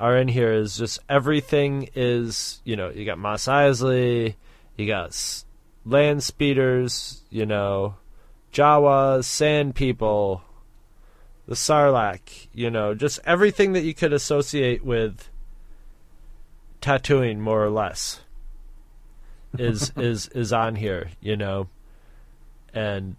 are 0.01 0.17
in 0.17 0.29
here 0.29 0.53
is 0.53 0.77
just 0.77 1.01
everything 1.09 1.89
is 1.95 2.61
you 2.65 2.77
know 2.77 2.91
you 2.91 3.05
got 3.05 3.19
Mos 3.19 3.47
Eisley 3.47 4.35
you 4.77 4.87
got 4.87 5.45
land 5.85 6.23
speeders 6.23 7.23
you 7.31 7.47
know 7.47 7.95
Jawas 8.53 9.25
sand 9.25 9.75
people 9.75 10.43
the 11.49 11.55
Sarlacc, 11.55 12.49
you 12.53 12.71
know, 12.71 12.95
just 12.95 13.21
everything 13.25 13.73
that 13.73 13.83
you 13.83 13.95
could 13.95 14.13
associate 14.13 14.85
with 14.85 15.31
Tatooine, 16.83 17.39
more 17.39 17.65
or 17.65 17.71
less, 17.71 18.21
is 19.59 19.91
is 19.97 20.29
is 20.29 20.53
on 20.53 20.77
here, 20.77 21.09
you 21.23 21.39
know, 21.39 21.69
and 22.75 23.17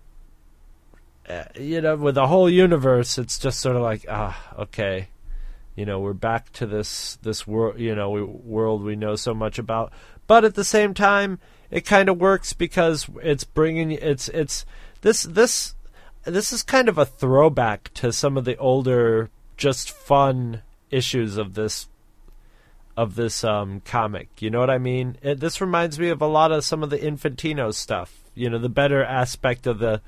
uh, 1.27 1.45
you 1.59 1.81
know, 1.81 1.95
with 1.95 2.15
the 2.15 2.27
whole 2.27 2.47
universe, 2.47 3.17
it's 3.17 3.39
just 3.39 3.59
sort 3.59 3.75
of 3.75 3.81
like, 3.81 4.05
ah, 4.07 4.39
okay, 4.59 5.07
you 5.75 5.85
know, 5.85 5.99
we're 5.99 6.13
back 6.13 6.51
to 6.53 6.65
this 6.65 7.17
this 7.21 7.47
world, 7.47 7.79
you 7.79 7.95
know, 7.95 8.09
we, 8.09 8.23
world 8.23 8.83
we 8.83 8.95
know 8.95 9.15
so 9.15 9.33
much 9.33 9.57
about. 9.59 9.91
But 10.27 10.45
at 10.45 10.55
the 10.55 10.63
same 10.63 10.93
time, 10.93 11.39
it 11.71 11.85
kind 11.85 12.09
of 12.09 12.17
works 12.17 12.53
because 12.53 13.07
it's 13.23 13.43
bringing 13.43 13.91
it's 13.91 14.29
it's 14.29 14.65
this 15.01 15.23
this 15.23 15.75
this 16.25 16.51
is 16.51 16.63
kind 16.63 16.89
of 16.89 16.97
a 16.97 17.05
throwback 17.05 17.93
to 17.95 18.11
some 18.11 18.37
of 18.37 18.45
the 18.45 18.57
older, 18.57 19.29
just 19.57 19.91
fun 19.91 20.61
issues 20.91 21.37
of 21.37 21.53
this 21.53 21.87
of 22.97 23.15
this 23.15 23.43
um, 23.43 23.79
comic. 23.85 24.41
You 24.41 24.49
know 24.49 24.59
what 24.59 24.69
I 24.69 24.77
mean? 24.77 25.17
It, 25.21 25.39
this 25.39 25.61
reminds 25.61 25.97
me 25.97 26.09
of 26.09 26.21
a 26.21 26.27
lot 26.27 26.51
of 26.51 26.65
some 26.65 26.83
of 26.83 26.89
the 26.89 26.97
Infantino 26.97 27.73
stuff. 27.73 28.19
You 28.35 28.49
know, 28.49 28.57
the 28.57 28.69
better 28.69 29.03
aspect 29.03 29.65
of 29.67 29.79
the 29.79 30.01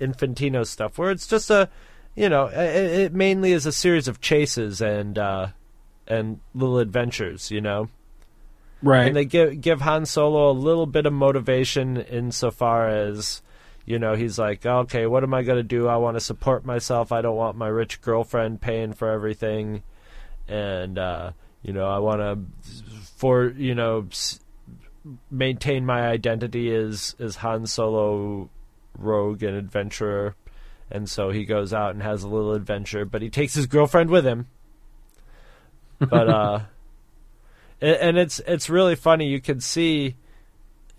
Infantino 0.00 0.66
stuff, 0.66 0.98
where 0.98 1.12
it's 1.12 1.28
just 1.28 1.50
a, 1.50 1.68
you 2.14 2.28
know, 2.28 2.46
it, 2.46 2.56
it 3.00 3.12
mainly 3.14 3.52
is 3.52 3.66
a 3.66 3.72
series 3.72 4.08
of 4.08 4.20
chases 4.20 4.80
and 4.80 5.18
uh, 5.18 5.48
and 6.06 6.40
little 6.54 6.78
adventures. 6.78 7.50
You 7.50 7.60
know, 7.60 7.88
right? 8.82 9.06
And 9.06 9.16
they 9.16 9.24
give 9.24 9.60
give 9.60 9.80
Han 9.80 10.06
Solo 10.06 10.50
a 10.50 10.52
little 10.52 10.86
bit 10.86 11.06
of 11.06 11.12
motivation 11.12 11.96
insofar 11.96 12.88
as. 12.88 13.42
You 13.86 13.98
know, 13.98 14.14
he's 14.14 14.38
like, 14.38 14.64
okay, 14.64 15.04
what 15.06 15.24
am 15.24 15.34
I 15.34 15.42
going 15.42 15.58
to 15.58 15.62
do? 15.62 15.88
I 15.88 15.98
want 15.98 16.16
to 16.16 16.20
support 16.20 16.64
myself. 16.64 17.12
I 17.12 17.20
don't 17.20 17.36
want 17.36 17.58
my 17.58 17.68
rich 17.68 18.00
girlfriend 18.00 18.62
paying 18.62 18.94
for 18.94 19.10
everything. 19.10 19.82
And, 20.48 20.98
uh, 20.98 21.32
you 21.62 21.74
know, 21.74 21.86
I 21.86 21.98
want 21.98 22.20
to, 22.20 22.38
for, 23.18 23.44
you 23.48 23.74
know, 23.74 24.06
s- 24.10 24.40
maintain 25.30 25.84
my 25.84 26.08
identity 26.08 26.74
as, 26.74 27.14
as 27.18 27.36
Han 27.36 27.66
Solo 27.66 28.48
rogue 28.96 29.42
and 29.42 29.54
adventurer. 29.54 30.34
And 30.94 31.10
so 31.10 31.30
he 31.30 31.44
goes 31.44 31.72
out 31.72 31.92
and 31.92 32.04
has 32.04 32.22
a 32.22 32.28
little 32.28 32.52
adventure, 32.54 33.04
but 33.04 33.20
he 33.20 33.28
takes 33.28 33.54
his 33.54 33.66
girlfriend 33.66 34.10
with 34.10 34.24
him. 34.24 34.46
But, 35.98 36.28
uh, 36.28 36.60
and, 37.80 38.16
it's, 38.16 38.40
it's 38.46 38.70
really 38.70 38.94
funny. 38.94 39.26
You 39.26 39.40
can 39.40 39.58
see 39.58 40.14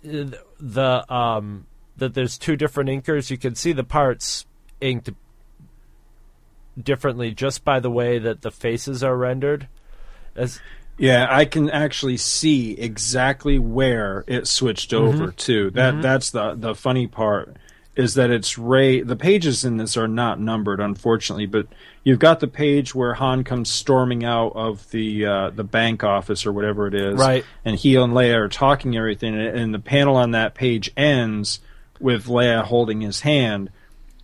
the, 0.02 1.04
um, 1.08 1.66
that 1.96 2.12
there's 2.12 2.36
two 2.36 2.56
different 2.56 2.90
inkers. 2.90 3.30
You 3.30 3.38
can 3.38 3.54
see 3.54 3.72
the 3.72 3.84
parts 3.84 4.44
inked 4.82 5.08
differently 6.78 7.30
just 7.32 7.64
by 7.64 7.80
the 7.80 7.90
way 7.90 8.18
that 8.18 8.42
the 8.42 8.50
faces 8.50 9.02
are 9.02 9.16
rendered. 9.16 9.66
As 10.34 10.60
yeah, 10.98 11.26
I 11.30 11.46
can 11.46 11.70
actually 11.70 12.18
see 12.18 12.72
exactly 12.72 13.58
where 13.58 14.24
it 14.26 14.46
switched 14.46 14.92
over 14.92 15.28
Mhm. 15.28 15.36
to. 15.36 15.70
That 15.70 15.94
Mhm. 15.94 16.02
that's 16.02 16.30
the 16.32 16.54
the 16.54 16.74
funny 16.74 17.06
part 17.06 17.56
is 17.96 18.14
that 18.14 18.30
it's 18.30 18.58
Ray. 18.58 19.00
The 19.00 19.16
pages 19.16 19.64
in 19.64 19.78
this 19.78 19.96
are 19.96 20.06
not 20.06 20.38
numbered, 20.38 20.80
unfortunately, 20.80 21.46
but 21.46 21.66
you've 22.04 22.18
got 22.18 22.40
the 22.40 22.46
page 22.46 22.94
where 22.94 23.14
Han 23.14 23.42
comes 23.42 23.70
storming 23.70 24.24
out 24.24 24.52
of 24.54 24.88
the 24.90 25.26
uh, 25.26 25.50
the 25.50 25.64
bank 25.64 26.04
office 26.04 26.46
or 26.46 26.52
whatever 26.52 26.86
it 26.86 26.94
is, 26.94 27.18
Right. 27.18 27.44
And 27.64 27.76
he 27.76 27.96
and 27.96 28.12
Leia 28.12 28.36
are 28.36 28.48
talking 28.48 28.90
and 28.90 28.98
everything, 28.98 29.34
and, 29.34 29.58
and 29.58 29.74
the 29.74 29.78
panel 29.78 30.16
on 30.16 30.32
that 30.32 30.54
page 30.54 30.92
ends 30.96 31.60
with 31.98 32.26
Leia 32.26 32.62
holding 32.62 33.00
his 33.00 33.20
hand 33.20 33.70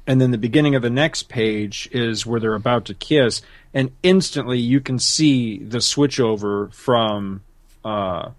and 0.06 0.20
then 0.20 0.30
the 0.30 0.38
beginning 0.38 0.74
of 0.74 0.82
the 0.82 0.90
next 0.90 1.28
page 1.28 1.88
is 1.92 2.26
where 2.26 2.40
they're 2.40 2.54
about 2.54 2.86
to 2.86 2.94
kiss, 2.94 3.40
and 3.72 3.92
instantly 4.02 4.58
you 4.58 4.80
can 4.80 4.98
see 4.98 5.58
the 5.58 5.78
switchover 5.78 6.72
from 6.74 7.42
uh, 7.84 8.30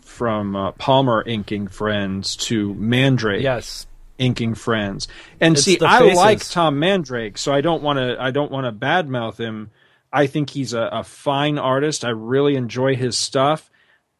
from 0.00 0.56
uh, 0.56 0.72
Palmer 0.72 1.22
inking 1.26 1.68
Frenz 1.68 2.36
to 2.36 2.72
Mandrake. 2.74 3.42
Yes. 3.42 3.86
Inking 4.18 4.54
Frenz, 4.54 5.08
and 5.40 5.56
It's 5.56 5.64
see, 5.64 5.78
I 5.80 6.00
like 6.14 6.46
Tom 6.48 6.78
Mandrake, 6.78 7.36
so 7.36 7.52
I 7.52 7.60
don't 7.60 7.82
want 7.82 7.98
to. 7.98 8.16
I 8.20 8.30
don't 8.30 8.50
want 8.50 8.64
to 8.64 8.72
badmouth 8.72 9.38
him. 9.38 9.70
I 10.12 10.26
think 10.26 10.50
he's 10.50 10.72
a, 10.72 10.88
a 10.92 11.04
fine 11.04 11.58
artist. 11.58 12.04
I 12.04 12.10
really 12.10 12.56
enjoy 12.56 12.96
his 12.96 13.18
stuff. 13.18 13.70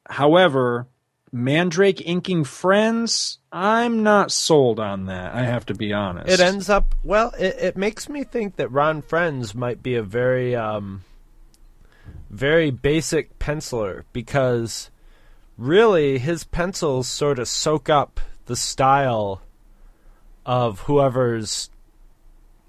However, 0.09 0.87
Mandrake 1.33 2.07
inking 2.07 2.45
Frenz, 2.45 3.39
I'm 3.53 4.03
not 4.03 4.31
sold 4.31 4.79
on 4.79 5.07
that. 5.07 5.35
I 5.35 5.45
have 5.45 5.67
to 5.67 5.75
be 5.75 5.93
honest. 5.93 6.29
It 6.29 6.41
ends 6.41 6.69
up 6.69 6.95
well. 7.03 7.33
It, 7.39 7.57
it 7.59 7.77
makes 7.77 8.09
me 8.09 8.25
think 8.25 8.57
that 8.57 8.71
Ron 8.71 9.03
Frenz 9.03 9.55
might 9.55 9.83
be 9.83 9.97
a 9.97 10.03
very, 10.03 10.55
um, 10.55 11.05
very 12.31 12.71
basic 12.71 13.39
penciler 13.39 14.05
because 14.13 14.91
really 15.59 16.19
his 16.19 16.45
pencils 16.45 17.09
sort 17.09 17.39
of 17.39 17.49
soak 17.49 17.89
up 17.89 18.21
the 18.47 18.57
style 18.57 19.43
of 20.47 20.81
whoever's 20.81 21.69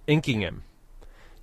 inking 0.07 0.41
him. 0.41 0.63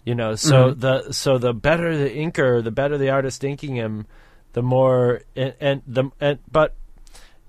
You 0.05 0.14
know, 0.14 0.35
so 0.35 0.72
Mhm. 0.74 0.80
the 0.80 1.12
so 1.12 1.39
the 1.39 1.55
better 1.55 1.97
the 1.97 2.11
inker, 2.11 2.62
the 2.62 2.70
better 2.70 2.99
the 2.99 3.09
artist 3.09 3.43
inking 3.43 3.74
him, 3.76 4.07
the 4.53 4.62
more 4.62 5.22
and, 5.35 5.55
and 5.61 5.82
the 5.87 6.11
and 6.20 6.39
but 6.51 6.74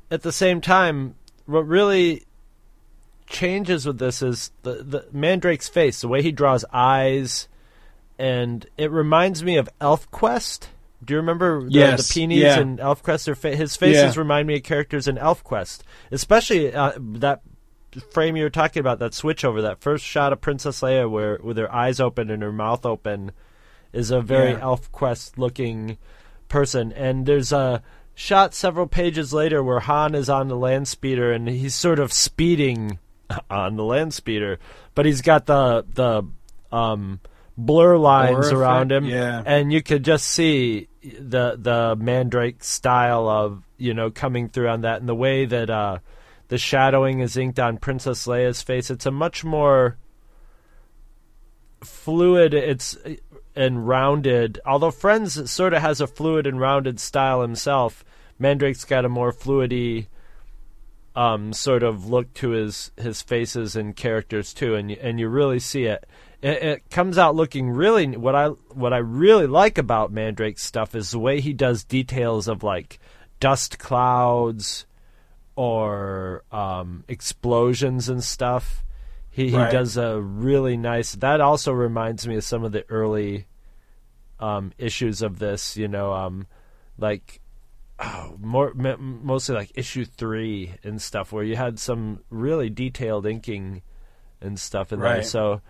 at 0.10 0.22
the 0.22 0.32
same 0.32 0.62
time, 0.62 1.16
what 1.46 1.68
really 1.68 2.24
changes 3.28 3.86
with 3.86 3.98
this 3.98 4.22
is 4.22 4.52
the 4.64 4.76
the 4.84 5.06
Mandrake's 5.12 5.68
face, 5.68 6.00
the 6.00 6.08
way 6.08 6.22
he 6.22 6.32
draws 6.32 6.64
eyes, 6.72 7.50
and 8.18 8.66
it 8.78 8.90
reminds 8.92 9.44
me 9.44 9.58
of 9.58 9.68
ElfQuest. 9.82 10.68
Do 11.04 11.14
you 11.14 11.18
remember 11.20 11.64
the, 11.66 11.72
Yes, 11.72 12.08
the 12.08 12.14
Pinis 12.22 12.38
yeah. 12.38 12.60
and 12.60 12.80
ElfQuest? 12.80 13.36
Fa- 13.38 13.56
his 13.56 13.76
faces 13.76 14.16
Yeah. 14.16 14.20
remind 14.22 14.48
me 14.48 14.56
of 14.58 14.64
characters 14.64 15.08
in 15.10 15.18
ElfQuest, 15.18 15.80
especially 16.12 16.74
uh, 16.74 16.94
that 16.98 17.42
frame 18.12 18.36
you 18.36 18.44
were 18.44 18.50
talking 18.50 18.80
about, 18.80 19.00
that 19.00 19.14
switch 19.14 19.44
over, 19.46 19.62
that 19.62 19.82
first 19.82 20.06
shot 20.06 20.34
of 20.34 20.42
Princess 20.42 20.82
Leia 20.82 21.10
where 21.10 21.40
with 21.44 21.58
her 21.58 21.74
eyes 21.74 22.00
open 22.00 22.30
and 22.30 22.44
her 22.44 22.52
mouth 22.52 22.86
open, 22.86 23.32
is 23.94 24.12
a 24.12 24.22
very 24.22 24.52
Yeah. 24.52 24.60
ElfQuest 24.60 25.38
looking 25.38 25.98
person. 26.48 26.92
And 26.92 27.26
there's 27.26 27.52
a 27.52 27.82
shot 28.14 28.54
several 28.54 28.88
pages 28.88 29.34
later 29.34 29.64
where 29.64 29.82
Han 29.82 30.16
is 30.16 30.30
on 30.30 30.48
the 30.48 30.58
land 30.58 30.88
speeder 30.88 31.32
and 31.32 31.48
he's 31.48 31.76
sort 31.76 32.00
of 32.00 32.12
speeding 32.14 33.00
on 33.50 33.76
the 33.76 33.84
land 33.84 34.14
speeder, 34.14 34.60
but 34.94 35.06
he's 35.06 35.22
got 35.22 35.46
the 35.46 35.86
the 35.94 36.24
um, 36.76 37.20
blur 37.58 37.98
lines 37.98 38.52
around 38.52 38.92
him, 38.92 39.06
yeah. 39.06 39.42
and 39.46 39.72
you 39.72 39.82
could 39.82 40.04
just 40.04 40.28
see 40.28 40.88
the 41.04 41.58
the 41.60 41.96
Mandrake 42.00 42.64
style 42.64 43.28
of 43.28 43.64
you 43.78 43.94
know 43.94 44.12
coming 44.12 44.50
through 44.50 44.70
on 44.70 44.82
that, 44.82 45.00
and 45.00 45.10
the 45.10 45.16
way 45.16 45.46
that 45.46 45.70
uh, 45.70 46.00
the 46.48 46.58
shadowing 46.58 47.20
is 47.20 47.38
inked 47.38 47.60
on 47.60 47.78
Princess 47.78 48.28
Leia's 48.28 48.62
face. 48.62 48.90
It's 48.90 49.06
a 49.06 49.12
much 49.12 49.44
more 49.44 49.98
fluid. 51.84 52.54
It's 52.54 52.98
and 53.56 53.88
rounded. 53.88 54.60
Although 54.66 54.92
Frenz 54.92 55.50
sort 55.50 55.74
of 55.74 55.82
has 55.82 56.02
a 56.02 56.08
fluid 56.08 56.46
and 56.46 56.60
rounded 56.60 57.00
style 57.00 57.42
himself, 57.42 58.04
Mandrake's 58.38 58.84
got 58.84 59.06
a 59.06 59.10
more 59.10 59.32
fluidy 59.32 60.08
um, 61.16 61.54
sort 61.54 61.84
of 61.84 62.10
look 62.10 62.34
to 62.36 62.50
his 62.50 62.92
his 62.98 63.22
faces 63.22 63.76
and 63.76 63.96
characters 63.96 64.54
too, 64.54 64.76
and 64.76 64.92
and 64.92 65.20
you 65.20 65.30
really 65.30 65.60
see 65.60 65.86
it. 65.86 66.06
it. 66.42 66.64
It 66.64 66.90
comes 66.90 67.18
out 67.18 67.36
looking 67.36 67.70
really 67.70 68.18
what 68.18 68.36
I 68.36 68.48
what 68.48 68.94
I 68.94 68.98
really 68.98 69.48
like 69.48 69.78
about 69.78 70.12
Mandrake's 70.12 70.64
stuff 70.64 70.94
is 70.94 71.12
the 71.12 71.20
way 71.20 71.40
he 71.40 71.54
does 71.54 71.84
details 71.84 72.48
of 72.48 72.64
like 72.64 73.00
dust 73.40 73.80
clouds 73.80 74.86
or 75.56 76.44
um, 76.52 77.04
explosions 77.08 78.10
and 78.10 78.24
stuff. 78.24 78.84
He 79.30 79.50
Right. 79.56 79.68
he 79.68 79.78
does 79.78 79.98
a 79.98 80.20
really 80.22 80.78
nice. 80.78 81.14
That 81.16 81.42
also 81.42 81.72
reminds 81.74 82.26
me 82.28 82.38
of 82.38 82.44
some 82.44 82.64
of 82.64 82.72
the 82.72 82.86
early 82.90 83.48
um, 84.40 84.72
issues 84.78 85.22
of 85.22 85.40
this. 85.40 85.76
You 85.76 85.88
know, 85.88 86.14
um, 86.14 86.48
like 86.98 87.42
oh, 88.00 88.38
more 88.40 88.72
m- 88.78 89.22
mostly 89.24 89.56
like 89.56 89.72
issue 89.76 90.06
three 90.06 90.76
and 90.84 91.02
stuff, 91.02 91.32
where 91.32 91.44
you 91.44 91.56
had 91.56 91.80
some 91.80 92.20
really 92.30 92.70
detailed 92.70 93.26
inking 93.26 93.82
and 94.42 94.60
stuff 94.60 94.94
in 94.94 95.00
there. 95.00 95.24
So 95.24 95.62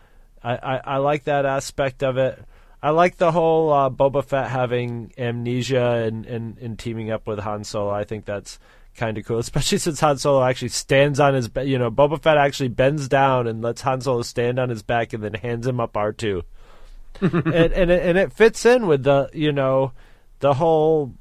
I, 0.44 0.56
I, 0.56 0.78
I 0.78 0.98
like 0.98 1.24
that 1.24 1.46
aspect 1.46 2.04
of 2.04 2.18
it. 2.18 2.44
I 2.84 2.92
like 2.92 3.18
the 3.18 3.32
whole 3.32 3.74
uh, 3.74 3.90
Boba 3.90 4.24
Fett 4.24 4.50
having 4.52 5.12
amnesia 5.18 6.04
and, 6.06 6.24
and, 6.28 6.58
and 6.60 6.78
teaming 6.78 7.10
up 7.10 7.26
with 7.26 7.40
Han 7.40 7.64
Solo. 7.64 7.90
I 7.90 8.04
think 8.04 8.26
that's 8.26 8.60
kind 8.96 9.18
of 9.18 9.26
cool, 9.26 9.39
especially 9.39 9.78
since 9.78 10.00
Han 10.00 10.18
Solo 10.18 10.43
actually 10.43 10.70
stands 10.70 11.20
on 11.20 11.34
his, 11.34 11.50
you 11.64 11.78
know, 11.78 11.91
Boba 11.91 12.22
Fett 12.22 12.38
actually 12.38 12.70
bends 12.70 13.08
down 13.08 13.48
and 13.48 13.62
lets 13.62 13.82
Han 13.82 14.02
Solo 14.02 14.22
stand 14.22 14.60
on 14.60 14.70
his 14.70 14.84
back 14.84 15.14
and 15.14 15.24
then 15.24 15.34
hands 15.34 15.68
him 15.68 15.80
up 15.80 15.96
R 15.96 16.12
two, 16.12 16.43
and 17.22 17.34
and 17.56 17.91
it, 17.91 18.06
and 18.06 18.18
it 18.18 18.34
fits 18.34 18.66
in 18.66 18.88
with 18.88 19.04
the 19.04 19.30
you 19.34 19.52
know 19.52 19.91
the 20.39 20.56
whole 20.56 21.14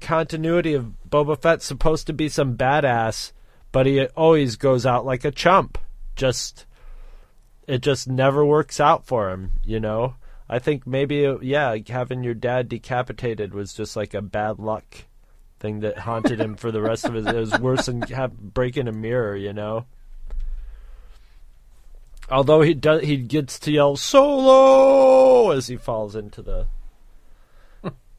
continuity 0.00 0.74
of 0.74 0.92
Boba 1.08 1.40
Fett's 1.40 1.64
supposed 1.64 2.06
to 2.06 2.12
be 2.12 2.28
some 2.28 2.56
badass, 2.56 3.32
but 3.72 3.86
he 3.86 4.04
always 4.08 4.56
goes 4.56 4.84
out 4.84 5.06
like 5.06 5.24
a 5.24 5.30
chump. 5.30 5.78
Just 6.16 6.66
it 7.66 7.80
just 7.80 8.08
never 8.08 8.44
works 8.44 8.78
out 8.78 9.06
for 9.06 9.30
him, 9.30 9.52
you 9.64 9.80
know. 9.80 10.14
I 10.48 10.58
think 10.58 10.86
maybe 10.86 11.34
yeah, 11.40 11.76
having 11.88 12.22
your 12.22 12.34
dad 12.34 12.68
decapitated 12.68 13.54
was 13.54 13.72
just 13.72 13.96
like 13.96 14.12
a 14.14 14.22
bad 14.22 14.58
luck 14.58 15.06
thing 15.64 15.80
that 15.80 15.96
haunted 15.96 16.38
him 16.38 16.56
for 16.56 16.70
the 16.70 16.82
rest 16.82 17.06
of 17.06 17.14
his. 17.14 17.24
It 17.24 17.34
was 17.34 17.58
worse 17.58 17.86
than 17.86 18.02
have, 18.02 18.38
breaking 18.38 18.86
a 18.86 18.92
mirror, 18.92 19.34
you 19.34 19.54
know. 19.54 19.86
Although 22.30 22.60
he 22.60 22.74
does, 22.74 23.02
he 23.02 23.16
gets 23.16 23.58
to 23.60 23.72
yell 23.72 23.96
solo 23.96 25.52
as 25.52 25.68
he 25.68 25.76
falls 25.76 26.14
into 26.14 26.42
the 26.42 26.66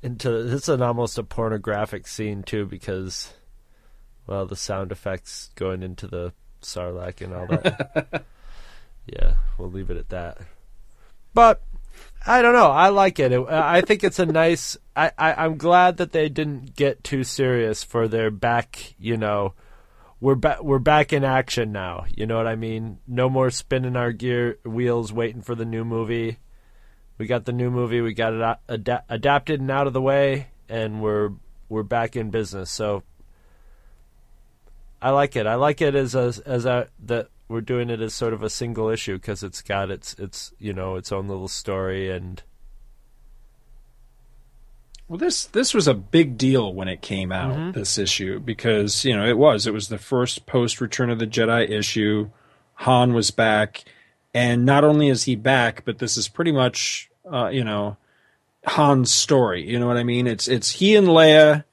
into. 0.02 0.44
This 0.44 0.64
is 0.64 0.70
an 0.70 0.82
almost 0.82 1.20
a 1.20 1.24
pornographic 1.24 2.08
scene 2.08 2.42
too 2.42 2.66
because, 2.66 3.34
well, 4.26 4.48
the 4.48 4.56
sound 4.56 4.92
effects 4.92 5.52
going 5.54 5.84
into 5.84 6.08
the 6.08 6.34
sarlacc 6.64 7.22
and 7.22 7.34
all 7.34 7.46
that. 7.46 8.26
yeah, 9.06 9.36
we'll 9.60 9.72
leave 9.72 9.92
it 9.92 9.98
at 9.98 10.10
that. 10.10 10.40
But 11.36 11.62
I 12.28 12.42
don't 12.42 12.54
know. 12.54 12.72
I 12.72 12.90
like 12.90 13.20
it. 13.20 13.32
it 13.32 13.40
uh, 13.40 13.62
I 13.64 13.82
think 13.82 14.04
it's 14.04 14.20
a 14.20 14.26
nice. 14.26 14.78
I, 14.96 15.12
I 15.18 15.34
I'm 15.46 15.58
glad 15.58 15.98
that 15.98 16.12
they 16.12 16.30
didn't 16.30 16.76
get 16.76 17.04
too 17.04 17.24
serious 17.24 17.84
for 17.84 18.08
their 18.08 18.32
back. 18.32 18.96
You 18.98 19.18
know 19.18 19.54
we're 20.20 20.36
back 20.36 20.64
we're 20.64 20.80
back 20.80 21.14
in 21.14 21.24
action 21.24 21.72
now. 21.72 22.06
You 22.10 22.26
know 22.26 22.38
what 22.38 22.48
I 22.48 22.56
mean? 22.56 23.00
No 23.08 23.30
more 23.30 23.52
spinning 23.52 23.96
our 23.96 24.12
gear 24.12 24.58
wheels 24.66 25.14
waiting 25.14 25.42
for 25.42 25.56
the 25.56 25.66
new 25.66 25.86
movie. 25.86 26.40
We 27.18 27.28
got 27.28 27.46
the 27.46 27.54
new 27.54 27.70
movie. 27.70 28.02
We 28.02 28.14
got 28.14 28.34
it 28.34 28.42
ad- 28.70 29.04
adapted 29.08 29.62
and 29.62 29.70
out 29.70 29.88
of 29.88 29.94
the 29.94 30.02
way, 30.02 30.48
and 30.68 31.02
we're 31.02 31.32
we're 31.70 31.84
back 31.84 32.16
in 32.16 32.32
business. 32.32 32.72
So 32.72 33.04
I 35.02 35.12
like 35.12 35.36
it. 35.36 35.46
I 35.46 35.56
like 35.56 35.82
it 35.82 35.94
as 35.94 36.16
a 36.16 36.34
as 36.46 36.66
a 36.66 36.90
that 37.06 37.30
we're 37.48 37.62
doing 37.62 37.90
it 37.90 38.02
as 38.02 38.14
sort 38.14 38.34
of 38.34 38.44
a 38.44 38.50
single 38.50 38.90
issue 38.90 39.16
because 39.16 39.44
it's 39.44 39.62
got 39.62 39.92
its 39.92 40.14
its 40.16 40.54
you 40.60 40.74
know 40.74 40.96
its 40.96 41.12
own 41.12 41.28
little 41.28 41.48
story 41.48 42.10
and 42.10 42.44
well, 45.08 45.20
this 45.20 45.46
this 45.46 45.74
was 45.74 45.88
a 45.88 45.94
big 45.94 46.38
deal 46.38 46.74
when 46.74 46.88
it 46.88 47.02
came 47.02 47.32
out. 47.32 47.56
Mm-hmm. 47.56 47.72
This 47.72 47.98
issue 47.98 48.40
because 48.40 49.06
you 49.06 49.16
know 49.16 49.26
it 49.26 49.38
was 49.38 49.68
it 49.68 49.74
was 49.74 49.90
the 49.90 50.00
first 50.00 50.46
post 50.48 50.82
Return 50.82 51.10
of 51.10 51.20
the 51.20 51.28
Jedi 51.28 51.70
issue. 51.70 52.30
Han 52.80 53.14
was 53.14 53.32
back, 53.32 53.84
and 54.34 54.66
not 54.66 54.84
only 54.84 55.10
is 55.10 55.24
he 55.24 55.36
back, 55.36 55.86
but 55.86 56.00
this 56.00 56.18
is 56.18 56.28
pretty 56.28 56.52
much 56.52 57.10
uh, 57.32 57.50
you 57.50 57.64
know 57.64 57.98
Han's 58.64 59.14
story. 59.14 59.70
You 59.70 59.80
know 59.80 59.86
what 59.86 59.98
I 59.98 60.04
mean? 60.04 60.26
It's 60.26 60.48
it's 60.48 60.72
he 60.72 60.96
and 60.96 61.08
Leia 61.08 61.66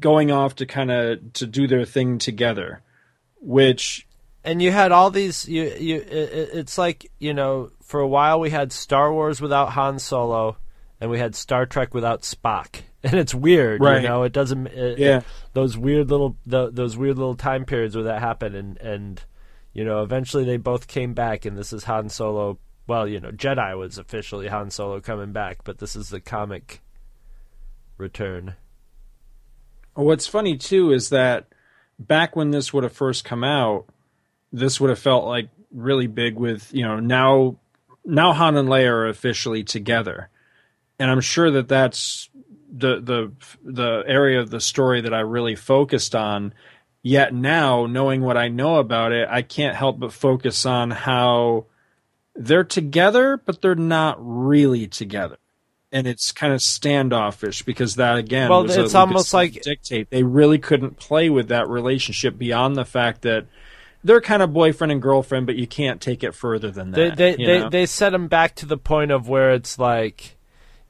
going 0.00 0.30
off 0.30 0.54
to 0.56 0.66
kind 0.66 0.90
of 0.90 1.32
to 1.34 1.46
do 1.46 1.66
their 1.66 1.84
thing 1.84 2.16
together, 2.16 2.80
which 3.38 4.05
and 4.46 4.62
you 4.62 4.72
had 4.72 4.92
all 4.92 5.10
these 5.10 5.46
you 5.46 5.64
you 5.64 5.96
it, 5.96 6.50
it's 6.54 6.78
like 6.78 7.10
you 7.18 7.34
know 7.34 7.70
for 7.82 8.00
a 8.00 8.08
while 8.08 8.40
we 8.40 8.48
had 8.48 8.72
Star 8.72 9.12
Wars 9.12 9.40
without 9.40 9.72
Han 9.72 9.98
Solo 9.98 10.56
and 11.00 11.10
we 11.10 11.18
had 11.18 11.34
Star 11.34 11.66
Trek 11.66 11.94
without 11.94 12.22
Spock. 12.22 12.82
And 13.06 13.14
it's 13.20 13.32
weird, 13.32 13.80
right. 13.80 14.02
you 14.02 14.08
know. 14.08 14.24
It 14.24 14.32
doesn't. 14.32 14.66
It, 14.66 14.98
yeah. 14.98 15.18
It, 15.18 15.24
those 15.52 15.78
weird 15.78 16.10
little 16.10 16.36
the, 16.44 16.72
those 16.72 16.96
weird 16.96 17.16
little 17.18 17.36
time 17.36 17.64
periods 17.64 17.94
where 17.94 18.06
that 18.06 18.18
happened, 18.18 18.56
and 18.56 18.76
and 18.78 19.22
you 19.72 19.84
know, 19.84 20.02
eventually 20.02 20.42
they 20.42 20.56
both 20.56 20.88
came 20.88 21.14
back, 21.14 21.44
and 21.44 21.56
this 21.56 21.72
is 21.72 21.84
Han 21.84 22.08
Solo. 22.08 22.58
Well, 22.88 23.06
you 23.06 23.20
know, 23.20 23.30
Jedi 23.30 23.78
was 23.78 23.96
officially 23.96 24.48
Han 24.48 24.72
Solo 24.72 25.00
coming 25.00 25.30
back, 25.30 25.58
but 25.62 25.78
this 25.78 25.94
is 25.94 26.08
the 26.08 26.20
comic 26.20 26.80
return. 27.96 28.54
What's 29.94 30.26
funny 30.26 30.56
too 30.56 30.90
is 30.90 31.10
that 31.10 31.46
back 32.00 32.34
when 32.34 32.50
this 32.50 32.72
would 32.72 32.82
have 32.82 32.92
first 32.92 33.24
come 33.24 33.44
out, 33.44 33.86
this 34.52 34.80
would 34.80 34.90
have 34.90 34.98
felt 34.98 35.24
like 35.26 35.48
really 35.72 36.06
big. 36.06 36.36
With 36.36 36.72
you 36.72 36.84
know 36.84 37.00
now 37.00 37.56
now 38.04 38.32
Han 38.32 38.56
and 38.56 38.68
Leia 38.68 38.88
are 38.88 39.08
officially 39.08 39.64
together 39.64 40.30
and 40.98 41.10
I'm 41.10 41.20
sure 41.20 41.50
that 41.50 41.68
that's 41.68 42.28
the 42.70 43.00
the 43.00 43.32
the 43.62 44.04
area 44.06 44.40
of 44.40 44.50
the 44.50 44.60
story 44.60 45.02
that 45.02 45.14
I 45.14 45.20
really 45.20 45.54
focused 45.54 46.14
on. 46.14 46.54
Yet 47.02 47.32
now, 47.32 47.86
knowing 47.86 48.22
what 48.22 48.36
I 48.36 48.48
know 48.48 48.76
about 48.76 49.12
it, 49.12 49.28
I 49.30 49.42
can't 49.42 49.76
help 49.76 50.00
but 50.00 50.12
focus 50.12 50.66
on 50.66 50.90
how 50.90 51.66
they're 52.34 52.64
together, 52.64 53.36
but 53.36 53.62
they're 53.62 53.76
not 53.76 54.16
really 54.18 54.88
together. 54.88 55.36
And 55.92 56.08
it's 56.08 56.32
kind 56.32 56.52
of 56.52 56.60
standoffish 56.62 57.62
because 57.62 57.94
that 57.94 58.16
again, 58.16 58.50
well, 58.50 58.68
it's 58.68 58.96
almost 58.96 59.32
like 59.32 59.62
dictate. 59.62 60.10
They 60.10 60.24
really 60.24 60.58
couldn't 60.58 60.96
play 60.96 61.30
with 61.30 61.48
that 61.48 61.68
relationship 61.68 62.36
beyond 62.36 62.74
the 62.74 62.84
fact 62.84 63.22
that 63.22 63.46
they're 64.06 64.20
kind 64.20 64.42
of 64.42 64.52
boyfriend 64.52 64.92
and 64.92 65.02
girlfriend, 65.02 65.46
but 65.46 65.56
you 65.56 65.66
can't 65.66 66.00
take 66.00 66.22
it 66.22 66.34
further 66.34 66.70
than 66.70 66.92
that. 66.92 67.16
They 67.16 67.34
they 67.34 67.44
they, 67.44 67.68
they 67.68 67.86
set 67.86 68.10
them 68.10 68.28
back 68.28 68.54
to 68.56 68.66
the 68.66 68.78
point 68.78 69.10
of 69.10 69.28
where 69.28 69.52
it's 69.52 69.78
like 69.78 70.36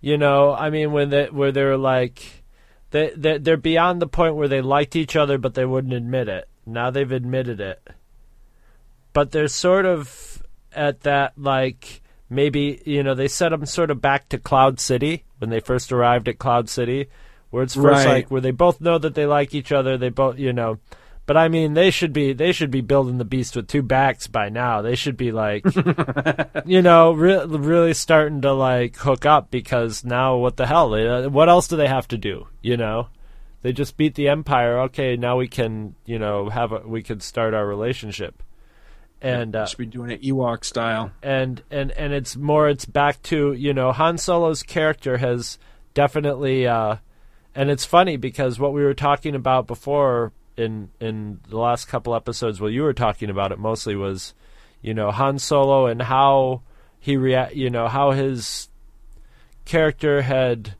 you 0.00 0.18
know, 0.18 0.54
I 0.54 0.70
mean, 0.70 0.92
when 0.92 1.10
they 1.10 1.26
where 1.26 1.52
they're 1.52 1.76
like, 1.76 2.44
they 2.90 3.10
they 3.16 3.38
they're 3.38 3.56
beyond 3.56 4.00
the 4.00 4.06
point 4.06 4.36
where 4.36 4.48
they 4.48 4.60
liked 4.60 4.94
each 4.94 5.16
other, 5.16 5.38
but 5.38 5.54
they 5.54 5.64
wouldn't 5.64 5.94
admit 5.94 6.28
it. 6.28 6.48
Now 6.66 6.90
they've 6.90 7.10
admitted 7.10 7.60
it, 7.60 7.82
but 9.12 9.32
they're 9.32 9.48
sort 9.48 9.86
of 9.86 10.42
at 10.72 11.00
that 11.00 11.32
like 11.38 12.02
maybe 12.28 12.82
you 12.84 13.02
know 13.02 13.14
they 13.14 13.28
set 13.28 13.48
them 13.48 13.64
sort 13.64 13.90
of 13.90 14.00
back 14.00 14.28
to 14.28 14.38
Cloud 14.38 14.78
City 14.78 15.24
when 15.38 15.50
they 15.50 15.60
first 15.60 15.90
arrived 15.90 16.28
at 16.28 16.38
Cloud 16.38 16.68
City, 16.68 17.08
where 17.50 17.62
it's 17.62 17.74
first 17.74 18.06
right. 18.06 18.06
like 18.06 18.30
where 18.30 18.40
they 18.40 18.50
both 18.50 18.80
know 18.80 18.98
that 18.98 19.14
they 19.14 19.26
like 19.26 19.54
each 19.54 19.72
other. 19.72 19.96
They 19.96 20.10
both 20.10 20.38
you 20.38 20.52
know 20.52 20.78
but 21.26 21.36
I 21.36 21.48
mean, 21.48 21.74
they 21.74 21.90
should 21.90 22.12
be 22.12 22.32
they 22.32 22.52
should 22.52 22.70
be 22.70 22.80
building 22.80 23.18
the 23.18 23.24
beast 23.24 23.56
with 23.56 23.66
two 23.66 23.82
backs 23.82 24.28
by 24.28 24.48
now. 24.48 24.80
They 24.80 24.94
should 24.94 25.16
be 25.16 25.32
like, 25.32 25.66
you 26.64 26.82
know, 26.82 27.12
re- 27.12 27.44
really 27.44 27.94
starting 27.94 28.42
to 28.42 28.52
like 28.52 28.96
hook 28.96 29.26
up 29.26 29.50
because 29.50 30.04
now 30.04 30.36
what 30.36 30.56
the 30.56 30.66
hell? 30.66 30.90
They, 30.90 31.06
uh, 31.06 31.28
what 31.28 31.48
else 31.48 31.66
do 31.66 31.76
they 31.76 31.88
have 31.88 32.06
to 32.08 32.18
do? 32.18 32.46
You 32.62 32.76
know, 32.76 33.08
they 33.62 33.72
just 33.72 33.96
beat 33.96 34.14
the 34.14 34.28
empire. 34.28 34.78
Okay, 34.82 35.16
now 35.16 35.36
we 35.36 35.48
can 35.48 35.96
you 36.04 36.20
know 36.20 36.48
have 36.48 36.70
a, 36.70 36.78
we 36.86 37.02
can 37.02 37.18
start 37.18 37.54
our 37.54 37.66
relationship. 37.66 38.40
And 39.20 39.56
uh, 39.56 39.66
should 39.66 39.78
be 39.78 39.86
doing 39.86 40.10
it 40.10 40.22
Ewok 40.22 40.64
style. 40.64 41.10
And 41.24 41.60
and 41.72 41.90
and 41.90 42.12
it's 42.12 42.36
more. 42.36 42.68
It's 42.68 42.84
back 42.84 43.20
to 43.24 43.52
you 43.52 43.74
know 43.74 43.90
Han 43.90 44.18
Solo's 44.18 44.62
character 44.62 45.16
has 45.16 45.58
definitely. 45.92 46.68
Uh, 46.68 46.98
and 47.52 47.70
it's 47.70 47.86
funny 47.86 48.16
because 48.16 48.60
what 48.60 48.74
we 48.74 48.84
were 48.84 48.94
talking 48.94 49.34
about 49.34 49.66
before 49.66 50.30
in 50.56 50.90
in 51.00 51.40
the 51.48 51.58
last 51.58 51.86
couple 51.86 52.14
episodes, 52.14 52.60
well, 52.60 52.70
you 52.70 52.82
were 52.82 52.92
talking 52.92 53.30
about 53.30 53.52
it 53.52 53.58
mostly 53.58 53.96
was, 53.96 54.34
you 54.82 54.94
know, 54.94 55.10
Han 55.10 55.38
Solo 55.38 55.86
and 55.86 56.02
how 56.02 56.62
he 56.98 57.16
react, 57.16 57.54
you 57.54 57.70
know, 57.70 57.88
how 57.88 58.12
his 58.12 58.68
character 59.64 60.22
had 60.22 60.74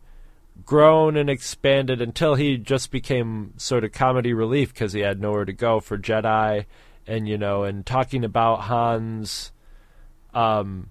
grown 0.64 1.16
and 1.16 1.28
expanded 1.28 2.00
until 2.00 2.34
he 2.34 2.56
just 2.56 2.90
became 2.90 3.52
sort 3.56 3.84
of 3.84 3.92
comedy 3.92 4.32
relief 4.32 4.72
because 4.72 4.92
he 4.92 5.00
had 5.00 5.20
nowhere 5.20 5.44
to 5.44 5.52
go 5.52 5.80
for 5.80 5.98
Jedi, 5.98 6.64
and 7.06 7.28
you 7.28 7.38
know, 7.38 7.64
and 7.64 7.84
talking 7.84 8.24
about 8.24 8.62
Han's, 8.62 9.52
um, 10.34 10.90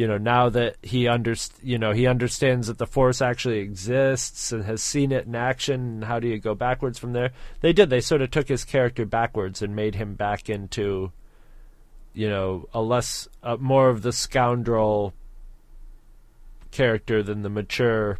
you 0.00 0.06
know 0.06 0.16
now 0.16 0.48
that 0.48 0.76
he 0.80 1.06
under 1.06 1.34
you 1.62 1.76
know 1.76 1.92
he 1.92 2.06
understands 2.06 2.68
that 2.68 2.78
the 2.78 2.86
force 2.86 3.20
actually 3.20 3.58
exists 3.58 4.50
and 4.50 4.64
has 4.64 4.82
seen 4.82 5.12
it 5.12 5.26
in 5.26 5.34
action 5.34 5.74
and 5.74 6.04
how 6.04 6.18
do 6.18 6.26
you 6.26 6.38
go 6.38 6.54
backwards 6.54 6.98
from 6.98 7.12
there? 7.12 7.32
They 7.60 7.74
did. 7.74 7.90
They 7.90 8.00
sort 8.00 8.22
of 8.22 8.30
took 8.30 8.48
his 8.48 8.64
character 8.64 9.04
backwards 9.04 9.60
and 9.60 9.76
made 9.76 9.96
him 9.96 10.14
back 10.14 10.48
into 10.48 11.12
you 12.14 12.30
know 12.30 12.66
a 12.72 12.80
less 12.80 13.28
uh, 13.42 13.58
more 13.60 13.90
of 13.90 14.00
the 14.00 14.10
scoundrel 14.10 15.12
character 16.70 17.22
than 17.22 17.42
the 17.42 17.50
mature 17.50 18.18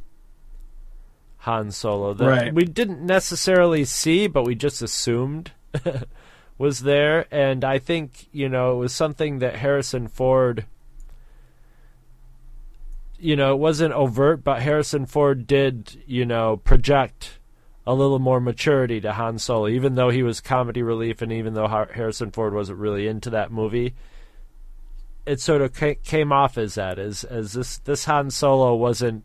Han 1.39 1.71
Solo 1.71 2.13
that 2.13 2.27
right. 2.29 2.55
we 2.55 2.65
didn't 2.65 3.01
necessarily 3.01 3.87
see 3.87 4.27
but 4.27 4.45
we 4.45 4.55
just 4.55 4.83
assumed 4.83 5.53
was 6.59 6.81
there. 6.81 7.25
And 7.31 7.65
I 7.65 7.79
think 7.79 8.29
you 8.33 8.51
know 8.51 8.75
it 8.75 8.77
was 8.81 8.93
something 8.93 9.39
that 9.39 9.57
Harrison 9.57 10.09
Ford 10.09 10.67
you 13.21 13.37
know, 13.37 13.53
it 13.53 13.59
wasn't 13.59 13.93
overt, 13.93 14.43
but 14.43 14.63
Harrison 14.63 15.07
Ford 15.07 15.47
did, 15.47 16.03
you 16.07 16.25
know, 16.25 16.57
project 16.57 17.39
a 17.87 17.95
little 17.95 18.19
more 18.19 18.41
maturity 18.41 19.01
to 19.01 19.13
Han 19.13 19.39
Solo, 19.39 19.69
even 19.69 19.95
though 19.95 20.11
he 20.11 20.23
was 20.23 20.41
comedy 20.41 20.83
relief, 20.83 21.23
and 21.23 21.33
even 21.33 21.55
though 21.55 21.67
Harrison 21.67 22.31
Ford 22.31 22.55
wasn't 22.55 22.79
really 22.79 23.07
into 23.07 23.31
that 23.31 23.51
movie. 23.51 23.95
It 25.27 25.41
sort 25.41 25.63
of 25.63 25.75
came 26.03 26.33
off 26.33 26.57
as 26.57 26.75
that, 26.75 26.99
as 26.99 27.25
as 27.25 27.53
this 27.53 27.79
this 27.79 28.05
Han 28.07 28.31
Solo 28.31 28.75
wasn't. 28.75 29.25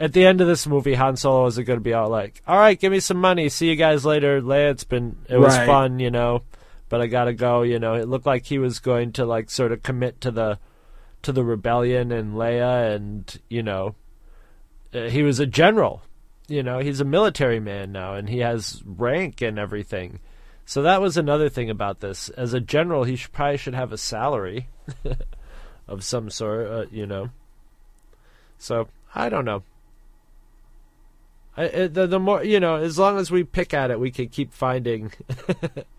At 0.00 0.14
the 0.14 0.26
end 0.26 0.40
of 0.40 0.48
this 0.48 0.66
movie, 0.66 0.94
Han 0.94 1.16
Solo 1.16 1.42
wasn't 1.42 1.66
going 1.66 1.78
to 1.78 1.84
be 1.84 1.94
all 1.94 2.08
like, 2.08 2.42
"All 2.46 2.58
right, 2.58 2.78
give 2.78 2.92
me 2.92 3.00
some 3.00 3.18
money. 3.18 3.48
See 3.48 3.68
you 3.68 3.76
guys 3.76 4.04
later, 4.04 4.40
Leia. 4.40 4.72
It's 4.72 4.84
been 4.84 5.16
it 5.28 5.38
was 5.38 5.56
right. 5.56 5.66
fun, 5.66 6.00
you 6.00 6.10
know, 6.10 6.42
but 6.88 7.00
I 7.00 7.06
gotta 7.06 7.32
go." 7.32 7.62
You 7.62 7.78
know, 7.78 7.94
it 7.94 8.08
looked 8.08 8.26
like 8.26 8.46
he 8.46 8.58
was 8.58 8.78
going 8.78 9.12
to 9.12 9.24
like 9.24 9.50
sort 9.50 9.72
of 9.72 9.82
commit 9.82 10.20
to 10.22 10.30
the 10.30 10.58
to 11.22 11.32
the 11.32 11.44
rebellion 11.44 12.12
and 12.12 12.34
Leia, 12.34 12.94
and 12.94 13.40
you 13.48 13.62
know, 13.62 13.94
uh, 14.94 15.08
he 15.08 15.22
was 15.22 15.40
a 15.40 15.46
general. 15.46 16.02
You 16.48 16.62
know, 16.62 16.80
he's 16.80 17.00
a 17.00 17.04
military 17.04 17.60
man 17.60 17.92
now, 17.92 18.14
and 18.14 18.28
he 18.28 18.38
has 18.38 18.82
rank 18.84 19.40
and 19.40 19.58
everything. 19.58 20.20
So 20.64 20.82
that 20.82 21.00
was 21.00 21.16
another 21.16 21.48
thing 21.48 21.70
about 21.70 22.00
this. 22.00 22.28
As 22.30 22.52
a 22.52 22.60
general, 22.60 23.04
he 23.04 23.16
should, 23.16 23.32
probably 23.32 23.56
should 23.56 23.74
have 23.74 23.92
a 23.92 23.98
salary 23.98 24.68
of 25.88 26.04
some 26.04 26.30
sort. 26.30 26.66
Uh, 26.66 26.86
you 26.90 27.06
know. 27.06 27.30
So 28.58 28.88
I 29.14 29.28
don't 29.28 29.44
know. 29.44 29.62
I, 31.56 31.86
the, 31.86 32.06
the 32.06 32.18
more 32.18 32.42
you 32.44 32.60
know, 32.60 32.76
as 32.76 32.98
long 32.98 33.18
as 33.18 33.30
we 33.30 33.44
pick 33.44 33.74
at 33.74 33.90
it, 33.90 34.00
we 34.00 34.10
can 34.10 34.28
keep 34.28 34.52
finding 34.52 35.12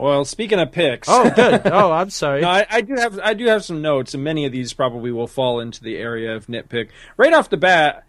Well, 0.00 0.24
speaking 0.24 0.58
of 0.58 0.72
picks. 0.72 1.08
Oh, 1.08 1.30
good. 1.30 1.62
Oh, 1.66 1.92
I'm 1.92 2.10
sorry. 2.10 2.40
No, 2.42 2.48
I, 2.48 2.66
I 2.70 2.80
do 2.80 2.94
have 2.94 3.18
I 3.18 3.34
do 3.34 3.46
have 3.46 3.64
some 3.64 3.82
notes, 3.82 4.14
and 4.14 4.24
many 4.24 4.44
of 4.46 4.52
these 4.52 4.72
probably 4.72 5.12
will 5.12 5.26
fall 5.26 5.60
into 5.60 5.82
the 5.82 5.96
area 5.96 6.34
of 6.34 6.46
nitpick. 6.46 6.88
Right 7.16 7.32
off 7.32 7.50
the 7.50 7.56
bat, 7.56 8.04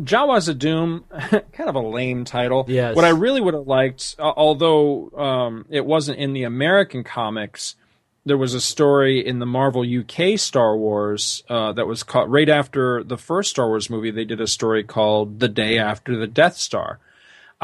Jawas 0.00 0.48
of 0.48 0.58
Doom, 0.58 1.04
kind 1.10 1.68
of 1.68 1.74
a 1.74 1.80
lame 1.80 2.24
title. 2.24 2.64
Yes. 2.68 2.96
What 2.96 3.04
I 3.04 3.10
really 3.10 3.40
would 3.40 3.54
have 3.54 3.66
liked, 3.66 4.16
uh, 4.18 4.32
although 4.36 5.10
um, 5.10 5.66
it 5.70 5.84
wasn't 5.84 6.18
in 6.18 6.32
the 6.32 6.44
American 6.44 7.04
comics, 7.04 7.76
there 8.24 8.38
was 8.38 8.54
a 8.54 8.60
story 8.60 9.24
in 9.24 9.38
the 9.38 9.46
Marvel 9.46 9.82
UK 9.84 10.38
Star 10.38 10.76
Wars 10.76 11.42
uh, 11.48 11.72
that 11.72 11.86
was 11.86 12.02
called 12.02 12.30
right 12.32 12.48
after 12.48 13.04
the 13.04 13.18
first 13.18 13.50
Star 13.50 13.68
Wars 13.68 13.90
movie. 13.90 14.10
They 14.10 14.24
did 14.24 14.40
a 14.40 14.46
story 14.46 14.82
called 14.82 15.40
"The 15.40 15.48
Day 15.48 15.78
After 15.78 16.16
the 16.16 16.26
Death 16.26 16.56
Star." 16.56 16.98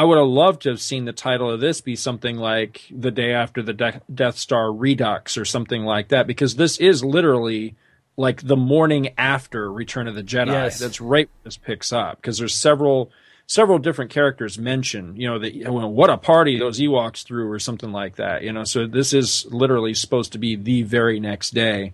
I 0.01 0.05
would 0.05 0.17
have 0.17 0.29
loved 0.29 0.63
to 0.63 0.71
have 0.71 0.81
seen 0.81 1.05
the 1.05 1.13
title 1.13 1.51
of 1.51 1.61
this 1.61 1.83
be 1.83 1.95
something 1.95 2.39
like 2.39 2.87
"The 2.91 3.11
Day 3.11 3.35
After 3.35 3.61
the 3.61 3.75
De- 3.75 4.01
Death 4.13 4.39
Star 4.39 4.73
Redux" 4.73 5.37
or 5.37 5.45
something 5.45 5.85
like 5.85 6.09
that, 6.09 6.27
because 6.27 6.57
this 6.57 6.79
is 6.79 7.05
literally 7.05 7.75
like 8.17 8.41
the 8.41 8.57
morning 8.57 9.11
after 9.19 9.71
Return 9.71 10.09
of 10.09 10.15
the 10.15 10.23
Jedi. 10.23 10.53
Yes. 10.53 10.79
That's 10.79 11.03
right 11.03 11.27
where 11.27 11.45
this 11.45 11.59
picks 11.59 11.93
up 11.93 12.17
because 12.17 12.39
there's 12.39 12.55
several 12.55 13.11
several 13.47 13.79
different 13.79 14.11
characters 14.11 14.59
mentioned. 14.59 15.19
You 15.19 15.29
know, 15.29 15.39
that 15.39 15.53
you 15.53 15.65
know, 15.65 15.87
what 15.89 16.09
a 16.09 16.17
party 16.17 16.59
those 16.59 16.81
Ewoks 16.81 17.23
threw 17.23 17.51
or 17.51 17.59
something 17.59 17.93
like 17.93 18.17
that. 18.17 18.43
You 18.43 18.55
know, 18.55 18.65
so 18.65 18.87
this 18.87 19.13
is 19.13 19.45
literally 19.51 19.93
supposed 19.93 20.33
to 20.33 20.39
be 20.39 20.57
the 20.57 20.81
very 20.81 21.21
next 21.21 21.51
day. 21.51 21.93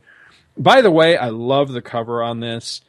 By 0.56 0.80
the 0.80 0.92
way, 0.92 1.16
I 1.16 1.30
love 1.30 1.72
the 1.72 1.82
cover 1.82 2.22
on 2.22 2.38
this. 2.38 2.82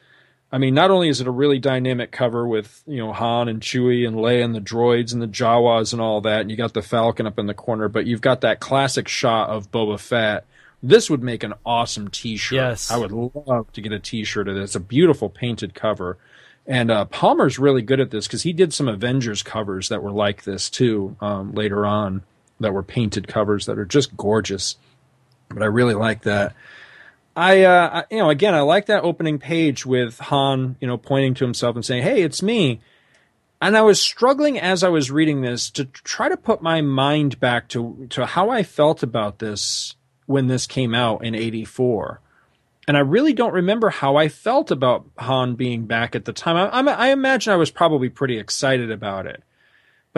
I 0.51 0.59
mean, 0.59 0.73
not 0.73 0.91
only 0.91 1.09
is 1.09 1.19
it 1.19 1.27
a 1.27 1.31
really 1.31 1.59
dynamic 1.59 2.11
cover 2.11 2.47
with 2.47 2.81
you 2.87 2.97
know 2.97 3.11
Han 3.11 3.49
and 3.49 3.61
Chewie 3.61 4.07
and 4.07 4.15
Leia 4.15 4.43
and 4.43 4.55
the 4.55 4.61
droids 4.61 5.11
and 5.11 5.21
the 5.21 5.27
Jawas 5.27 5.91
and 5.91 6.01
all 6.01 6.21
that, 6.21 6.41
and 6.41 6.51
you 6.51 6.55
got 6.55 6.73
the 6.73 6.81
Falcon 6.81 7.27
up 7.27 7.37
in 7.37 7.47
the 7.47 7.53
corner, 7.53 7.89
but 7.89 8.05
you've 8.05 8.21
got 8.21 8.41
that 8.41 8.59
classic 8.59 9.07
shot 9.07 9.49
of 9.49 9.71
Boba 9.71 9.99
Fett. 9.99 10.45
This 10.81 11.09
would 11.09 11.23
make 11.23 11.43
an 11.43 11.55
awesome 11.65 12.07
T-shirt. 12.07 12.55
Yes. 12.55 12.91
I 12.91 12.97
would 12.97 13.11
love 13.11 13.71
to 13.73 13.81
get 13.81 13.91
a 13.91 13.99
T-shirt 13.99 14.47
of 14.47 14.55
this. 14.55 14.69
It's 14.69 14.75
a 14.75 14.79
beautiful 14.79 15.27
painted 15.27 15.73
cover, 15.73 16.17
and 16.65 16.91
uh, 16.91 17.05
Palmer's 17.05 17.59
really 17.59 17.81
good 17.81 17.99
at 17.99 18.11
this 18.11 18.27
because 18.27 18.43
he 18.43 18.53
did 18.53 18.73
some 18.73 18.87
Avengers 18.87 19.43
covers 19.43 19.89
that 19.89 20.01
were 20.01 20.11
like 20.11 20.43
this 20.43 20.69
too 20.69 21.17
um, 21.19 21.53
later 21.53 21.85
on, 21.85 22.23
that 22.61 22.73
were 22.73 22.83
painted 22.83 23.27
covers 23.27 23.65
that 23.65 23.77
are 23.77 23.85
just 23.85 24.15
gorgeous. 24.15 24.77
But 25.49 25.63
I 25.63 25.67
really 25.67 25.93
like 25.93 26.23
that. 26.23 26.55
I, 27.37 27.63
uh, 27.63 27.89
I- 28.01 28.13
you 28.13 28.17
know, 28.17 28.29
again, 28.31 28.55
I 28.55 28.61
like 28.61 28.87
that 28.87 29.03
opening 29.03 29.37
page 29.37 29.85
with 29.85 30.17
Han, 30.19 30.75
you 30.81 30.87
know, 30.87 30.97
pointing 30.97 31.35
to 31.35 31.45
himself 31.45 31.75
and 31.75 31.85
saying, 31.85 32.01
"Hey, 32.03 32.23
it's 32.23 32.41
me." 32.41 32.81
And 33.61 33.77
I 33.77 33.81
was 33.83 34.01
struggling 34.01 34.59
as 34.59 34.83
I 34.83 34.89
was 34.89 35.09
reading 35.11 35.41
this 35.41 35.69
to 35.71 35.85
try 35.85 36.29
to 36.29 36.37
put 36.37 36.61
my 36.61 36.81
mind 36.81 37.39
back 37.39 37.67
to 37.69 38.07
to 38.09 38.25
how 38.25 38.49
I 38.49 38.63
felt 38.63 39.03
about 39.03 39.39
this 39.39 39.95
when 40.25 40.47
this 40.47 40.65
came 40.67 40.93
out 40.95 41.23
in 41.23 41.35
'84. 41.35 42.21
And 42.87 42.97
I 42.97 43.01
really 43.01 43.33
don't 43.33 43.53
remember 43.53 43.89
how 43.89 44.15
I 44.15 44.29
felt 44.29 44.71
about 44.71 45.05
Han 45.19 45.55
being 45.55 45.85
back 45.85 46.15
at 46.15 46.25
the 46.25 46.33
time. 46.33 46.55
I, 46.55 46.67
I'm- 46.69 46.87
I 46.87 47.11
imagine 47.11 47.53
I 47.53 47.57
was 47.57 47.69
probably 47.69 48.09
pretty 48.09 48.37
excited 48.39 48.89
about 48.89 49.25
it. 49.27 49.43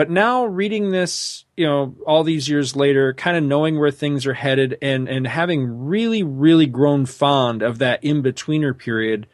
But 0.00 0.08
now 0.08 0.46
reading 0.46 0.92
this, 0.92 1.44
you 1.58 1.66
know, 1.66 1.94
all 2.06 2.24
these 2.24 2.48
years 2.48 2.74
later, 2.74 3.12
kind 3.12 3.36
of 3.36 3.44
knowing 3.44 3.78
where 3.78 3.90
things 3.90 4.24
are 4.24 4.32
headed 4.32 4.78
and, 4.80 5.06
and 5.10 5.26
having 5.26 5.88
really, 5.88 6.22
really 6.22 6.64
grown 6.64 7.04
fond 7.04 7.60
of 7.60 7.80
that 7.80 8.02
in-betweener 8.02 8.78
period, 8.78 9.26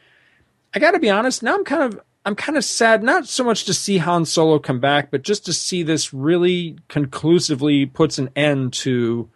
I 0.75 0.81
gotta 0.81 0.99
be 0.99 1.09
honest, 1.09 1.41
now 1.45 1.55
I'm 1.55 1.63
kind 1.63 1.83
of 1.85 2.01
I'm 2.25 2.35
kind 2.35 2.59
of 2.59 2.65
sad, 2.65 3.05
not 3.05 3.29
so 3.29 3.45
much 3.45 3.65
to 3.67 3.75
see 3.75 3.99
Han 3.99 4.25
Solo 4.25 4.59
come 4.59 4.81
back, 4.81 5.13
but 5.13 5.23
just 5.23 5.47
to 5.47 5.53
see 5.53 5.85
this 5.85 6.13
really 6.13 6.77
conclusively 6.89 7.87
puts 7.87 8.19
an 8.19 8.31
end 8.35 8.73
to 8.73 9.31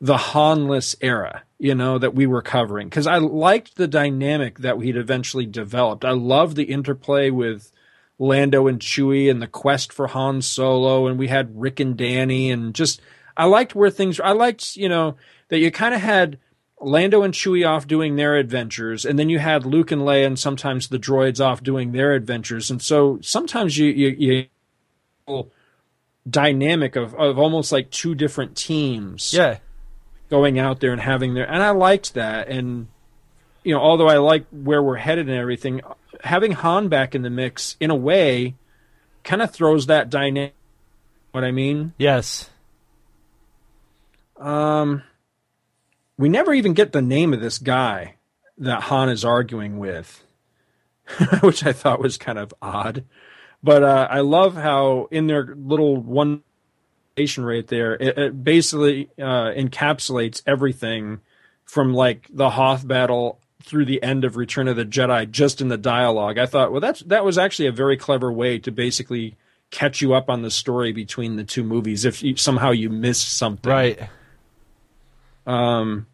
the 0.00 0.16
Hanless 0.16 0.96
era, 1.02 1.42
you 1.58 1.74
know, 1.74 1.98
that 1.98 2.14
we 2.14 2.26
were 2.26 2.40
covering. 2.40 2.88
Because 2.88 3.06
I 3.06 3.18
liked 3.18 3.76
the 3.76 3.86
dynamic 3.86 4.60
that 4.60 4.78
we'd 4.78 4.96
eventually 4.96 5.44
developed. 5.44 6.06
I 6.06 6.12
love 6.12 6.54
the 6.54 6.72
interplay 6.72 7.28
with 7.28 7.70
Lando 8.20 8.66
and 8.68 8.78
Chewie 8.78 9.30
and 9.30 9.40
the 9.40 9.46
quest 9.48 9.92
for 9.92 10.06
Han 10.08 10.42
Solo, 10.42 11.06
and 11.06 11.18
we 11.18 11.28
had 11.28 11.58
Rick 11.58 11.80
and 11.80 11.96
Danny, 11.96 12.50
and 12.50 12.74
just 12.74 13.00
I 13.36 13.46
liked 13.46 13.74
where 13.74 13.88
things. 13.90 14.20
I 14.20 14.32
liked, 14.32 14.76
you 14.76 14.88
know, 14.90 15.16
that 15.48 15.58
you 15.58 15.70
kind 15.70 15.94
of 15.94 16.02
had 16.02 16.38
Lando 16.82 17.22
and 17.22 17.32
Chewie 17.32 17.66
off 17.66 17.86
doing 17.86 18.16
their 18.16 18.36
adventures, 18.36 19.06
and 19.06 19.18
then 19.18 19.30
you 19.30 19.38
had 19.38 19.64
Luke 19.64 19.90
and 19.90 20.02
Leia, 20.02 20.26
and 20.26 20.38
sometimes 20.38 20.88
the 20.88 20.98
droids 20.98 21.42
off 21.42 21.62
doing 21.62 21.92
their 21.92 22.12
adventures, 22.12 22.70
and 22.70 22.82
so 22.82 23.18
sometimes 23.22 23.78
you 23.78 23.86
you, 23.86 24.08
you 25.28 25.50
dynamic 26.28 26.96
of 26.96 27.14
of 27.14 27.38
almost 27.38 27.72
like 27.72 27.90
two 27.90 28.14
different 28.14 28.56
teams 28.56 29.32
Yeah. 29.32 29.58
going 30.28 30.58
out 30.58 30.80
there 30.80 30.92
and 30.92 31.00
having 31.00 31.32
their 31.34 31.50
and 31.50 31.62
I 31.62 31.70
liked 31.70 32.14
that 32.14 32.48
and 32.48 32.88
you 33.64 33.74
know 33.74 33.80
although 33.80 34.08
I 34.08 34.18
like 34.18 34.44
where 34.50 34.82
we're 34.82 34.96
headed 34.96 35.28
and 35.28 35.38
everything 35.38 35.80
having 36.24 36.52
Han 36.52 36.88
back 36.88 37.14
in 37.14 37.22
the 37.22 37.30
mix 37.30 37.76
in 37.80 37.90
a 37.90 37.94
way 37.94 38.54
kind 39.24 39.42
of 39.42 39.50
throws 39.50 39.86
that 39.86 40.10
dynamic 40.10 40.54
what 41.32 41.44
I 41.44 41.50
mean 41.50 41.92
Yes. 41.98 42.50
um 44.36 45.02
we 46.16 46.28
never 46.28 46.52
even 46.52 46.74
get 46.74 46.92
the 46.92 47.02
name 47.02 47.32
of 47.32 47.40
this 47.40 47.58
guy 47.58 48.16
that 48.58 48.84
Han 48.84 49.08
is 49.08 49.24
arguing 49.24 49.78
with 49.78 50.22
which 51.40 51.64
I 51.64 51.72
thought 51.72 52.00
was 52.00 52.16
kind 52.16 52.38
of 52.38 52.52
odd 52.62 53.04
but 53.62 53.82
uh, 53.82 54.08
I 54.10 54.20
love 54.20 54.54
how 54.54 55.08
in 55.10 55.26
their 55.26 55.54
little 55.54 55.96
one 55.96 56.42
station 57.12 57.44
right 57.44 57.66
there, 57.66 57.94
it, 57.94 58.16
it 58.18 58.44
basically 58.44 59.10
uh, 59.18 59.52
encapsulates 59.52 60.42
everything 60.46 61.20
from 61.64 61.92
like 61.92 62.26
the 62.32 62.50
Hoth 62.50 62.86
battle 62.86 63.39
through 63.62 63.84
the 63.84 64.02
end 64.02 64.24
of 64.24 64.36
Return 64.36 64.68
of 64.68 64.76
the 64.76 64.84
Jedi, 64.84 65.30
just 65.30 65.60
in 65.60 65.68
the 65.68 65.78
dialogue. 65.78 66.38
I 66.38 66.46
thought, 66.46 66.72
well, 66.72 66.80
that's 66.80 67.00
that 67.00 67.24
was 67.24 67.38
actually 67.38 67.66
a 67.66 67.72
very 67.72 67.96
clever 67.96 68.32
way 68.32 68.58
to 68.58 68.70
basically 68.70 69.36
catch 69.70 70.00
you 70.00 70.14
up 70.14 70.28
on 70.28 70.42
the 70.42 70.50
story 70.50 70.92
between 70.92 71.36
the 71.36 71.44
two 71.44 71.62
movies 71.62 72.04
if 72.04 72.22
you, 72.22 72.36
somehow 72.36 72.70
you 72.70 72.90
missed 72.90 73.36
something. 73.36 73.70
Right. 73.70 74.08
Um, 75.46 76.06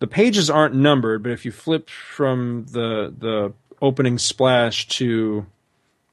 the 0.00 0.06
pages 0.06 0.50
aren't 0.50 0.74
numbered, 0.74 1.22
but 1.22 1.32
if 1.32 1.44
you 1.44 1.52
flip 1.52 1.90
from 1.90 2.66
the 2.70 3.14
the 3.16 3.52
opening 3.80 4.18
splash 4.18 4.88
to 4.88 5.46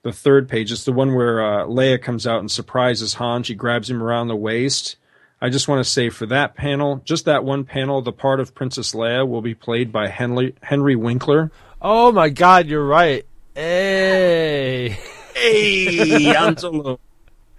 the 0.04 0.14
third 0.14 0.48
page, 0.48 0.72
it's 0.72 0.86
the 0.86 0.94
one 0.94 1.16
where 1.16 1.44
uh, 1.44 1.66
Leia 1.66 2.02
comes 2.02 2.28
out 2.28 2.40
and 2.40 2.52
surprises 2.52 3.16
Han. 3.16 3.44
She 3.44 3.56
grabs 3.56 3.90
him 3.90 4.02
around 4.02 4.28
the 4.28 4.36
waist. 4.36 4.98
I 5.42 5.50
just 5.50 5.68
want 5.68 5.84
to 5.84 5.90
say 5.90 6.10
for 6.10 6.26
that 6.28 6.56
panel, 6.56 7.02
just 7.06 7.26
that 7.26 7.44
one 7.44 7.66
panel, 7.66 8.02
the 8.02 8.14
part 8.14 8.40
of 8.40 8.56
Princess 8.56 8.94
Leia 8.94 9.28
will 9.28 9.42
be 9.42 9.54
played 9.54 9.92
by 9.92 10.08
Henry 10.08 10.56
Henry 10.62 10.96
Winkler. 10.96 11.52
Oh 11.82 12.12
my 12.12 12.30
God, 12.30 12.68
you're 12.68 12.86
right. 12.86 13.26
Hey. 13.54 14.98
Hey, 15.36 16.24
Han 16.34 16.58
Solo. 16.58 17.00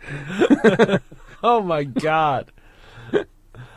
oh 1.42 1.62
my 1.62 1.84
God. 1.84 2.50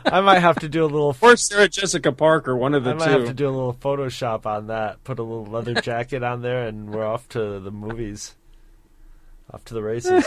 I 0.06 0.20
might 0.22 0.38
have 0.40 0.58
to 0.60 0.68
do 0.68 0.84
a 0.84 0.86
little. 0.86 1.14
Or 1.20 1.36
Sarah 1.36 1.68
Jessica 1.68 2.10
Parker, 2.10 2.56
one 2.56 2.74
of 2.74 2.84
the 2.84 2.90
I 2.90 2.94
might 2.94 3.04
two. 3.06 3.10
have 3.12 3.26
to 3.26 3.34
do 3.34 3.48
a 3.48 3.50
little 3.50 3.74
Photoshop 3.74 4.46
on 4.46 4.68
that. 4.68 5.04
Put 5.04 5.18
a 5.18 5.22
little 5.22 5.44
leather 5.44 5.74
jacket 5.82 6.22
on 6.22 6.42
there, 6.42 6.66
and 6.66 6.90
we're 6.92 7.06
off 7.06 7.28
to 7.30 7.60
the 7.60 7.70
movies. 7.70 8.34
Off 9.52 9.64
to 9.66 9.74
the 9.74 9.82
races. 9.82 10.24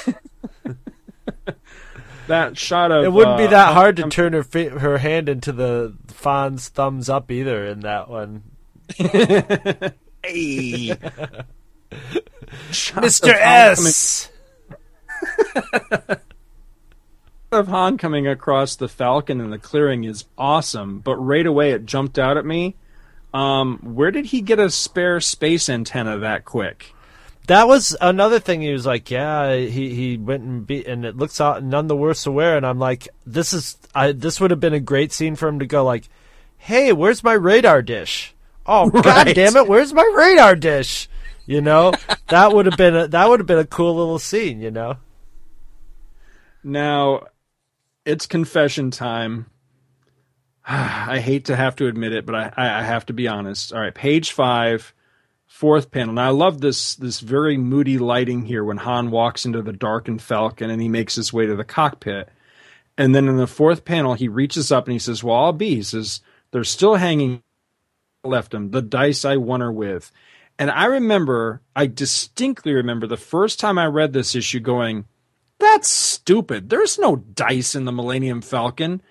That 2.27 2.57
shot 2.57 2.91
of 2.91 3.03
it 3.03 3.11
wouldn't 3.11 3.37
be 3.37 3.45
uh, 3.45 3.49
that 3.51 3.73
hard 3.73 3.97
to 3.97 4.03
um, 4.03 4.09
turn 4.09 4.33
her 4.33 4.43
fi- 4.43 4.69
her 4.69 4.97
hand 4.97 5.29
into 5.29 5.51
the 5.51 5.95
Fonz 6.07 6.69
thumbs 6.69 7.09
up 7.09 7.29
either 7.31 7.65
in 7.67 7.81
that 7.81 8.09
one. 8.09 8.43
Hey. 10.25 10.95
Mr. 12.71 13.29
of 13.29 13.39
Han 13.39 13.75
coming- 13.75 13.87
S. 13.87 14.29
of 17.51 17.67
Han 17.67 17.97
coming 17.97 18.27
across 18.27 18.75
the 18.77 18.87
Falcon 18.87 19.41
in 19.41 19.49
the 19.49 19.57
clearing 19.59 20.05
is 20.05 20.25
awesome, 20.37 20.99
but 20.99 21.17
right 21.17 21.45
away 21.45 21.71
it 21.71 21.85
jumped 21.85 22.17
out 22.17 22.37
at 22.37 22.45
me. 22.45 22.75
Um, 23.33 23.79
where 23.79 24.11
did 24.11 24.27
he 24.27 24.41
get 24.41 24.59
a 24.59 24.69
spare 24.69 25.19
space 25.19 25.67
antenna 25.69 26.17
that 26.19 26.45
quick? 26.45 26.93
That 27.47 27.67
was 27.67 27.95
another 27.99 28.39
thing. 28.39 28.61
He 28.61 28.71
was 28.71 28.85
like, 28.85 29.11
"Yeah, 29.11 29.55
he 29.55 29.93
he 29.93 30.17
went 30.17 30.43
and 30.43 30.65
beat, 30.65 30.87
and 30.87 31.03
it 31.05 31.17
looks 31.17 31.41
out 31.41 31.63
none 31.63 31.87
the 31.87 31.95
worse 31.95 32.25
aware." 32.25 32.55
And 32.55 32.65
I'm 32.65 32.79
like, 32.79 33.09
"This 33.25 33.53
is 33.53 33.77
I, 33.93 34.11
this 34.11 34.39
would 34.39 34.51
have 34.51 34.59
been 34.59 34.73
a 34.73 34.79
great 34.79 35.11
scene 35.11 35.35
for 35.35 35.47
him 35.47 35.59
to 35.59 35.65
go 35.65 35.83
like, 35.83 36.07
hey, 36.63 36.93
where's 36.93 37.23
my 37.23 37.33
radar 37.33 37.81
dish? 37.81 38.33
Oh 38.65 38.89
god 39.01 39.33
damn 39.35 39.57
it, 39.57 39.67
where's 39.67 39.93
my 39.93 40.09
radar 40.15 40.55
dish? 40.55 41.09
You 41.45 41.59
know, 41.59 41.93
that 42.29 42.53
would 42.53 42.65
have 42.65 42.77
been 42.77 42.95
a, 42.95 43.07
that 43.09 43.27
would 43.27 43.41
have 43.41 43.47
been 43.47 43.59
a 43.59 43.65
cool 43.65 43.95
little 43.95 44.19
scene. 44.19 44.61
You 44.61 44.71
know, 44.71 44.97
Now, 46.63 47.25
it's 48.05 48.25
confession 48.25 48.91
time. 48.91 49.47
I 50.65 51.19
hate 51.19 51.45
to 51.45 51.55
have 51.57 51.75
to 51.77 51.87
admit 51.87 52.13
it, 52.13 52.25
but 52.25 52.35
I 52.35 52.53
I 52.57 52.83
have 52.83 53.05
to 53.07 53.13
be 53.13 53.27
honest. 53.27 53.73
All 53.73 53.81
right, 53.81 53.93
page 53.93 54.31
five, 54.31 54.93
fourth 55.53 55.91
panel. 55.91 56.15
Now 56.15 56.29
I 56.29 56.31
love 56.31 56.61
this 56.61 56.95
this 56.95 57.19
very 57.19 57.57
moody 57.57 57.99
lighting 57.99 58.45
here 58.45 58.63
when 58.63 58.77
Han 58.77 59.11
walks 59.11 59.45
into 59.45 59.61
the 59.61 59.71
darkened 59.71 60.19
Falcon 60.19 60.71
and 60.71 60.81
he 60.81 60.89
makes 60.89 61.13
his 61.13 61.31
way 61.31 61.45
to 61.45 61.55
the 61.55 61.63
cockpit. 61.63 62.27
And 62.97 63.13
then 63.13 63.27
in 63.27 63.37
the 63.37 63.45
fourth 63.45 63.85
panel, 63.85 64.15
he 64.15 64.27
reaches 64.27 64.71
up 64.71 64.87
and 64.87 64.93
he 64.93 64.99
says, 64.99 65.23
Well, 65.23 65.37
I'll 65.37 65.53
be. 65.53 65.75
He 65.75 65.83
says, 65.83 66.21
They're 66.51 66.63
still 66.63 66.95
hanging 66.95 67.43
left 68.23 68.53
him, 68.53 68.71
the 68.71 68.81
dice 68.81 69.25
I 69.25 69.37
won 69.37 69.61
her 69.61 69.71
with. 69.71 70.11
And 70.57 70.71
I 70.71 70.85
remember, 70.85 71.61
I 71.75 71.85
distinctly 71.85 72.73
remember 72.73 73.05
the 73.05 73.15
first 73.15 73.59
time 73.59 73.77
I 73.77 73.85
read 73.85 74.11
this 74.11 74.33
issue 74.33 74.59
going, 74.59 75.05
That's 75.59 75.87
stupid. 75.87 76.69
There's 76.69 76.97
no 76.97 77.17
dice 77.17 77.75
in 77.75 77.85
the 77.85 77.91
Millennium 77.91 78.41
Falcon. 78.41 79.03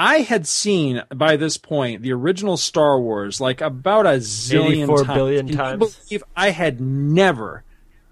I 0.00 0.20
had 0.20 0.46
seen 0.46 1.02
by 1.14 1.36
this 1.36 1.58
point 1.58 2.00
the 2.00 2.12
original 2.14 2.56
Star 2.56 2.98
Wars 2.98 3.38
like 3.38 3.60
about 3.60 4.06
a 4.06 4.16
zillion 4.18 4.84
84 4.84 5.04
times. 5.04 5.14
billion 5.18 5.48
Can 5.48 5.72
you 5.72 5.76
believe 5.78 6.24
I 6.34 6.50
had 6.50 6.80
never, 6.80 7.64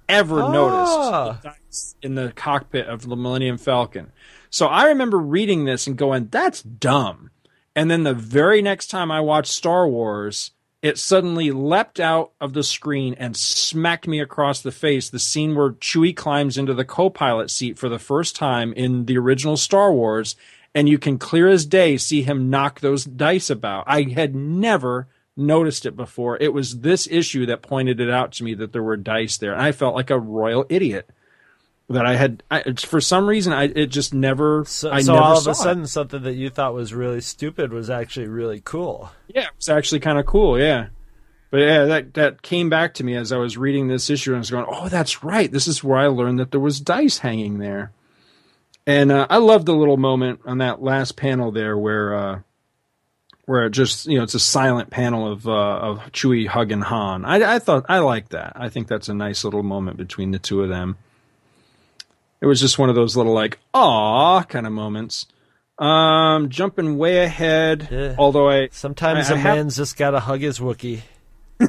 ever 0.07 0.43
Ah. 0.43 0.53
noticed 0.53 1.43
the 1.43 1.49
dice 1.49 1.95
in 2.03 2.15
the 2.15 2.31
cockpit 2.37 2.87
of 2.87 3.09
the 3.09 3.17
Millennium 3.17 3.57
Falcon. 3.57 4.13
So 4.51 4.67
I 4.67 4.85
remember 4.89 5.19
reading 5.19 5.65
this 5.65 5.87
and 5.87 5.97
going, 5.97 6.29
"That's 6.31 6.63
dumb." 6.63 7.31
And 7.75 7.91
then 7.91 8.03
the 8.03 8.13
very 8.15 8.61
next 8.61 8.89
time 8.89 9.11
I 9.11 9.21
watched 9.21 9.53
Star 9.53 9.89
Wars, 9.89 10.51
it 10.83 10.99
suddenly 10.99 11.51
leapt 11.51 11.99
out 12.01 12.33
of 12.39 12.53
the 12.53 12.63
screen 12.63 13.15
and 13.19 13.35
smacked 13.35 14.07
me 14.07 14.21
across 14.21 14.61
the 14.61 14.73
face. 14.73 15.09
The 15.09 15.19
scene 15.19 15.55
where 15.55 15.71
Chewie 15.71 16.15
climbs 16.15 16.59
into 16.59 16.75
the 16.75 16.85
co-pilot 16.85 17.51
seat 17.51 17.79
for 17.79 17.89
the 17.89 17.99
first 17.99 18.37
time 18.37 18.75
in 18.75 19.07
the 19.07 19.17
original 19.17 19.57
Star 19.57 19.91
Wars, 19.93 20.37
and 20.79 20.89
you 20.89 20.97
can 20.97 21.19
clear 21.19 21.49
as 21.49 21.67
day 21.67 21.97
see 21.97 22.23
him 22.23 22.51
knock 22.51 22.79
those 22.79 23.05
dice 23.05 23.51
about. 23.51 23.83
I 23.89 24.03
had 24.03 24.37
never 24.37 25.09
noticed 25.37 25.85
it 25.85 25.97
before. 25.97 26.39
It 26.41 26.53
was 26.53 26.83
this 26.83 27.09
issue 27.11 27.47
that 27.47 27.63
pointed 27.63 27.99
it 27.99 28.09
out 28.09 28.31
to 28.35 28.45
me 28.45 28.55
that 28.55 28.73
there 28.73 28.83
were 28.83 28.97
dice 28.97 29.39
there, 29.39 29.53
and 29.53 29.61
I 29.61 29.73
felt 29.73 29.97
like 29.97 30.11
a 30.11 30.21
royal 30.21 30.65
idiot. 30.69 31.11
That 31.89 32.07
I 32.07 32.15
had, 32.15 32.45
I, 32.49 32.75
for 32.75 33.01
some 33.01 33.27
reason, 33.27 33.53
I 33.53 33.65
it 33.65 33.87
just 33.87 34.15
never. 34.15 34.65
So, 34.69 34.93
I 34.93 35.01
so 35.01 35.15
never 35.15 35.25
all 35.25 35.39
of 35.39 35.43
saw 35.43 35.51
a 35.51 35.53
it. 35.53 35.57
sudden, 35.57 35.87
something 35.89 36.23
that 36.23 36.35
you 36.35 36.49
thought 36.49 36.75
was 36.75 36.95
really 36.95 37.23
stupid 37.23 37.73
was 37.73 37.91
actually 37.91 38.29
really 38.29 38.61
cool. 38.65 39.11
Yeah, 39.27 39.47
it 39.47 39.57
was 39.57 39.69
actually 39.69 39.99
kind 39.99 40.19
of 40.19 40.27
cool. 40.27 40.61
Yeah, 40.61 40.89
but 41.51 41.57
yeah, 41.57 41.87
that 41.87 42.15
that 42.15 42.43
came 42.43 42.71
back 42.71 42.95
to 42.95 43.05
me 43.05 43.17
as 43.17 43.33
I 43.33 43.39
was 43.39 43.59
reading 43.59 43.89
this 43.89 44.11
issue, 44.11 44.31
and 44.31 44.37
I 44.37 44.41
was 44.41 44.51
going, 44.51 44.67
"Oh, 44.69 44.89
that's 44.89 45.25
right. 45.25 45.51
This 45.51 45.67
is 45.67 45.83
where 45.83 45.99
I 45.99 46.07
learned 46.07 46.39
that 46.39 46.53
there 46.53 46.61
was 46.61 46.79
dice 46.79 47.19
hanging 47.19 47.59
there." 47.59 47.91
And 48.89 49.13
uh, 49.13 49.27
I 49.29 49.37
love 49.37 49.67
the 49.67 49.75
little 49.75 49.99
moment 49.99 50.41
on 50.47 50.59
that 50.59 50.83
last 50.83 51.15
panel 51.17 51.53
there 51.53 51.77
where 51.77 52.15
uh, 52.15 52.41
where 53.45 53.67
it 53.67 53.71
just 53.71 54.07
you 54.07 54.17
know 54.17 54.25
it's 54.25 54.33
a 54.35 54.41
silent 54.41 54.89
panel 54.89 55.31
of 55.31 55.47
uh, 55.47 55.53
of 55.53 55.99
Chewie 56.13 56.47
hugging 56.47 56.81
Han. 56.81 57.27
I, 57.27 57.57
I 57.57 57.59
thought 57.59 57.85
I 57.91 57.99
like 57.99 58.31
that. 58.31 58.55
I 58.57 58.71
think 58.71 58.89
that's 58.89 59.11
a 59.11 59.15
nice 59.15 59.45
little 59.45 59.63
moment 59.63 59.99
between 59.99 60.31
the 60.31 60.39
two 60.39 60.63
of 60.63 60.71
them. 60.71 60.97
It 62.41 62.47
was 62.47 62.61
just 62.61 62.79
one 62.79 62.89
of 62.89 62.95
those 62.95 63.15
little 63.15 63.35
like 63.35 63.59
"aw" 63.75 64.43
kind 64.45 64.67
of 64.67 64.73
moments. 64.73 65.27
Um, 65.79 66.49
jumping 66.49 66.97
way 66.97 67.23
ahead. 67.25 67.89
Yeah. 67.91 68.15
Although 68.19 68.49
I 68.49 68.69
Sometimes 68.73 69.31
I- 69.31 69.35
a 69.35 69.37
I 69.37 69.41
have- 69.41 69.57
man's 69.57 69.77
just 69.77 69.99
got 69.99 70.13
to 70.13 70.21
hug 70.21 70.41
his 70.41 70.61
Wookie. 70.61 71.03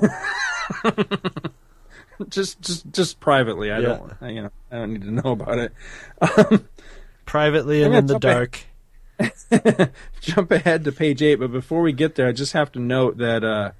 just 2.30 2.62
just 2.62 2.90
just 2.94 3.20
privately. 3.20 3.72
I 3.72 3.80
Yeah. 3.80 3.88
don't 3.88 4.14
I, 4.22 4.30
you 4.30 4.42
know 4.44 4.52
I 4.72 4.76
don't 4.78 4.94
need 4.94 5.02
to 5.04 5.12
know 5.12 5.32
about 5.32 5.60
it. 5.60 5.74
Privately 7.30 7.84
and 7.84 7.94
in 7.94 8.08
the 8.08 8.14
jump 8.20 8.24
ahead- 8.24 8.36
dark. 8.36 9.92
Jump 10.22 10.52
ahead 10.52 10.84
to 10.86 10.92
page 10.92 11.22
eight, 11.22 11.36
but 11.36 11.52
before 11.52 11.82
we 11.82 11.92
get 11.92 12.16
there, 12.16 12.28
I 12.28 12.32
just 12.32 12.54
have 12.54 12.72
to 12.72 12.80
note 12.80 13.18
that 13.18 13.44
uh, 13.44 13.72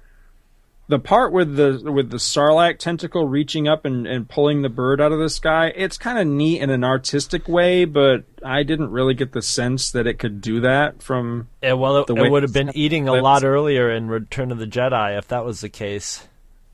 the 0.88 0.98
part 0.98 1.32
with 1.32 1.56
the 1.56 1.90
with 1.90 2.10
the 2.10 2.18
Sarlacc 2.18 2.78
tentacle 2.78 3.26
reaching 3.26 3.68
up 3.68 3.84
and, 3.84 4.06
and 4.06 4.28
pulling 4.28 4.62
the 4.62 4.68
bird 4.68 5.00
out 5.00 5.12
of 5.12 5.18
the 5.18 5.30
sky, 5.30 5.72
it's 5.74 5.96
kind 5.96 6.18
of 6.18 6.26
neat 6.26 6.60
in 6.60 6.68
an 6.68 6.84
artistic 6.84 7.48
way, 7.48 7.84
but 7.84 8.24
I 8.44 8.64
didn't 8.64 8.90
really 8.90 9.14
get 9.14 9.32
the 9.32 9.40
sense 9.40 9.90
that 9.92 10.06
it 10.06 10.18
could 10.18 10.40
do 10.40 10.60
that 10.60 11.02
from. 11.02 11.48
Yeah, 11.62 11.74
well, 11.74 11.98
it, 11.98 12.10
it 12.10 12.30
would 12.30 12.42
have 12.42 12.52
been 12.52 12.68
set 12.68 12.76
eating 12.76 13.08
a 13.08 13.14
lot 13.14 13.44
earlier 13.44 13.90
in 13.90 14.08
Return 14.08 14.52
of 14.52 14.58
the 14.58 14.66
Jedi 14.66 15.16
if 15.16 15.28
that 15.28 15.44
was 15.44 15.60
the 15.60 15.68
case. 15.68 16.26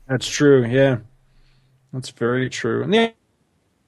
That's 0.07 0.27
true. 0.27 0.65
Yeah, 0.65 0.97
that's 1.93 2.09
very 2.09 2.49
true. 2.49 2.83
And 2.83 2.93
the, 2.93 2.99
I 2.99 3.03
don't 3.05 3.07
know 3.07 3.13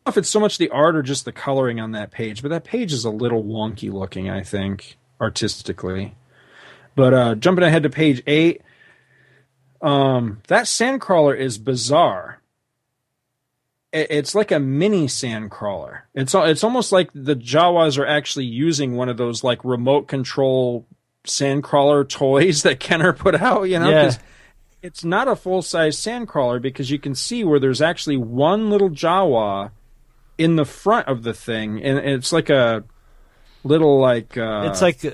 if 0.10 0.18
it's 0.18 0.30
so 0.30 0.40
much 0.40 0.58
the 0.58 0.70
art 0.70 0.96
or 0.96 1.02
just 1.02 1.24
the 1.26 1.32
coloring 1.32 1.80
on 1.80 1.94
that 1.94 2.12
page, 2.12 2.42
but 2.42 2.50
that 2.50 2.66
page 2.66 2.92
is 2.92 3.06
a 3.06 3.10
little 3.10 3.44
wonky 3.44 3.92
looking. 3.92 4.30
I 4.30 4.44
think 4.44 4.98
artistically. 5.22 6.16
But 6.96 7.14
uh, 7.14 7.36
jumping 7.36 7.64
ahead 7.64 7.84
to 7.84 7.90
page 7.90 8.22
eight, 8.28 8.62
um, 9.82 10.42
that 10.48 10.66
sandcrawler 10.66 11.38
is 11.38 11.58
bizarre. 11.58 12.42
It, 13.94 14.08
it's 14.10 14.36
like 14.36 14.52
a 14.52 14.60
mini 14.60 15.08
sandcrawler. 15.08 16.02
It's 16.14 16.34
it's 16.36 16.64
almost 16.64 16.92
like 16.92 17.10
the 17.14 17.36
Jawas 17.36 17.98
are 17.98 18.06
actually 18.06 18.46
using 18.46 18.96
one 18.96 19.08
of 19.10 19.18
those 19.18 19.44
like 19.44 19.64
remote 19.64 20.08
control 20.08 20.86
sandcrawler 21.26 22.08
toys 22.08 22.64
that 22.64 22.80
Kenner 22.80 23.14
put 23.14 23.36
out. 23.36 23.64
You 23.64 23.80
know, 23.80 23.90
Yeah. 23.90 24.12
it's 24.82 25.04
not 25.04 25.28
a 25.28 25.36
full 25.36 25.62
size 25.62 25.98
sandcrawler 25.98 26.62
because 26.62 26.92
you 26.92 27.00
can 27.00 27.16
see 27.16 27.44
where 27.44 27.60
there's 27.60 27.82
actually 27.82 28.18
one 28.18 28.70
little 28.70 28.90
Jawa 28.90 29.72
in 30.40 30.56
the 30.56 30.66
front 30.66 31.08
of 31.08 31.22
the 31.24 31.34
thing, 31.34 31.84
and 31.84 32.00
it's 32.00 32.32
like 32.32 32.50
a 32.50 32.84
little 33.64 34.00
like 34.00 34.38
uh, 34.38 34.70
it's 34.72 34.82
like 34.82 35.04
uh, 35.06 35.12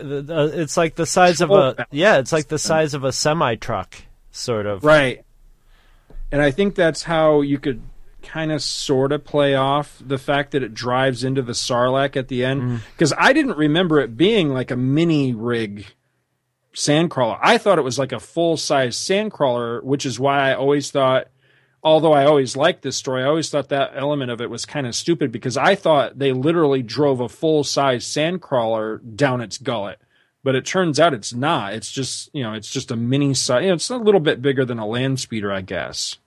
it's 0.53 0.77
like 0.77 0.95
the 0.95 1.05
size 1.05 1.41
of 1.41 1.49
a 1.49 1.73
balance 1.73 1.79
yeah, 1.91 2.17
it's 2.19 2.31
like 2.31 2.47
the 2.47 2.59
size 2.59 2.93
of 2.93 3.03
a 3.03 3.11
semi 3.11 3.55
truck, 3.55 3.95
sort 4.31 4.65
of. 4.65 4.83
right. 4.83 5.23
And 6.31 6.41
I 6.41 6.51
think 6.51 6.75
that's 6.75 7.03
how 7.03 7.41
you 7.41 7.59
could 7.59 7.81
kind 8.23 8.51
of 8.51 8.61
sort 8.61 9.11
of 9.11 9.23
play 9.23 9.55
off 9.55 10.01
the 10.05 10.17
fact 10.17 10.51
that 10.51 10.63
it 10.63 10.73
drives 10.73 11.23
into 11.23 11.41
the 11.41 11.53
Sarlacc 11.53 12.15
at 12.17 12.27
the 12.27 12.41
Mm. 12.41 12.45
end 12.47 12.81
because 12.93 13.13
I 13.17 13.33
didn't 13.33 13.57
remember 13.57 13.99
it 13.99 14.17
being 14.17 14.49
like 14.49 14.71
a 14.71 14.75
mini 14.75 15.33
rig 15.33 15.85
sandcrawler. 16.73 17.39
I 17.41 17.57
thought 17.57 17.77
it 17.77 17.83
was 17.83 17.97
like 17.99 18.11
a 18.11 18.19
full 18.19 18.57
size 18.57 18.97
sandcrawler, 18.97 19.83
which 19.83 20.05
is 20.05 20.19
why 20.19 20.49
I 20.51 20.55
always 20.55 20.91
thought, 20.91 21.27
although 21.85 22.13
I 22.13 22.25
always 22.25 22.57
liked 22.57 22.81
this 22.81 22.97
story, 22.97 23.23
I 23.23 23.27
always 23.27 23.49
thought 23.49 23.69
that 23.69 23.91
element 23.95 24.31
of 24.31 24.41
it 24.41 24.49
was 24.49 24.65
kind 24.65 24.87
of 24.87 24.95
stupid 24.95 25.31
because 25.31 25.55
I 25.55 25.75
thought 25.75 26.17
they 26.17 26.33
literally 26.33 26.81
drove 26.81 27.21
a 27.21 27.29
full 27.29 27.63
size 27.63 28.03
sandcrawler 28.05 28.99
down 29.15 29.39
its 29.39 29.59
gullet. 29.59 29.99
But 30.43 30.55
it 30.55 30.65
turns 30.65 30.99
out 30.99 31.13
it's 31.13 31.33
not. 31.33 31.73
It's 31.73 31.91
just 31.91 32.29
you 32.33 32.43
know, 32.43 32.53
it's 32.53 32.69
just 32.69 32.91
a 32.91 32.95
mini 32.95 33.33
size. 33.35 33.61
You 33.61 33.69
know, 33.69 33.75
it's 33.75 33.89
a 33.89 33.97
little 33.97 34.19
bit 34.19 34.41
bigger 34.41 34.65
than 34.65 34.79
a 34.79 34.87
land 34.87 35.19
speeder, 35.19 35.51
I 35.51 35.61
guess. 35.61 36.17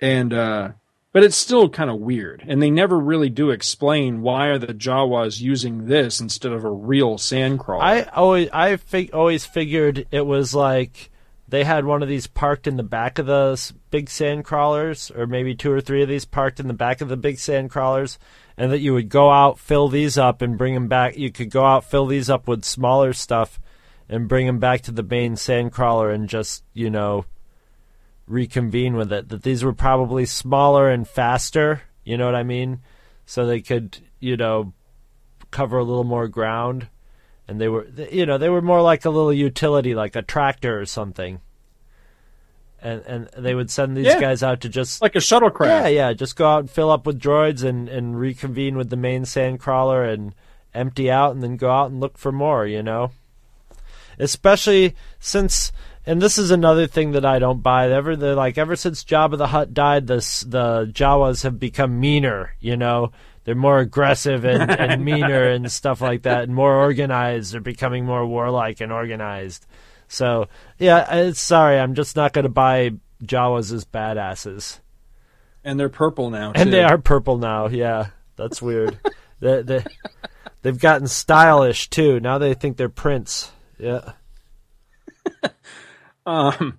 And 0.00 0.34
uh 0.34 0.72
but 1.12 1.24
it's 1.24 1.36
still 1.36 1.68
kind 1.68 1.88
of 1.88 1.98
weird. 1.98 2.44
And 2.46 2.60
they 2.60 2.70
never 2.70 2.98
really 2.98 3.30
do 3.30 3.50
explain 3.50 4.20
why 4.20 4.48
are 4.48 4.58
the 4.58 4.74
Jawas 4.74 5.40
using 5.40 5.86
this 5.86 6.20
instead 6.20 6.52
of 6.52 6.64
a 6.64 6.70
real 6.70 7.16
sandcrawler. 7.16 7.82
I 7.82 8.02
always 8.02 8.50
I 8.52 8.76
fig- 8.76 9.14
always 9.14 9.46
figured 9.46 10.06
it 10.10 10.26
was 10.26 10.54
like 10.54 11.10
they 11.48 11.64
had 11.64 11.84
one 11.84 12.02
of 12.02 12.08
these 12.08 12.26
parked 12.26 12.66
in 12.66 12.76
the 12.76 12.82
back 12.82 13.18
of 13.18 13.26
the 13.26 13.72
big 13.90 14.08
sand 14.10 14.44
crawlers, 14.44 15.10
or 15.10 15.26
maybe 15.26 15.54
two 15.54 15.72
or 15.72 15.80
three 15.80 16.02
of 16.02 16.08
these 16.08 16.24
parked 16.24 16.60
in 16.60 16.68
the 16.68 16.74
back 16.74 17.00
of 17.00 17.08
the 17.08 17.16
big 17.16 17.38
sand 17.38 17.70
crawlers, 17.70 18.18
and 18.56 18.72
that 18.72 18.80
you 18.80 18.92
would 18.94 19.08
go 19.08 19.30
out, 19.30 19.58
fill 19.58 19.88
these 19.88 20.18
up, 20.18 20.42
and 20.42 20.58
bring 20.58 20.74
them 20.74 20.88
back. 20.88 21.16
You 21.16 21.30
could 21.30 21.50
go 21.50 21.64
out, 21.64 21.84
fill 21.84 22.06
these 22.06 22.30
up 22.30 22.48
with 22.48 22.64
smaller 22.64 23.12
stuff, 23.12 23.60
and 24.08 24.28
bring 24.28 24.46
them 24.46 24.58
back 24.58 24.82
to 24.82 24.92
the 24.92 25.02
main 25.02 25.36
sand 25.36 25.72
crawler, 25.72 26.10
and 26.10 26.28
just 26.28 26.64
you 26.72 26.90
know 26.90 27.24
reconvene 28.26 28.96
with 28.96 29.12
it. 29.12 29.28
That 29.28 29.42
these 29.42 29.64
were 29.64 29.72
probably 29.72 30.26
smaller 30.26 30.90
and 30.90 31.06
faster. 31.06 31.82
You 32.04 32.16
know 32.16 32.26
what 32.26 32.34
I 32.34 32.42
mean? 32.42 32.80
So 33.26 33.46
they 33.46 33.60
could 33.60 33.98
you 34.20 34.36
know 34.36 34.72
cover 35.50 35.78
a 35.78 35.84
little 35.84 36.04
more 36.04 36.28
ground 36.28 36.88
and 37.48 37.60
they 37.60 37.68
were 37.68 37.86
you 38.12 38.26
know 38.26 38.38
they 38.38 38.50
were 38.50 38.62
more 38.62 38.82
like 38.82 39.04
a 39.04 39.10
little 39.10 39.32
utility 39.32 39.94
like 39.94 40.14
a 40.14 40.22
tractor 40.22 40.78
or 40.78 40.86
something 40.86 41.40
and 42.82 43.02
and 43.06 43.28
they 43.36 43.54
would 43.54 43.70
send 43.70 43.96
these 43.96 44.06
Yeah. 44.06 44.20
guys 44.20 44.42
out 44.42 44.60
to 44.62 44.68
just 44.68 45.02
like 45.02 45.14
a 45.16 45.18
shuttlecraft. 45.18 45.66
yeah 45.66 45.86
yeah 45.88 46.12
just 46.12 46.36
go 46.36 46.46
out 46.48 46.60
and 46.60 46.70
fill 46.70 46.90
up 46.90 47.06
with 47.06 47.20
droids 47.20 47.62
and 47.64 47.88
and 47.88 48.18
reconvene 48.18 48.76
with 48.76 48.90
the 48.90 48.96
main 48.96 49.22
sandcrawler 49.22 50.12
and 50.12 50.34
empty 50.74 51.10
out 51.10 51.32
and 51.34 51.42
then 51.42 51.56
go 51.56 51.70
out 51.70 51.90
and 51.90 51.98
look 52.00 52.16
for 52.18 52.30
more 52.32 52.66
you 52.66 52.82
know 52.82 53.10
especially 54.18 54.94
since 55.18 55.72
and 56.06 56.22
this 56.22 56.38
is 56.38 56.50
another 56.50 56.86
thing 56.86 57.12
that 57.12 57.26
I 57.26 57.38
don't 57.38 57.62
buy. 57.62 57.90
Ever 57.90 58.16
they're 58.16 58.34
like 58.34 58.56
ever 58.56 58.76
since 58.76 59.04
Jabba 59.04 59.36
the 59.36 59.48
Hutt 59.48 59.74
died, 59.74 60.06
the 60.06 60.16
the 60.46 60.90
Jawas 60.90 61.42
have 61.42 61.58
become 61.58 62.00
meaner. 62.00 62.54
You 62.60 62.78
know, 62.78 63.12
they're 63.44 63.54
more 63.54 63.78
aggressive 63.80 64.46
and, 64.46 64.70
and 64.70 65.04
meaner 65.04 65.50
and 65.50 65.70
stuff 65.70 66.00
like 66.00 66.22
that, 66.22 66.44
and 66.44 66.54
more 66.54 66.74
organized. 66.74 67.52
They're 67.52 67.60
becoming 67.60 68.06
more 68.06 68.24
warlike 68.26 68.80
and 68.80 68.90
organized. 68.90 69.66
So 70.08 70.48
yeah, 70.78 71.32
sorry, 71.32 71.78
I'm 71.78 71.94
just 71.94 72.16
not 72.16 72.32
going 72.32 72.44
to 72.44 72.48
buy 72.48 72.92
Jawas 73.22 73.72
as 73.72 73.84
badasses. 73.84 74.80
And 75.64 75.78
they're 75.78 75.88
purple 75.88 76.30
now. 76.30 76.52
And 76.54 76.72
they 76.72 76.82
are 76.82 76.98
purple 76.98 77.36
now. 77.36 77.68
Yeah, 77.68 78.08
that's 78.36 78.62
weird. 78.62 78.98
they, 79.40 79.62
they, 79.62 79.84
they've 80.62 80.78
gotten 80.78 81.08
stylish 81.08 81.90
too. 81.90 82.20
Now 82.20 82.38
they 82.38 82.54
think 82.54 82.76
they're 82.76 82.88
Prince. 82.88 83.52
Yeah. 83.78 84.12
Um, 86.28 86.78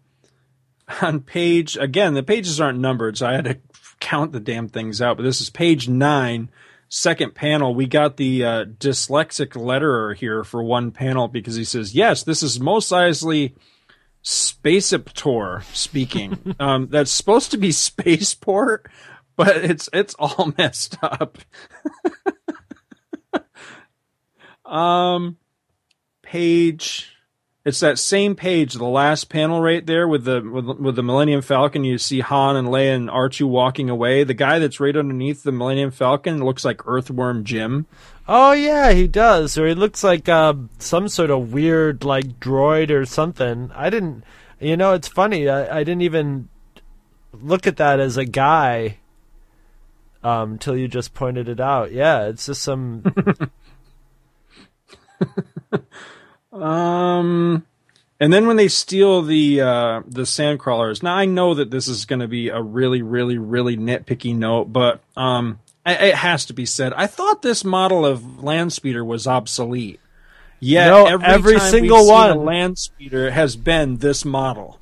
on 1.02 1.22
page 1.22 1.76
again, 1.76 2.14
the 2.14 2.22
pages 2.22 2.62
aren't 2.62 2.78
numbered, 2.78 3.18
so 3.18 3.26
I 3.26 3.34
had 3.34 3.46
to 3.46 3.58
count 4.00 4.32
the 4.32 4.40
damn 4.40 4.68
things 4.68 5.02
out. 5.02 5.18
But 5.18 5.24
this 5.24 5.42
is 5.42 5.50
page 5.50 5.90
nine. 5.90 6.50
Second 6.90 7.36
panel, 7.36 7.74
we 7.74 7.88
got 7.88 8.18
the 8.18 8.44
uh, 8.44 8.66
dyslexic 8.66 9.50
letterer 9.52 10.16
here 10.16 10.44
for 10.44 10.64
one 10.64 10.92
panel 10.92 11.28
because 11.28 11.56
he 11.56 11.64
says, 11.64 11.96
"Yes, 11.96 12.24
this 12.24 12.44
is 12.44 12.60
Mos 12.60 12.90
Eisley 12.90 13.54
Spaceptor 14.22 15.64
speaking. 15.74 16.56
um, 16.60 16.88
that's 16.88 17.12
supposed 17.12 17.52
to 17.52 17.58
be 17.58 17.72
spaceport, 17.72 18.90
but 19.38 19.56
it's 19.58 19.88
it's 19.94 20.16
all 20.16 20.54
messed 20.58 20.98
up." 21.02 21.38
um, 24.66 25.38
page. 26.22 27.16
It's 27.70 27.82
that 27.82 28.00
same 28.00 28.36
page, 28.36 28.74
the 28.74 28.84
last 28.84 29.30
panel 29.30 29.62
right 29.62 29.86
there 29.86 30.08
with 30.08 30.24
the 30.24 30.42
with, 30.42 30.66
with 30.80 30.96
the 30.96 31.04
Millennium 31.04 31.44
Falcon. 31.44 31.84
You 31.84 32.00
see 32.00 32.20
Han 32.20 32.56
and 32.56 32.68
Leia 32.68 32.96
and 32.96 33.10
R2 33.10 33.48
walking 33.48 33.92
away. 33.92 34.24
The 34.24 34.34
guy 34.34 34.58
that's 34.58 34.80
right 34.80 34.96
underneath 34.96 35.44
the 35.44 35.52
Millennium 35.52 35.92
Falcon 35.92 36.44
looks 36.44 36.66
like 36.66 36.88
Earthworm 36.88 37.44
Jim. 37.44 37.86
Oh 38.28 38.54
yeah, 38.54 38.92
he 38.92 39.08
does. 39.08 39.56
Or 39.56 39.68
he 39.68 39.76
looks 39.76 40.04
like 40.04 40.28
uh, 40.28 40.56
some 40.80 41.08
sort 41.08 41.30
of 41.30 41.54
weird 41.54 42.04
like 42.04 42.40
droid 42.40 42.90
or 42.90 43.06
something. 43.06 43.72
I 43.76 43.92
didn't. 43.92 44.24
You 44.60 44.76
know, 44.76 44.94
it's 44.94 45.08
funny. 45.08 45.48
I, 45.48 45.78
I 45.78 45.84
didn't 45.84 46.02
even 46.02 46.50
look 47.32 47.68
at 47.68 47.78
that 47.78 48.00
as 48.00 48.18
a 48.18 48.26
guy 48.26 48.98
um, 50.24 50.58
till 50.58 50.76
you 50.76 50.88
just 50.88 51.14
pointed 51.14 51.48
it 51.48 51.60
out. 51.60 51.92
Yeah, 51.92 52.26
it's 52.26 52.48
just 52.48 52.64
some. 52.64 53.04
Um, 56.52 57.66
and 58.20 58.34
then 58.34 58.48
when 58.48 58.58
they 58.58 58.68
steal 58.68 59.22
the 59.22 59.62
uh, 59.62 60.02
the 60.08 60.26
sand 60.26 60.60
crawlers, 60.60 61.02
now 61.02 61.16
I 61.16 61.26
know 61.26 61.54
that 61.54 61.72
this 61.72 61.88
is 61.88 62.06
going 62.06 62.20
to 62.20 62.28
be 62.28 62.50
a 62.50 62.62
really, 62.62 63.02
really, 63.02 63.38
really 63.38 63.78
nitpicky 63.78 64.36
note, 64.36 64.74
but 64.74 65.02
um, 65.16 65.60
it 65.86 66.16
has 66.16 66.46
to 66.46 66.54
be 66.54 66.66
said. 66.66 66.94
I 66.94 67.08
thought 67.08 67.42
this 67.42 67.64
model 67.64 68.06
of 68.06 68.44
land 68.44 68.74
speeder 68.74 69.06
was 69.06 69.28
obsolete. 69.28 70.00
Yeah, 70.60 70.88
No, 70.88 71.06
every, 71.06 71.26
every 71.26 71.60
single 71.60 72.00
seen 72.00 72.08
one. 72.12 72.30
a 72.32 72.36
land 72.40 72.78
speeder 72.78 73.32
has 73.32 73.56
been 73.56 73.98
this 73.98 74.26
model. 74.26 74.80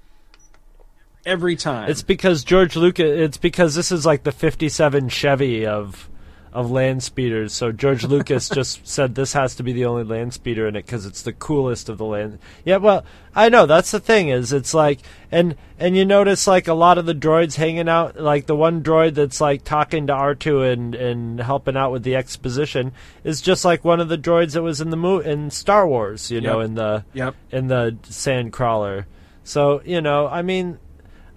Every 1.24 1.56
time. 1.56 1.90
It's 1.90 2.02
because 2.02 2.44
George 2.44 2.76
Lucas. 2.76 3.06
It's 3.06 3.38
because 3.38 3.76
this 3.76 3.92
is 3.92 4.06
like 4.06 4.24
the 4.24 4.32
'57 4.32 5.10
Chevy 5.10 5.66
of 5.68 6.10
of 6.54 6.72
land 6.72 7.04
speeders. 7.04 7.54
So 7.54 7.72
George 7.72 8.04
Lucas 8.04 8.50
just 8.54 8.88
said 8.88 9.16
this 9.16 9.34
has 9.34 9.56
to 9.56 9.64
be 9.64 9.74
the 9.74 9.86
only 9.86 10.04
land 10.04 10.34
speeder 10.34 10.68
in 10.68 10.76
it 10.76 10.86
because 10.86 11.06
it's 11.06 11.22
the 11.22 11.34
coolest 11.34 11.90
of 11.90 11.98
the 11.98 12.06
land. 12.06 12.40
Yeah, 12.66 12.78
well, 12.78 13.04
I 13.36 13.50
know 13.50 13.66
that's 13.66 13.92
the 13.92 14.00
thing 14.00 14.30
is 14.30 14.52
it's 14.54 14.74
like 14.74 15.00
and 15.32 15.56
and 15.78 15.96
you 15.96 16.06
notice 16.06 16.48
like 16.48 16.68
a 16.68 16.74
lot 16.74 16.98
of 16.98 17.06
the 17.06 17.14
droids 17.14 17.56
hanging 17.56 17.88
out, 17.90 18.20
like 18.20 18.48
the 18.48 18.56
one 18.56 18.82
droid 18.82 19.14
that's 19.14 19.40
like 19.40 19.64
talking 19.64 20.08
to 20.08 20.14
R2 20.14 20.72
and 20.74 20.96
and 20.96 21.40
helping 21.40 21.78
out 21.78 21.92
with 21.92 22.04
the 22.04 22.16
exposition 22.16 22.92
is 23.24 23.42
just 23.42 23.64
like 23.66 23.84
one 23.86 24.00
of 24.00 24.10
the 24.10 24.18
droids 24.18 24.54
that 24.54 24.64
was 24.64 24.82
in 24.82 24.90
the 24.90 24.98
mo- 24.98 25.20
in 25.20 25.52
Star 25.52 25.88
Wars. 25.88 26.32
You 26.32 26.42
know, 26.42 26.60
Yep. 26.62 26.66
in 26.68 26.76
the 26.76 27.06
Yep. 27.14 27.36
in 27.52 27.68
the 27.68 27.98
sand 28.04 28.54
crawler. 28.54 29.06
So 29.44 29.82
you 29.86 30.02
know, 30.02 30.28
I 30.28 30.42
mean, 30.42 30.80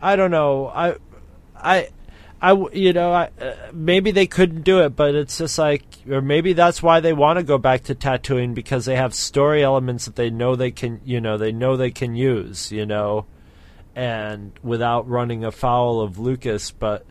I 0.00 0.16
don't 0.16 0.30
know. 0.30 0.68
I, 0.68 0.94
I, 1.62 1.88
I, 2.42 2.52
you 2.72 2.92
know, 2.92 3.12
I, 3.12 3.30
uh, 3.40 3.54
maybe 3.72 4.12
they 4.12 4.26
couldn't 4.26 4.62
do 4.62 4.80
it, 4.80 4.96
but 4.96 5.14
it's 5.14 5.36
just 5.38 5.58
like, 5.58 5.84
or 6.08 6.22
maybe 6.22 6.54
that's 6.54 6.82
why 6.82 7.00
they 7.00 7.12
want 7.12 7.38
to 7.38 7.42
go 7.42 7.58
back 7.58 7.84
to 7.84 7.94
Tatooine 7.94 8.54
because 8.54 8.86
they 8.86 8.96
have 8.96 9.12
story 9.14 9.62
elements 9.62 10.06
that 10.06 10.16
they 10.16 10.30
know 10.30 10.56
they 10.56 10.70
can, 10.70 11.00
you 11.04 11.20
know, 11.20 11.36
they 11.36 11.52
know 11.52 11.76
they 11.76 11.90
can 11.90 12.14
use, 12.14 12.72
you 12.72 12.86
know, 12.86 13.26
and 13.94 14.52
without 14.62 15.06
running 15.08 15.44
afoul 15.44 16.00
of 16.00 16.18
Lucas. 16.18 16.70
But, 16.70 17.04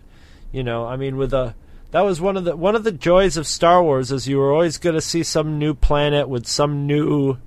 you 0.51 0.63
know, 0.63 0.85
I 0.85 0.95
mean, 0.95 1.15
with 1.17 1.33
a 1.33 1.53
that 1.91 2.01
was 2.01 2.21
one 2.21 2.37
of 2.37 2.43
the 2.43 2.55
one 2.55 2.75
of 2.75 2.83
the 2.83 2.91
joys 2.91 3.37
of 3.37 3.47
Star 3.47 3.83
Wars 3.83 4.11
is 4.11 4.27
you 4.27 4.37
were 4.37 4.51
always 4.51 4.77
going 4.77 4.95
to 4.95 5.01
see 5.01 5.23
some 5.23 5.57
new 5.57 5.73
planet 5.73 6.29
with 6.29 6.45
some 6.47 6.85
new 6.85 7.37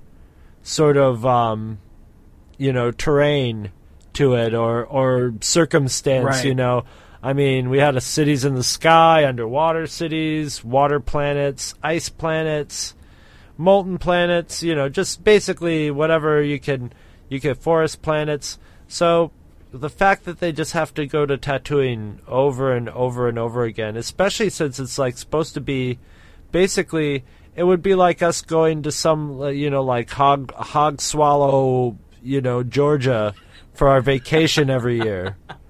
sort 0.62 0.96
of 0.96 1.24
um, 1.24 1.78
you 2.58 2.72
know 2.72 2.90
terrain 2.90 3.70
to 4.14 4.34
it 4.34 4.52
or 4.54 4.84
or 4.84 5.34
circumstance 5.40 6.24
Right. 6.24 6.44
you 6.44 6.54
know 6.54 6.84
i 7.22 7.32
mean 7.32 7.70
we 7.70 7.78
had 7.78 7.96
a 7.96 8.00
cities 8.00 8.44
in 8.44 8.54
the 8.54 8.62
sky 8.62 9.24
underwater 9.26 9.86
cities 9.86 10.64
water 10.64 11.00
planets 11.00 11.74
ice 11.82 12.08
planets 12.08 12.94
molten 13.56 13.98
planets 13.98 14.62
you 14.62 14.74
know 14.74 14.88
just 14.88 15.22
basically 15.22 15.90
whatever 15.90 16.42
you 16.42 16.58
can 16.58 16.92
you 17.32 17.40
can 17.40 17.54
forest 17.54 18.02
planets. 18.02 18.58
So 18.88 19.32
the 19.72 19.88
fact 19.88 20.26
that 20.26 20.38
they 20.38 20.52
just 20.52 20.72
have 20.72 20.92
to 20.92 21.06
go 21.06 21.24
to 21.24 21.38
Tatooine 21.38 22.18
over 22.28 22.74
and 22.74 22.90
over 22.90 23.26
and 23.26 23.38
over 23.38 23.64
again 23.64 23.96
especially 23.96 24.50
since 24.50 24.78
it's 24.78 24.98
like 24.98 25.16
supposed 25.16 25.54
to 25.54 25.60
be 25.62 25.98
basically 26.50 27.24
it 27.56 27.64
would 27.64 27.82
be 27.82 27.94
like 27.94 28.20
us 28.20 28.42
going 28.42 28.82
to 28.82 28.92
some 28.92 29.40
you 29.54 29.70
know 29.70 29.82
like 29.82 30.10
hog 30.10 30.52
hog 30.52 31.00
swallow 31.00 31.96
you 32.22 32.42
know 32.42 32.62
Georgia 32.62 33.34
for 33.72 33.88
our 33.88 34.02
vacation 34.02 34.68
every 34.68 35.00
year 35.00 35.38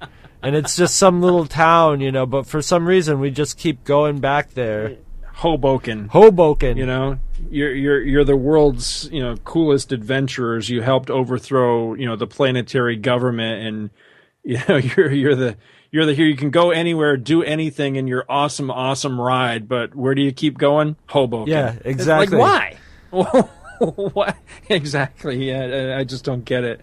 and 0.43 0.57
it's 0.57 0.77
just 0.77 0.97
some 0.97 1.21
little 1.21 1.47
town 1.47 2.01
you 2.01 2.13
know 2.13 2.27
but 2.27 2.47
for 2.47 2.61
some 2.61 2.87
reason 2.87 3.21
we 3.21 3.31
just 3.31 3.57
keep 3.57 3.85
going 3.85 4.21
back 4.21 4.55
there 4.55 4.97
Hoboken. 5.43 6.09
Hoboken 6.09 6.77
You 6.77 6.87
know, 6.87 7.19
you're 7.51 7.75
you're 7.75 8.01
you're 8.01 8.25
the 8.25 8.37
world's 8.37 9.09
you 9.11 9.21
know 9.21 9.37
coolest 9.39 9.91
adventurers. 9.91 10.69
You 10.69 10.83
helped 10.83 11.11
overthrow 11.11 11.95
you 11.95 12.07
know 12.07 12.17
the 12.17 12.27
planetary 12.27 12.97
government, 12.97 13.67
and 13.67 13.91
you 14.45 14.61
know 14.69 14.77
you're 14.77 15.11
you're 15.11 15.35
the 15.35 15.57
you're 15.91 16.07
the 16.07 16.15
here. 16.15 16.27
You 16.27 16.37
can 16.37 16.51
go 16.51 16.71
anywhere, 16.71 17.17
do 17.17 17.43
anything 17.43 17.97
in 17.97 18.07
your 18.07 18.25
awesome 18.29 18.71
awesome 18.71 19.21
ride. 19.21 19.69
But 19.69 19.95
where 19.95 20.15
do 20.15 20.23
you 20.23 20.33
keep 20.33 20.59
going? 20.59 20.97
Hoboken. 21.07 21.53
Yeah, 21.53 21.73
It's 21.73 21.87
exactly. 21.87 22.39
Like 22.39 22.77
why? 23.11 23.49
what 23.81 24.37
exactly? 24.69 25.49
Yeah, 25.49 25.97
I 25.99 26.05
just 26.05 26.25
don't 26.25 26.45
get 26.45 26.63
it. 26.63 26.83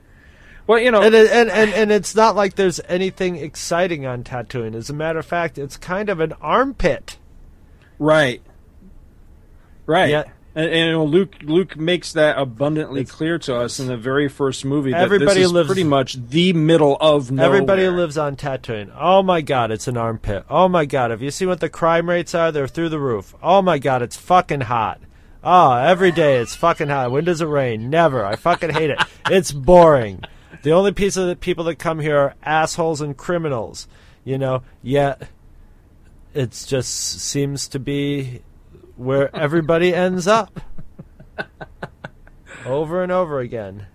Well, 0.70 0.78
you 0.78 0.92
know, 0.92 1.02
and, 1.02 1.16
and 1.16 1.50
and 1.50 1.74
and 1.74 1.92
it's 1.92 2.14
not 2.14 2.36
like 2.36 2.54
there's 2.54 2.80
anything 2.88 3.38
exciting 3.38 4.06
on 4.06 4.24
Tatooine. 4.24 4.76
As 4.76 4.92
a 4.92 4.94
matter 4.94 5.18
of 5.18 5.26
fact, 5.26 5.58
it's 5.58 5.78
kind 5.78 6.10
of 6.10 6.20
an 6.20 6.34
armpit. 6.34 7.18
Right. 7.98 8.44
Right. 9.88 10.12
Yeah. 10.12 10.26
And, 10.54 10.70
and 10.70 11.04
Luke 11.06 11.38
Luke 11.42 11.76
makes 11.76 12.14
that 12.14 12.38
abundantly 12.38 13.04
clear 13.04 13.40
to 13.40 13.56
us 13.56 13.80
in 13.80 13.88
the 13.88 13.98
very 13.98 14.30
first 14.30 14.64
movie 14.64 14.92
that 14.92 15.02
Everybody 15.02 15.40
this 15.40 15.48
is 15.48 15.54
lives- 15.54 15.66
pretty 15.70 15.86
much 15.86 16.14
the 16.30 16.54
middle 16.54 16.98
of 17.02 17.32
nowhere. 17.32 17.48
Everybody 17.48 17.88
lives 17.90 18.20
on 18.20 18.36
Tatooine. 18.36 18.92
Oh 18.96 19.24
my 19.24 19.42
god, 19.42 19.72
it's 19.72 19.88
an 19.88 19.98
armpit. 19.98 20.46
Oh 20.52 20.68
my 20.68 20.86
god, 20.86 21.10
have 21.10 21.24
you 21.24 21.32
seen 21.32 21.48
what 21.48 21.62
the 21.62 21.70
crime 21.70 22.08
rates 22.08 22.36
are? 22.36 22.52
They're 22.52 22.68
through 22.68 22.90
the 22.90 23.00
roof. 23.00 23.34
Oh 23.42 23.64
my 23.64 23.80
god, 23.80 24.04
it's 24.04 24.18
fucking 24.18 24.62
hot. 24.62 25.02
Oh, 25.44 25.74
every 25.74 26.12
day 26.12 26.36
it's 26.38 26.54
fucking 26.54 26.90
hot. 26.90 27.10
When 27.10 27.24
does 27.24 27.42
it 27.42 27.46
rain? 27.48 27.90
Never. 27.90 28.24
I 28.24 28.36
fucking 28.36 28.70
hate 28.70 28.92
it. 28.92 29.00
It's 29.32 29.52
boring. 29.52 30.22
The 30.62 30.72
only 30.72 30.92
piece 30.92 31.16
of 31.16 31.28
the 31.28 31.36
people 31.36 31.64
that 31.66 31.76
come 31.76 32.00
here 32.00 32.18
are 32.18 32.36
assholes 32.44 33.02
and 33.02 33.16
criminals. 33.16 33.88
You 34.24 34.38
know, 34.38 34.64
yet 34.84 35.30
it 36.34 36.52
just 36.68 36.94
seems 37.22 37.68
to 37.70 37.80
be 37.80 38.42
where 38.96 39.34
everybody 39.36 39.94
ends 39.94 40.28
up. 40.28 40.60
Over 42.66 43.02
and 43.02 43.12
over 43.12 43.40
again. 43.40 43.88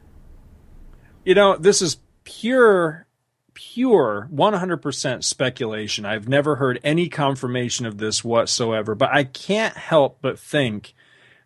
You 1.25 1.35
know, 1.35 1.57
this 1.57 1.83
is 1.83 1.99
pure, 2.25 3.07
pure, 3.53 4.29
100% 4.33 5.25
speculation. 5.25 6.07
I've 6.07 6.29
never 6.29 6.57
heard 6.57 6.81
any 6.83 7.09
confirmation 7.09 7.85
of 7.87 7.99
this 7.99 8.25
whatsoever, 8.25 8.95
but 8.95 9.11
I 9.13 9.25
can't 9.25 9.77
help 9.77 10.19
but 10.23 10.39
think 10.39 10.95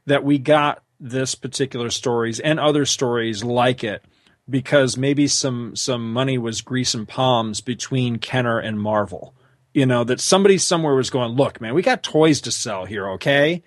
that 0.07 0.25
we 0.25 0.39
got 0.39 0.83
this 1.01 1.35
particular 1.35 1.91
stories 1.91 2.41
and 2.41 2.59
other 2.59 2.85
stories 2.85 3.45
like 3.45 3.85
it 3.85 4.05
because 4.49 4.97
maybe 4.97 5.27
some 5.27 5.77
some 5.77 6.13
money 6.13 6.39
was 6.39 6.61
greasing 6.63 7.07
palms 7.07 7.61
between 7.61 8.19
Kenner 8.19 8.59
and 8.59 8.81
Marvel. 8.81 9.35
You 9.75 9.87
know, 9.87 10.03
that 10.05 10.21
somebody 10.21 10.59
somewhere 10.59 10.95
was 10.95 11.11
going, 11.11 11.33
look, 11.33 11.61
man, 11.61 11.75
we 11.75 11.83
got 11.83 12.03
toys 12.03 12.41
to 12.43 12.51
sell 12.51 12.85
here, 12.85 13.09
okay? 13.11 13.63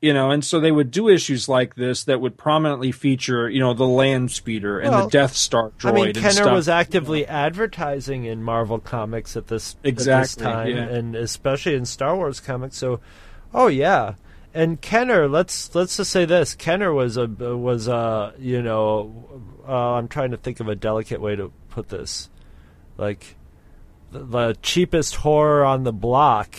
You 0.00 0.12
know, 0.12 0.30
and 0.30 0.44
so 0.44 0.58
they 0.58 0.72
would 0.72 0.90
do 0.90 1.08
issues 1.08 1.48
like 1.48 1.76
this 1.76 2.04
that 2.04 2.20
would 2.20 2.36
prominently 2.36 2.92
feature, 2.92 3.48
you 3.48 3.60
know, 3.60 3.72
the 3.72 3.86
land 3.86 4.30
speeder 4.32 4.80
and 4.80 4.90
Well, 4.90 5.04
the 5.04 5.10
Death 5.10 5.34
Star 5.34 5.70
droid 5.78 5.88
I 5.88 5.92
mean, 5.92 6.06
and 6.06 6.16
Kenner 6.16 6.32
stuff. 6.32 6.52
was 6.52 6.68
actively 6.68 7.26
advertising 7.26 8.24
in 8.24 8.42
Marvel 8.42 8.78
comics 8.78 9.36
at 9.36 9.46
this 9.46 9.76
at 9.84 9.96
this 9.96 10.34
time, 10.34 10.70
yeah. 10.70 10.82
and 10.82 11.14
especially 11.14 11.74
in 11.74 11.84
Star 11.84 12.16
Wars 12.16 12.40
comics. 12.40 12.76
So, 12.76 13.00
oh 13.54 13.68
yeah, 13.68 14.14
and 14.54 14.80
Kenner. 14.80 15.28
Let's 15.28 15.74
let's 15.74 15.96
just 15.96 16.10
say 16.10 16.24
this: 16.24 16.54
Kenner 16.54 16.92
was 16.92 17.16
a 17.16 17.26
was 17.26 17.88
a 17.88 18.32
you 18.38 18.62
know, 18.62 19.42
uh, 19.68 19.94
I'm 19.94 20.08
trying 20.08 20.30
to 20.30 20.36
think 20.36 20.60
of 20.60 20.68
a 20.68 20.76
delicate 20.76 21.20
way 21.20 21.36
to 21.36 21.52
put 21.68 21.88
this, 21.88 22.30
like 22.96 23.36
the, 24.12 24.20
the 24.20 24.56
cheapest 24.62 25.16
horror 25.16 25.64
on 25.64 25.82
the 25.82 25.92
block. 25.92 26.54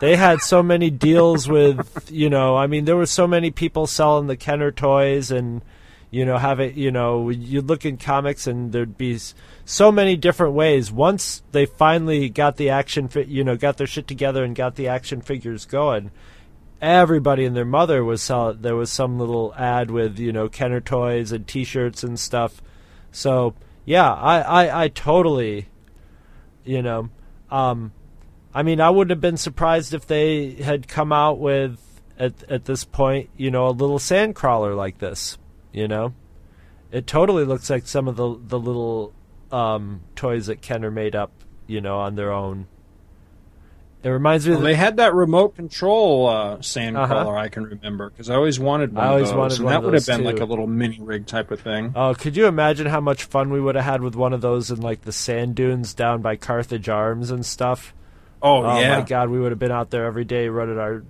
They 0.00 0.16
had 0.16 0.40
so 0.40 0.62
many 0.62 0.90
deals 0.90 1.48
with, 1.48 2.08
you 2.12 2.28
know, 2.28 2.56
I 2.56 2.66
mean, 2.66 2.84
there 2.84 2.96
were 2.96 3.06
so 3.06 3.26
many 3.26 3.50
people 3.50 3.86
selling 3.86 4.26
the 4.26 4.36
Kenner 4.36 4.70
toys 4.70 5.30
and, 5.30 5.62
you 6.10 6.24
know, 6.24 6.36
have 6.36 6.60
it, 6.60 6.74
you 6.74 6.90
know, 6.90 7.30
you'd 7.30 7.68
look 7.68 7.86
in 7.86 7.96
comics 7.96 8.46
and 8.46 8.72
there'd 8.72 8.98
be 8.98 9.18
so 9.64 9.90
many 9.90 10.16
different 10.16 10.54
ways. 10.54 10.92
Once 10.92 11.42
they 11.52 11.64
finally 11.64 12.28
got 12.28 12.56
the 12.56 12.70
action, 12.70 13.08
fi- 13.08 13.22
you 13.22 13.44
know, 13.44 13.56
got 13.56 13.78
their 13.78 13.86
shit 13.86 14.06
together 14.06 14.44
and 14.44 14.54
got 14.54 14.74
the 14.74 14.88
action 14.88 15.20
figures 15.20 15.64
going, 15.64 16.10
everybody 16.80 17.44
and 17.44 17.56
their 17.56 17.64
mother 17.64 18.04
was 18.04 18.22
selling. 18.22 18.62
There 18.62 18.76
was 18.76 18.90
some 18.90 19.18
little 19.18 19.54
ad 19.56 19.90
with 19.90 20.18
you 20.18 20.32
know 20.32 20.48
Kenner 20.48 20.80
toys 20.80 21.32
and 21.32 21.46
T-shirts 21.46 22.02
and 22.02 22.18
stuff. 22.18 22.62
So 23.12 23.54
yeah, 23.84 24.12
I 24.12 24.40
I, 24.40 24.84
I 24.84 24.88
totally, 24.88 25.68
you 26.64 26.82
know, 26.82 27.10
um, 27.50 27.92
I 28.52 28.62
mean, 28.62 28.80
I 28.80 28.90
wouldn't 28.90 29.10
have 29.10 29.20
been 29.20 29.36
surprised 29.36 29.94
if 29.94 30.06
they 30.06 30.52
had 30.52 30.88
come 30.88 31.12
out 31.12 31.38
with 31.38 31.78
at 32.18 32.42
at 32.50 32.64
this 32.64 32.84
point, 32.84 33.30
you 33.36 33.50
know, 33.50 33.68
a 33.68 33.70
little 33.70 33.98
sand 33.98 34.34
crawler 34.34 34.74
like 34.74 34.98
this. 34.98 35.38
You 35.72 35.88
know, 35.88 36.14
it 36.92 37.06
totally 37.06 37.44
looks 37.44 37.68
like 37.68 37.86
some 37.86 38.08
of 38.08 38.16
the 38.16 38.38
the 38.40 38.58
little 38.58 39.12
um, 39.50 40.00
toys 40.14 40.46
that 40.46 40.62
Kenner 40.62 40.90
made 40.90 41.16
up, 41.16 41.32
you 41.66 41.80
know, 41.80 41.98
on 41.98 42.14
their 42.14 42.32
own. 42.32 42.66
It 44.04 44.10
reminds 44.10 44.44
me. 44.46 44.50
Well, 44.50 44.58
of 44.58 44.62
the, 44.64 44.68
they 44.68 44.74
had 44.74 44.98
that 44.98 45.14
remote 45.14 45.56
control 45.56 46.28
uh, 46.28 46.60
sand 46.60 46.96
Uh-huh. 46.96 47.06
crawler 47.22 47.38
I 47.38 47.48
can 47.48 47.64
remember 47.64 48.10
because 48.10 48.28
I 48.28 48.34
always 48.34 48.60
wanted 48.60 48.92
one 48.94 49.02
I 49.04 49.08
always 49.08 49.22
of 49.22 49.28
those. 49.30 49.36
wanted 49.38 49.56
and 49.56 49.64
one 49.64 49.72
that 49.72 49.82
would 49.82 49.94
have 49.94 50.06
been 50.06 50.24
like 50.24 50.40
a 50.40 50.44
little 50.44 50.66
mini 50.66 50.98
rig 51.00 51.26
type 51.26 51.50
of 51.50 51.60
thing. 51.60 51.92
Oh, 51.96 52.14
could 52.14 52.36
you 52.36 52.46
imagine 52.46 52.86
how 52.86 53.00
much 53.00 53.24
fun 53.24 53.50
we 53.50 53.60
would 53.60 53.76
have 53.76 53.84
had 53.84 54.02
with 54.02 54.14
one 54.14 54.34
of 54.34 54.42
those 54.42 54.70
in 54.70 54.80
like 54.82 55.02
the 55.02 55.12
sand 55.12 55.54
dunes 55.54 55.94
down 55.94 56.20
by 56.20 56.36
Carthage 56.36 56.88
Arms 56.88 57.30
and 57.30 57.46
stuff? 57.46 57.94
Oh, 58.42 58.62
Oh 58.62 58.78
yeah. 58.78 58.98
my 58.98 59.04
god, 59.06 59.30
we 59.30 59.40
would 59.40 59.52
have 59.52 59.58
been 59.58 59.72
out 59.72 59.88
there 59.90 60.04
every 60.04 60.26
day 60.26 60.48
running 60.48 60.78
our 60.78 61.02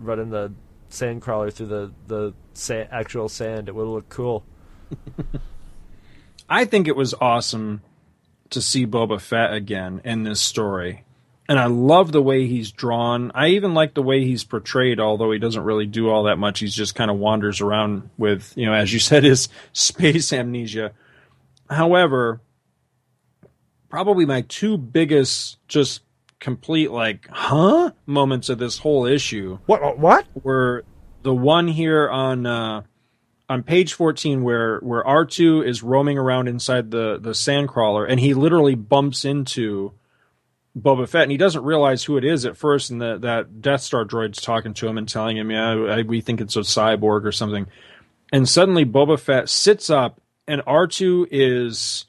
running 0.00 0.30
the 0.30 0.52
sand 0.88 1.20
crawler 1.20 1.50
through 1.50 1.66
the 1.66 1.92
the 2.06 2.34
sa- 2.54 2.86
actual 2.90 3.28
sand. 3.28 3.68
It 3.68 3.74
would 3.74 3.86
look 3.86 4.08
cool. 4.08 4.42
I 6.48 6.64
think 6.64 6.88
it 6.88 6.96
was 6.96 7.12
awesome 7.20 7.82
to 8.50 8.62
see 8.62 8.86
Boba 8.86 9.20
Fett 9.20 9.52
again 9.52 10.00
in 10.04 10.22
this 10.22 10.40
story. 10.40 11.02
And 11.48 11.58
I 11.60 11.66
love 11.66 12.10
the 12.10 12.22
way 12.22 12.46
he's 12.46 12.72
drawn. 12.72 13.30
I 13.34 13.48
even 13.48 13.72
like 13.72 13.94
the 13.94 14.02
way 14.02 14.24
he's 14.24 14.42
portrayed, 14.42 14.98
although 14.98 15.30
he 15.30 15.38
doesn't 15.38 15.62
really 15.62 15.86
do 15.86 16.10
all 16.10 16.24
that 16.24 16.38
much. 16.38 16.58
He's 16.58 16.74
just 16.74 16.94
kind 16.96 17.10
of 17.10 17.18
wanders 17.18 17.60
around 17.60 18.10
with, 18.18 18.52
you 18.56 18.66
know, 18.66 18.72
as 18.72 18.92
you 18.92 18.98
said, 19.00 19.22
his 19.22 19.48
space 19.72 20.32
amnesia. 20.32 20.92
However, 21.70 22.40
probably 23.88 24.26
my 24.26 24.42
two 24.42 24.76
biggest 24.76 25.58
just 25.68 26.02
complete 26.38 26.90
like 26.90 27.26
huh 27.30 27.90
moments 28.04 28.50
of 28.50 28.58
this 28.58 28.78
whole 28.78 29.06
issue 29.06 29.58
What 29.64 29.98
what? 29.98 30.26
were 30.42 30.84
the 31.22 31.34
one 31.34 31.66
here 31.66 32.08
on 32.10 32.44
uh 32.44 32.82
on 33.48 33.62
page 33.62 33.94
14 33.94 34.42
where 34.42 34.78
where 34.80 35.02
R2 35.02 35.66
is 35.66 35.82
roaming 35.82 36.18
around 36.18 36.46
inside 36.48 36.90
the 36.90 37.18
the 37.18 37.30
sandcrawler 37.30 38.06
and 38.08 38.20
he 38.20 38.34
literally 38.34 38.74
bumps 38.74 39.24
into 39.24 39.92
Boba 40.76 41.08
Fett 41.08 41.22
and 41.22 41.32
he 41.32 41.38
doesn't 41.38 41.64
realize 41.64 42.04
who 42.04 42.16
it 42.16 42.24
is 42.24 42.44
at 42.44 42.56
first 42.56 42.90
and 42.90 43.00
that 43.00 43.22
that 43.22 43.62
Death 43.62 43.80
Star 43.80 44.04
droid's 44.04 44.40
talking 44.40 44.74
to 44.74 44.86
him 44.86 44.98
and 44.98 45.08
telling 45.08 45.36
him 45.36 45.50
yeah 45.50 45.72
I, 45.72 46.02
we 46.02 46.20
think 46.20 46.40
it's 46.40 46.56
a 46.56 46.60
cyborg 46.60 47.24
or 47.24 47.32
something. 47.32 47.66
And 48.32 48.48
suddenly 48.48 48.84
Boba 48.84 49.18
Fett 49.18 49.48
sits 49.48 49.88
up 49.88 50.20
and 50.46 50.60
R2 50.62 51.28
is 51.30 52.04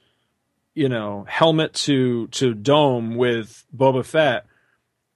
you 0.76 0.90
know 0.90 1.26
helmet 1.28 1.74
to 1.74 2.28
to 2.28 2.54
dome 2.54 3.16
with 3.16 3.64
Boba 3.76 4.06
Fett 4.06 4.46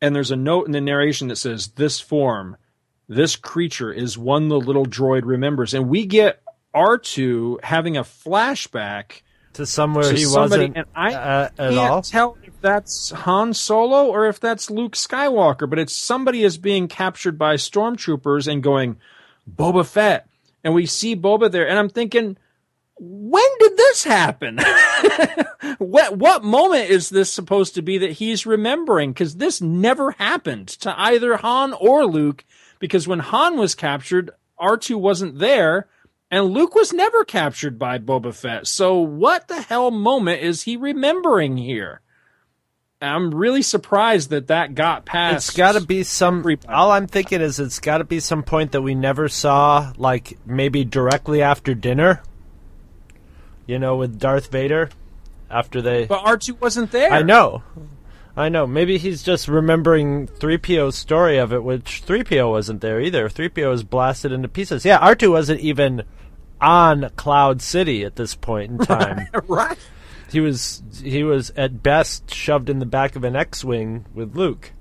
and 0.01 0.15
there's 0.15 0.31
a 0.31 0.35
note 0.35 0.65
in 0.65 0.71
the 0.71 0.81
narration 0.81 1.27
that 1.27 1.35
says 1.35 1.69
this 1.69 1.99
form 1.99 2.57
this 3.11 3.35
creature 3.35 3.91
is 3.91 4.17
one 4.17 4.47
the 4.47 4.57
little 4.57 4.85
droid 4.85 5.25
remembers. 5.25 5.73
And 5.73 5.89
we 5.89 6.05
get 6.05 6.41
R2 6.73 7.61
having 7.61 7.97
a 7.97 8.03
flashback 8.03 9.21
To 9.55 9.65
somewhere 9.65 10.05
to 10.05 10.13
he 10.13 10.23
somebody 10.23 10.61
wasn't 10.61 10.77
and 10.77 10.85
I 10.95 11.13
uh, 11.13 11.43
at 11.45 11.57
can't 11.57 11.77
all. 11.77 12.01
tell 12.01 12.37
if 12.43 12.59
that's 12.61 13.11
Han 13.11 13.53
Solo 13.53 14.07
or 14.07 14.27
if 14.27 14.39
that's 14.39 14.71
Luke 14.71 14.93
Skywalker 14.93 15.69
but 15.69 15.77
it's 15.77 15.93
somebody 15.93 16.43
is 16.43 16.57
being 16.57 16.87
captured 16.87 17.37
by 17.37 17.55
stormtroopers 17.55 18.47
and 18.49 18.63
going 18.63 18.97
Boba 19.53 19.85
Fett 19.85 20.29
and 20.63 20.73
we 20.73 20.85
see 20.85 21.17
Boba 21.17 21.51
there 21.51 21.67
and 21.67 21.77
I'm 21.77 21.89
thinking 21.89 22.37
when 23.03 23.43
did 23.59 23.77
this 23.77 24.03
happen? 24.03 24.59
what 25.79 26.17
what 26.17 26.43
moment 26.43 26.91
is 26.91 27.09
this 27.09 27.33
supposed 27.33 27.73
to 27.73 27.81
be 27.81 27.97
that 27.97 28.11
he's 28.11 28.45
remembering? 28.45 29.11
Because 29.11 29.37
this 29.37 29.59
never 29.59 30.11
happened 30.11 30.67
to 30.67 30.93
either 30.99 31.37
Han 31.37 31.73
or 31.73 32.05
Luke. 32.05 32.45
Because 32.77 33.07
when 33.07 33.17
Han 33.17 33.57
was 33.57 33.73
captured, 33.73 34.29
R2 34.59 34.97
wasn't 34.97 35.39
there, 35.39 35.87
and 36.31 36.45
Luke 36.45 36.73
was 36.73 36.93
never 36.93 37.25
captured 37.25 37.77
by 37.77 37.99
Boba 37.99 38.33
Fett. 38.33 38.65
So 38.65 38.97
what 38.99 39.49
the 39.49 39.61
hell 39.61 39.91
moment 39.91 40.41
is 40.41 40.63
he 40.63 40.77
remembering 40.77 41.57
here? 41.57 42.01
I'm 43.01 43.33
really 43.33 43.63
surprised 43.63 44.29
that 44.29 44.47
that 44.47 44.75
got 44.75 45.05
past. 45.05 45.49
It's 45.49 45.57
got 45.57 45.73
to 45.73 45.81
be 45.81 46.03
some. 46.03 46.39
everybody. 46.39 46.73
All 46.73 46.91
I'm 46.91 47.07
thinking 47.07 47.41
is 47.41 47.59
it's 47.59 47.79
got 47.79 47.97
to 47.97 48.03
be 48.03 48.19
some 48.19 48.43
point 48.43 48.71
that 48.73 48.81
we 48.81 48.93
never 48.93 49.27
saw, 49.27 49.91
like 49.97 50.37
maybe 50.45 50.85
directly 50.85 51.41
after 51.41 51.73
dinner. 51.73 52.21
You 53.65 53.79
know, 53.79 53.95
with 53.95 54.19
Darth 54.19 54.51
Vader, 54.51 54.89
after 55.49 55.81
they. 55.81 56.05
But 56.05 56.25
R2 56.25 56.61
wasn't 56.61 56.91
there. 56.91 57.11
I 57.11 57.23
know, 57.23 57.63
I 58.35 58.49
know. 58.49 58.67
Maybe 58.67 58.97
he's 58.97 59.23
just 59.23 59.47
remembering 59.47 60.27
3PO's 60.27 60.95
story 60.95 61.37
of 61.37 61.53
it, 61.53 61.63
which 61.63 62.03
3PO 62.05 62.49
wasn't 62.51 62.81
there 62.81 63.01
either. 63.01 63.29
3PO 63.29 63.69
was 63.69 63.83
blasted 63.83 64.31
into 64.31 64.47
pieces. 64.47 64.85
Yeah, 64.85 64.99
R2 64.99 65.31
wasn't 65.31 65.61
even 65.61 66.03
on 66.61 67.09
Cloud 67.15 67.61
City 67.61 68.03
at 68.05 68.15
this 68.15 68.35
point 68.35 68.71
in 68.71 68.77
time. 68.79 69.27
right. 69.47 69.77
he 70.31 70.39
was 70.39 70.81
he 71.01 71.23
was 71.23 71.51
at 71.57 71.81
best 71.83 72.33
shoved 72.33 72.69
in 72.69 72.79
the 72.79 72.85
back 72.85 73.15
of 73.15 73.23
an 73.23 73.35
X-wing 73.35 74.05
with 74.13 74.35
Luke. 74.35 74.71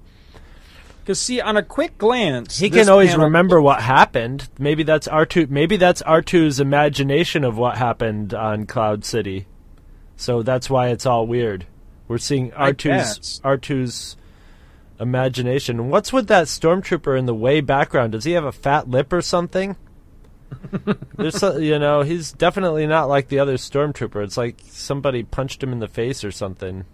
Because 1.01 1.18
see, 1.18 1.41
on 1.41 1.57
a 1.57 1.62
quick 1.62 1.97
glance, 1.99 2.59
He 2.59 2.70
can 2.70 2.89
always 2.89 3.11
panel- 3.11 3.24
remember 3.24 3.61
what 3.61 3.81
happened. 3.83 4.49
Maybe 4.59 4.83
that's 4.83 5.09
R 5.09 5.24
two. 5.26 5.47
Maybe 5.49 5.76
that's 5.76 6.03
R 6.03 6.22
2s 6.22 6.61
imagination 6.61 7.43
of 7.43 7.57
what 7.57 7.78
happened 7.78 8.35
on 8.35 8.66
Cloud 8.66 9.05
City. 9.05 9.47
So 10.16 10.43
that's 10.43 10.68
why 10.68 10.89
it's 10.89 11.07
all 11.07 11.26
weird. 11.26 11.66
We're 12.07 12.18
seeing 12.18 12.53
R 12.53 12.72
2's. 12.72 13.41
R 13.43 13.57
2's 13.57 14.16
imagination. 15.01 15.89
What's 15.89 16.12
with 16.12 16.28
that 16.28 16.47
stormtrooper 16.47 17.18
in 17.18 17.26
the 17.26 17.35
way 17.35 17.61
background? 17.61 18.12
Does 18.12 18.24
he 18.24 18.33
have 18.33 18.45
a 18.45 18.53
fat 18.53 18.89
lip 18.89 19.12
or 19.12 19.22
something? 19.22 19.76
There's, 21.16 21.42
a, 21.42 21.62
you 21.62 21.78
know, 21.78 22.03
he's 22.03 22.32
definitely 22.32 22.86
not 22.86 23.09
like 23.09 23.28
the 23.28 23.38
other 23.38 23.55
stormtrooper. 23.57 24.22
It's 24.24 24.36
like 24.36 24.57
somebody 24.66 25.22
punched 25.22 25.62
him 25.62 25.72
in 25.72 25.78
the 25.80 25.88
face 25.88 26.24
or 26.24 26.30
something. 26.30 26.84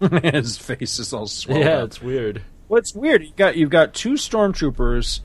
His 0.22 0.56
face 0.58 0.98
is 0.98 1.12
all 1.12 1.26
swollen. 1.26 1.62
yeah, 1.62 1.78
up. 1.78 1.84
it's 1.84 2.00
weird. 2.02 2.42
Well, 2.68 2.80
weird. 2.94 3.22
You 3.24 3.32
got 3.36 3.56
you've 3.56 3.70
got 3.70 3.94
two 3.94 4.12
stormtroopers 4.14 5.20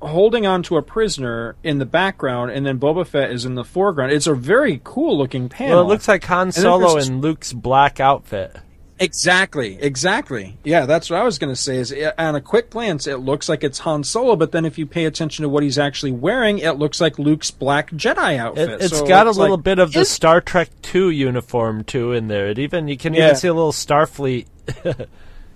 holding 0.00 0.46
on 0.46 0.62
to 0.64 0.76
a 0.76 0.82
prisoner 0.82 1.56
in 1.62 1.78
the 1.78 1.86
background, 1.86 2.50
and 2.52 2.64
then 2.64 2.78
Boba 2.78 3.06
Fett 3.06 3.30
is 3.30 3.44
in 3.44 3.54
the 3.54 3.64
foreground. 3.64 4.12
It's 4.12 4.26
a 4.26 4.34
very 4.34 4.80
cool 4.84 5.18
looking 5.18 5.48
panel. 5.48 5.76
Well, 5.76 5.84
it 5.84 5.88
looks 5.88 6.08
like 6.08 6.24
Han 6.24 6.48
then 6.48 6.52
Solo 6.52 6.88
there's- 6.90 7.08
in 7.08 7.20
Luke's 7.20 7.52
black 7.52 8.00
outfit. 8.00 8.56
Exactly, 8.98 9.78
exactly. 9.80 10.56
Yeah, 10.64 10.86
that's 10.86 11.10
what 11.10 11.20
I 11.20 11.24
was 11.24 11.38
going 11.38 11.52
to 11.54 11.60
say. 11.60 11.76
Is 11.76 11.94
on 12.18 12.34
a 12.34 12.40
quick 12.40 12.70
glance, 12.70 13.06
it 13.06 13.16
looks 13.18 13.48
like 13.48 13.62
it's 13.64 13.78
Han 13.80 14.04
Solo, 14.04 14.36
but 14.36 14.52
then 14.52 14.64
if 14.64 14.78
you 14.78 14.86
pay 14.86 15.04
attention 15.04 15.42
to 15.42 15.48
what 15.48 15.62
he's 15.62 15.78
actually 15.78 16.12
wearing, 16.12 16.58
it 16.58 16.72
looks 16.78 17.00
like 17.00 17.18
Luke's 17.18 17.50
black 17.50 17.90
Jedi 17.92 18.36
outfit. 18.38 18.68
It, 18.70 18.80
has 18.80 18.90
So 18.98 19.06
got 19.06 19.26
a 19.26 19.30
little 19.30 19.56
like, 19.56 19.64
bit 19.64 19.78
of 19.78 19.92
the 19.92 20.04
Star 20.04 20.40
Trek 20.40 20.70
Two 20.82 21.10
uniform 21.10 21.84
too 21.84 22.12
in 22.12 22.28
there. 22.28 22.48
It 22.48 22.58
even 22.58 22.88
you 22.88 22.96
can 22.96 23.14
Yeah. 23.14 23.24
even 23.26 23.36
see 23.36 23.48
a 23.48 23.54
little 23.54 23.72
Starfleet 23.72 24.46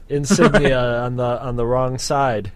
insignia 0.09 0.79
on 1.05 1.17
the 1.17 1.43
on 1.43 1.57
the 1.57 1.67
wrong 1.67 1.99
side. 1.99 2.53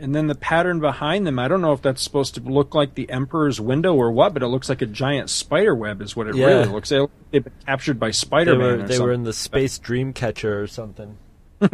And 0.00 0.14
then 0.14 0.26
the 0.26 0.34
pattern 0.34 0.80
behind 0.80 1.26
them, 1.26 1.38
I 1.38 1.46
don't 1.46 1.60
know 1.60 1.72
if 1.72 1.80
that's 1.80 2.02
supposed 2.02 2.34
to 2.34 2.40
look 2.40 2.74
like 2.74 2.94
the 2.94 3.08
Emperor's 3.10 3.60
window 3.60 3.94
or 3.94 4.10
what, 4.10 4.34
but 4.34 4.42
it 4.42 4.48
looks 4.48 4.68
like 4.68 4.82
a 4.82 4.86
giant 4.86 5.30
spider 5.30 5.74
web, 5.74 6.02
is 6.02 6.16
what 6.16 6.26
it 6.26 6.34
Yeah. 6.34 6.46
really 6.46 6.64
looks. 6.66 6.88
They- 6.88 7.06
They've 7.30 7.44
been 7.44 7.52
captured 7.66 7.98
by 8.00 8.08
They 8.08 8.12
Spider 8.12 8.58
were 8.58 8.76
they 8.82 8.98
were 8.98 9.12
in 9.12 9.22
the 9.24 9.32
Space 9.32 9.78
Dreamcatcher 9.78 10.62
or 10.62 10.66
something. 10.66 11.16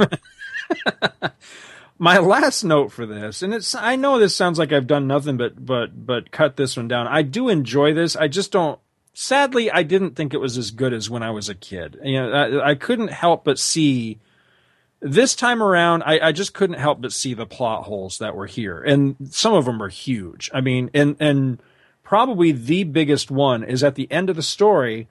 My 1.98 2.16
last 2.18 2.64
note 2.64 2.92
for 2.92 3.04
this, 3.04 3.42
and 3.42 3.52
it's 3.52 3.74
I 3.74 3.94
know 3.96 4.18
this 4.18 4.34
sounds 4.34 4.58
like 4.58 4.72
I've 4.72 4.86
done 4.86 5.06
nothing 5.06 5.36
but 5.36 5.64
but 5.66 6.06
but 6.06 6.30
cut 6.30 6.56
this 6.56 6.74
one 6.78 6.88
down. 6.88 7.06
I 7.06 7.20
do 7.20 7.50
enjoy 7.50 7.92
this. 7.92 8.16
I 8.16 8.26
just 8.26 8.52
don't. 8.52 8.80
Sadly, 9.12 9.70
I 9.70 9.82
didn't 9.82 10.16
think 10.16 10.32
it 10.32 10.38
was 10.40 10.56
as 10.56 10.70
good 10.70 10.94
as 10.94 11.10
when 11.10 11.22
I 11.22 11.30
was 11.30 11.50
a 11.50 11.54
kid. 11.54 11.98
You 12.02 12.20
know, 12.22 12.32
I, 12.32 12.70
I 12.70 12.74
couldn't 12.74 13.08
help 13.08 13.44
but 13.44 13.58
see 13.58 14.18
this 15.01 15.34
time 15.34 15.62
around. 15.62 16.03
I, 16.03 16.28
I 16.28 16.32
just 16.32 16.55
couldn't 16.55 16.78
help 16.78 17.01
but 17.01 17.12
see 17.12 17.34
the 17.34 17.46
plot 17.46 17.84
holes 17.84 18.18
that 18.18 18.36
were 18.36 18.46
here, 18.46 18.80
and 18.80 19.16
some 19.30 19.55
of 19.55 19.64
them 19.64 19.82
are 19.82 19.88
huge. 19.88 20.51
I 20.53 20.61
mean, 20.61 20.90
and 20.94 21.16
and 21.20 21.62
probably 22.03 22.53
the 22.53 22.84
biggest 22.84 23.30
one 23.30 23.62
is 23.62 23.82
at 23.82 23.94
the 23.94 24.11
end 24.11 24.30
of 24.30 24.36
the 24.36 24.42
story. 24.42 25.09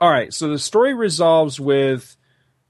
All 0.00 0.10
right, 0.10 0.32
so 0.32 0.48
the 0.48 0.58
story 0.58 0.92
resolves 0.92 1.58
with 1.58 2.16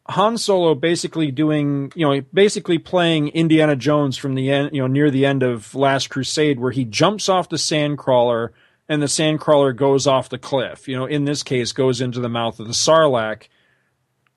Han 0.07 0.37
Solo 0.37 0.75
basically 0.75 1.31
doing, 1.31 1.91
you 1.95 2.07
know, 2.07 2.21
basically 2.33 2.79
playing 2.79 3.29
Indiana 3.29 3.75
Jones 3.75 4.19
from 4.19 4.35
the 4.35 4.51
end, 4.51 4.71
you 4.75 4.83
know, 4.83 4.87
near 4.87 5.11
the 5.11 5.25
end 5.25 5.43
of 5.43 5.75
Last 5.75 6.11
Crusade, 6.11 6.61
where 6.61 6.73
he 6.73 6.85
jumps 6.85 7.29
off 7.29 7.49
the 7.49 7.57
sandcrawler 7.57 8.51
and 8.89 9.01
the 9.01 9.07
sandcrawler 9.07 9.75
goes 9.75 10.07
off 10.07 10.29
the 10.29 10.39
cliff. 10.39 10.87
You 10.87 10.97
know, 10.97 11.07
in 11.07 11.25
this 11.25 11.43
case, 11.43 11.73
goes 11.73 12.03
into 12.03 12.21
the 12.21 12.29
mouth 12.29 12.61
of 12.61 12.67
the 12.67 12.75
Sarlacc. 12.75 13.49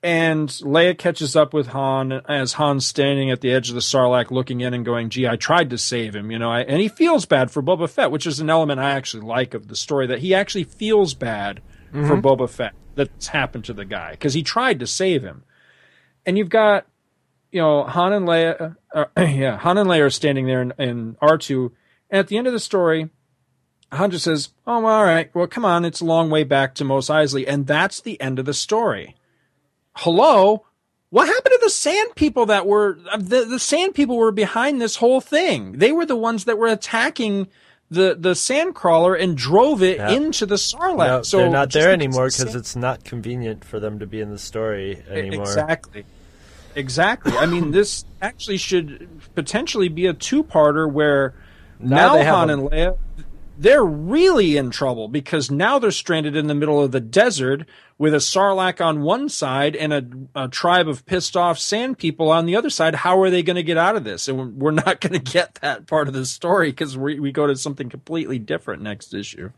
And 0.00 0.48
Leia 0.48 0.96
catches 0.96 1.34
up 1.34 1.52
with 1.52 1.68
Han 1.68 2.12
as 2.28 2.52
Han's 2.52 2.86
standing 2.86 3.32
at 3.32 3.40
the 3.40 3.50
edge 3.50 3.68
of 3.68 3.74
the 3.74 3.80
Sarlacc 3.80 4.30
looking 4.30 4.60
in 4.60 4.72
and 4.72 4.84
going, 4.84 5.10
gee, 5.10 5.26
I 5.26 5.34
tried 5.34 5.70
to 5.70 5.78
save 5.78 6.14
him, 6.14 6.30
you 6.30 6.38
know, 6.38 6.50
I, 6.52 6.60
and 6.60 6.80
he 6.80 6.88
feels 6.88 7.26
bad 7.26 7.50
for 7.50 7.62
Boba 7.62 7.90
Fett, 7.90 8.12
which 8.12 8.26
is 8.26 8.38
an 8.38 8.48
element 8.48 8.78
I 8.78 8.92
actually 8.92 9.26
like 9.26 9.54
of 9.54 9.66
the 9.66 9.74
story 9.74 10.06
that 10.06 10.20
he 10.20 10.34
actually 10.34 10.62
feels 10.64 11.14
bad 11.14 11.60
for 11.90 12.16
Mhm. 12.16 12.22
Boba 12.22 12.48
Fett 12.48 12.74
that's 12.94 13.28
happened 13.28 13.64
to 13.64 13.72
the 13.72 13.84
guy 13.84 14.12
because 14.12 14.34
he 14.34 14.42
tried 14.42 14.78
to 14.78 14.86
save 14.86 15.22
him. 15.22 15.42
And 16.24 16.38
you've 16.38 16.48
got, 16.50 16.86
you 17.50 17.60
know, 17.60 17.82
Han 17.84 18.12
and 18.12 18.28
Leia, 18.28 18.76
uh, 18.94 19.06
yeah, 19.16 19.56
Han 19.58 19.78
and 19.78 19.90
Leia 19.90 20.02
are 20.06 20.10
standing 20.10 20.46
there 20.46 20.62
in, 20.62 20.72
in 20.78 21.16
R2. 21.20 21.72
And 22.10 22.18
at 22.20 22.28
the 22.28 22.36
end 22.38 22.46
of 22.46 22.52
the 22.52 22.60
story, 22.60 23.08
Han 23.90 24.10
just 24.12 24.24
says, 24.26 24.50
Oh, 24.66 24.80
well, 24.80 24.94
all 24.94 25.04
right. 25.04 25.34
Well, 25.34 25.46
come 25.48 25.64
on. 25.64 25.84
It's 25.84 26.00
a 26.02 26.04
long 26.04 26.30
way 26.30 26.44
back 26.44 26.74
to 26.76 26.84
Mos 26.84 27.08
Eisley. 27.08 27.44
And 27.48 27.66
that's 27.66 28.00
the 28.00 28.20
end 28.20 28.38
of 28.38 28.44
the 28.44 28.54
story. 28.54 29.16
Hello? 29.98 30.64
What 31.10 31.26
happened 31.26 31.52
to 31.54 31.60
the 31.62 31.70
sand 31.70 32.14
people 32.14 32.46
that 32.46 32.66
were, 32.66 32.98
uh, 33.10 33.16
the, 33.16 33.44
the 33.46 33.58
sand 33.58 33.94
people 33.94 34.16
were 34.16 34.30
behind 34.30 34.80
this 34.80 34.96
whole 34.96 35.20
thing? 35.20 35.72
They 35.72 35.90
were 35.90 36.06
the 36.06 36.16
ones 36.16 36.44
that 36.44 36.56
were 36.58 36.68
attacking 36.68 37.48
the, 37.90 38.14
the 38.18 38.34
sand 38.34 38.74
crawler 38.74 39.14
and 39.14 39.36
drove 39.36 39.82
it 39.82 39.96
Yeah. 39.96 40.10
into 40.10 40.46
the 40.46 40.54
Sarlacc. 40.56 41.06
No, 41.08 41.22
so 41.22 41.38
they're 41.38 41.50
not 41.50 41.72
there 41.72 41.90
anymore 41.92 42.26
because 42.26 42.54
it's 42.54 42.76
not 42.76 43.04
convenient 43.04 43.64
for 43.64 43.80
them 43.80 43.98
to 43.98 44.06
be 44.06 44.20
in 44.20 44.30
the 44.30 44.38
story 44.38 45.02
anymore. 45.08 45.42
Exactly. 45.46 46.04
Exactly. 46.76 47.32
I 47.32 47.46
mean, 47.46 47.72
this 47.72 48.04
actually 48.22 48.58
should 48.58 49.08
potentially 49.34 49.88
be 49.88 50.06
a 50.06 50.12
two-parter 50.14 50.88
where 50.90 51.34
Now 51.80 52.14
now, 52.16 52.22
Han 52.24 52.50
a- 52.50 52.52
and 52.52 52.62
Leia, 52.70 52.98
they're 53.58 53.84
really 53.84 54.56
in 54.56 54.70
trouble 54.70 55.08
because 55.08 55.50
now 55.50 55.78
they're 55.80 55.90
stranded 55.90 56.36
in 56.36 56.46
the 56.46 56.54
middle 56.54 56.80
of 56.84 56.92
the 56.92 57.00
desert 57.00 57.66
with 57.98 58.14
a 58.14 58.18
Sarlacc 58.18 58.80
on 58.80 59.02
one 59.02 59.28
side 59.28 59.74
and 59.74 59.92
a, 59.92 60.06
a 60.34 60.48
tribe 60.48 60.88
of 60.88 61.04
pissed 61.04 61.36
off 61.36 61.58
sand 61.58 61.98
people 61.98 62.30
on 62.30 62.46
the 62.46 62.54
other 62.54 62.70
side. 62.70 62.94
How 62.94 63.20
are 63.20 63.28
they 63.28 63.42
going 63.42 63.56
to 63.56 63.62
get 63.64 63.76
out 63.76 63.96
of 63.96 64.04
this? 64.04 64.28
And 64.28 64.56
we're 64.56 64.70
not 64.70 65.00
going 65.00 65.12
to 65.12 65.32
get 65.32 65.56
that 65.56 65.86
part 65.86 66.06
of 66.06 66.14
the 66.14 66.24
story 66.24 66.70
because 66.70 66.96
we, 66.96 67.18
we 67.18 67.32
go 67.32 67.46
to 67.46 67.56
something 67.56 67.88
completely 67.88 68.38
different 68.38 68.82
next 68.82 69.12
issue. 69.12 69.50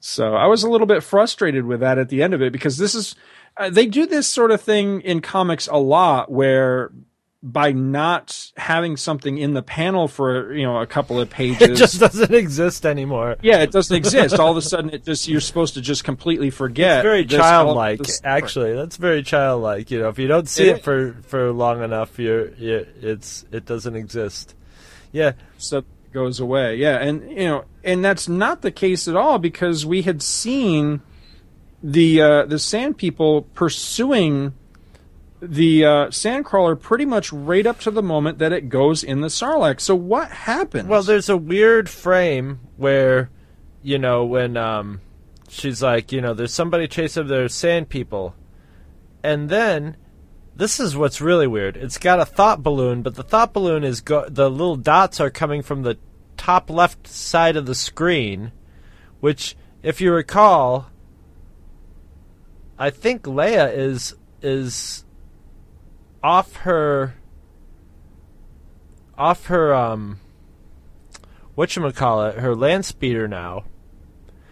So 0.00 0.34
I 0.34 0.46
was 0.46 0.62
a 0.62 0.70
little 0.70 0.86
bit 0.86 1.02
frustrated 1.02 1.64
with 1.64 1.80
that 1.80 1.98
at 1.98 2.08
the 2.08 2.22
end 2.22 2.34
of 2.34 2.42
it 2.42 2.52
because 2.52 2.78
this 2.78 2.94
is 2.94 3.14
uh, 3.56 3.68
they 3.68 3.86
do 3.86 4.06
this 4.06 4.26
sort 4.26 4.50
of 4.50 4.60
thing 4.60 5.00
in 5.02 5.20
comics 5.20 5.66
a 5.66 5.76
lot 5.76 6.30
where 6.30 6.90
by 7.42 7.72
not 7.72 8.52
having 8.58 8.98
something 8.98 9.38
in 9.38 9.54
the 9.54 9.62
panel 9.62 10.08
for 10.08 10.52
you 10.52 10.62
know 10.62 10.78
a 10.78 10.86
couple 10.86 11.18
of 11.18 11.30
pages 11.40 11.62
It 11.70 11.74
just 11.76 11.98
doesn't 11.98 12.34
exist 12.34 12.84
anymore. 12.84 13.36
yeah 13.40 13.62
it 13.62 13.70
doesn't 13.72 13.96
exist 13.96 14.38
all 14.38 14.50
of 14.50 14.58
a 14.58 14.62
sudden 14.62 14.90
it 14.90 15.04
just 15.04 15.26
you're 15.26 15.40
supposed 15.40 15.72
to 15.74 15.80
just 15.80 16.04
completely 16.04 16.50
forget 16.50 16.98
It's 16.98 17.02
very 17.04 17.24
childlike, 17.24 17.52
element 17.52 18.00
of 18.00 18.06
the 18.06 18.12
story. 18.12 18.32
actually. 18.34 18.74
That's 18.74 18.96
very 18.98 19.22
childlike. 19.22 19.90
You 19.90 20.00
know, 20.00 20.08
if 20.10 20.18
you 20.18 20.28
don't 20.28 20.48
see 20.50 20.68
It 20.68 20.76
it, 20.78 20.84
for 20.84 21.16
for 21.22 21.50
long 21.52 21.82
enough, 21.82 22.18
you're, 22.18 22.50
you 22.56 22.86
it's 23.00 23.46
it 23.50 23.64
doesn't 23.64 23.96
exist. 23.96 24.54
Yeah, 25.12 25.32
so 25.56 25.78
it 25.78 25.84
goes 26.12 26.40
away. 26.40 26.76
Yeah, 26.76 26.96
and 26.98 27.30
you 27.30 27.46
know, 27.48 27.64
and 27.82 28.04
that's 28.04 28.28
not 28.28 28.60
the 28.60 28.70
case 28.70 29.08
at 29.08 29.16
all 29.16 29.38
because 29.38 29.86
we 29.86 30.02
had 30.02 30.20
seen 30.22 31.00
the 31.82 32.20
uh, 32.20 32.44
the 32.44 32.58
Sand 32.58 32.98
People 32.98 33.42
pursuing 33.54 34.52
the 35.40 35.84
uh, 35.84 36.06
Sandcrawler 36.08 36.78
pretty 36.78 37.04
much 37.04 37.32
right 37.32 37.66
up 37.66 37.80
to 37.80 37.90
the 37.90 38.02
moment 38.02 38.38
that 38.38 38.52
it 38.52 38.68
goes 38.68 39.02
in 39.02 39.20
the 39.20 39.28
Sarlacc. 39.28 39.80
So 39.80 39.94
what 39.94 40.30
happens? 40.30 40.88
Well, 40.88 41.02
there's 41.02 41.28
a 41.28 41.36
weird 41.36 41.88
frame 41.88 42.60
where, 42.76 43.30
you 43.82 43.98
know, 43.98 44.24
when 44.24 44.56
um, 44.56 45.00
she's 45.48 45.82
like, 45.82 46.12
you 46.12 46.20
know, 46.20 46.34
there's 46.34 46.52
somebody 46.52 46.86
chasing 46.88 47.26
their 47.26 47.48
sand 47.48 47.88
people, 47.88 48.34
and 49.22 49.48
then 49.48 49.96
this 50.54 50.78
is 50.78 50.96
what's 50.96 51.20
really 51.20 51.46
weird. 51.46 51.76
It's 51.76 51.98
got 51.98 52.20
a 52.20 52.26
thought 52.26 52.62
balloon, 52.62 53.02
but 53.02 53.14
the 53.14 53.22
thought 53.22 53.54
balloon 53.54 53.82
is 53.82 54.02
go- 54.02 54.28
the 54.28 54.50
little 54.50 54.76
dots 54.76 55.20
are 55.20 55.30
coming 55.30 55.62
from 55.62 55.82
the 55.82 55.98
top 56.36 56.68
left 56.68 57.06
side 57.06 57.56
of 57.56 57.66
the 57.66 57.74
screen, 57.74 58.52
which, 59.20 59.56
if 59.82 60.00
you 60.00 60.12
recall, 60.12 60.90
I 62.78 62.90
think 62.90 63.22
Leia 63.22 63.74
is 63.74 64.14
is 64.42 65.04
off 66.22 66.56
her 66.58 67.14
off 69.16 69.46
her 69.46 69.74
um 69.74 70.18
whatchamacallit, 71.56 72.38
her 72.38 72.54
land 72.54 72.84
speeder 72.84 73.28
now. 73.28 73.64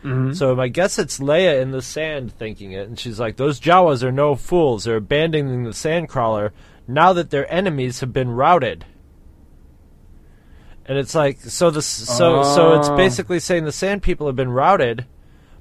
Mhm. 0.05 0.35
So 0.37 0.59
I 0.61 0.69
guess 0.69 0.99
it's 0.99 1.19
Leia 1.19 1.61
in 1.61 1.71
the 1.71 1.83
sand 1.83 2.33
thinking 2.33 2.73
it, 2.73 2.87
and 2.89 2.99
she's 2.99 3.19
like, 3.19 3.37
"Those 3.37 3.59
Jawas 3.61 4.03
are 4.03 4.13
no 4.13 4.35
fools. 4.35 4.85
They're 4.85 4.97
abandoning 4.97 5.65
the 5.65 5.71
sandcrawler 5.71 6.51
now 6.87 7.13
that 7.13 7.31
their 7.31 7.51
enemies 7.53 8.01
have 8.01 8.13
been 8.13 8.31
routed." 8.31 8.85
And 10.87 10.97
it's 10.97 11.15
like, 11.15 11.41
so 11.41 11.71
the 11.71 11.83
so 11.83 12.43
so 12.43 12.79
it's 12.79 12.89
Oh. 12.89 12.97
basically 12.97 13.41
saying 13.41 13.65
the 13.65 13.73
sand 13.73 14.03
people 14.03 14.27
have 14.27 14.37
been 14.37 14.51
routed, 14.53 15.05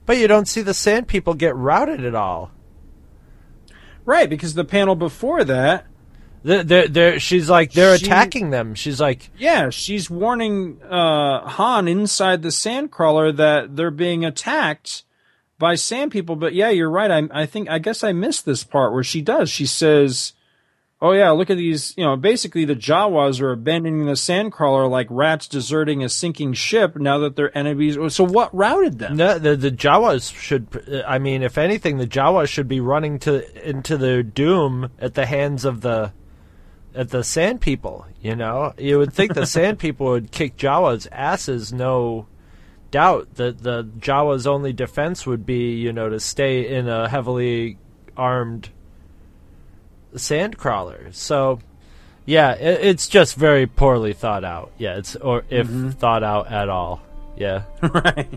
but 0.05 0.17
you 0.17 0.27
don't 0.27 0.47
see 0.47 0.61
the 0.61 0.73
sand 0.73 1.07
people 1.07 1.33
get 1.33 1.55
routed 1.55 2.03
at 2.05 2.15
all. 2.15 2.51
right 4.05 4.29
because 4.29 4.53
the 4.53 4.63
panel 4.63 4.95
before 4.95 5.43
that 5.43 5.85
They're, 6.43 6.63
they're, 6.63 6.87
they're, 6.87 7.19
she's 7.19 7.49
like, 7.49 7.71
they're 7.73 7.97
She- 7.97 8.05
attacking 8.05 8.51
them. 8.51 8.75
She's 8.75 9.01
like, 9.01 9.29
Yeah, 9.37 9.69
she's 9.69 10.09
warning 10.09 10.79
uh, 10.83 11.47
Han 11.47 11.87
inside 11.87 12.41
the 12.41 12.49
Sandcrawler 12.49 13.35
that 13.37 13.75
they're 13.75 13.91
being 13.91 14.23
attacked 14.23 15.03
by 15.59 15.75
Sand 15.75 16.11
people. 16.11 16.35
But 16.35 16.53
yeah, 16.53 16.69
you're 16.69 16.89
right. 16.89 17.11
I, 17.11 17.23
I 17.31 17.45
think 17.45 17.69
I 17.69 17.79
guess 17.79 18.03
I 18.03 18.11
missed 18.13 18.45
this 18.45 18.63
part 18.63 18.93
where 18.93 19.03
she 19.03 19.21
does. 19.21 19.49
She 19.49 19.65
says, 19.65 20.33
"Oh 21.01 21.13
yeah, 21.13 21.31
look 21.31 21.49
at 21.49 21.57
these. 21.57 21.95
You 21.97 22.05
know, 22.05 22.15
basically 22.15 22.63
the 22.63 22.75
Jawas 22.75 23.41
are 23.41 23.51
abandoning 23.51 24.05
the 24.05 24.11
Sandcrawler 24.13 24.87
like 24.89 25.07
rats 25.09 25.47
deserting 25.47 26.03
a 26.03 26.09
sinking 26.09 26.53
ship 26.53 26.95
now 26.95 27.17
that 27.17 27.35
their 27.35 27.55
enemies. 27.57 27.97
So 28.13 28.23
what 28.23 28.53
routed 28.55 28.99
them? 28.99 29.17
No, 29.17 29.39
the 29.39 29.55
the 29.55 29.71
Jawas 29.71 30.31
should. 30.33 31.03
I 31.07 31.17
mean, 31.17 31.41
if 31.41 31.57
anything, 31.57 31.97
the 31.97 32.07
Jawas 32.07 32.47
should 32.49 32.67
be 32.67 32.79
running 32.79 33.17
to 33.19 33.67
into 33.67 33.97
their 33.97 34.21
doom 34.21 34.91
at 34.99 35.15
the 35.15 35.25
hands 35.25 35.65
of 35.65 35.81
the 35.81 36.13
at 36.97 37.09
the 37.09 37.23
Sand 37.23 37.61
People. 37.61 38.05
You 38.21 38.35
know, 38.35 38.73
you 38.77 38.97
would 38.97 39.13
think 39.13 39.33
the 39.33 39.45
Sand 39.45 39.79
People 39.85 40.07
would 40.07 40.31
kick 40.31 40.57
Jawas' 40.57 41.07
asses. 41.11 41.71
No 41.71 42.27
doubt 42.91 43.35
that 43.35 43.63
the 43.63 43.83
Jawas' 43.99 44.47
only 44.47 44.73
defense 44.73 45.25
would 45.25 45.45
be, 45.45 45.75
you 45.75 45.93
know, 45.93 46.09
to 46.09 46.19
stay 46.19 46.75
in 46.75 46.89
a 46.89 47.07
heavily 47.07 47.77
armed 48.15 48.69
sand 50.15 50.57
crawler. 50.57 51.11
So. 51.11 51.59
Yeah, 52.25 52.55
it, 52.55 52.83
it's 52.83 53.07
just 53.07 53.35
very 53.35 53.67
poorly 53.67 54.11
thought 54.11 54.43
out. 54.43 54.73
Yeah, 54.77 54.97
it's 54.97 55.15
or 55.15 55.45
if 55.49 55.69
thought 55.93 56.23
out 56.23 56.51
at 56.51 56.67
all. 56.67 57.01
Yeah. 57.37 57.63
right. 57.81 58.27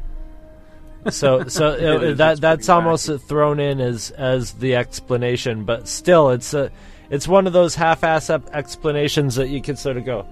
So 1.08 1.48
so 1.48 1.70
It 2.02 2.12
uh, 2.12 2.14
that 2.14 2.40
that's 2.40 2.68
almost 2.68 3.10
thrown 3.26 3.58
in 3.58 3.80
as 3.80 4.10
as 4.12 4.52
the 4.52 4.76
explanation, 4.76 5.64
but 5.64 5.88
still, 5.88 6.30
it's 6.30 6.52
a 6.54 6.70
it's 7.10 7.28
one 7.28 7.46
of 7.46 7.52
those 7.52 7.74
half-ass 7.74 8.30
explanations 8.30 9.34
that 9.34 9.48
you 9.48 9.60
can 9.60 9.76
sort 9.76 9.96
of 9.96 10.04
go, 10.04 10.26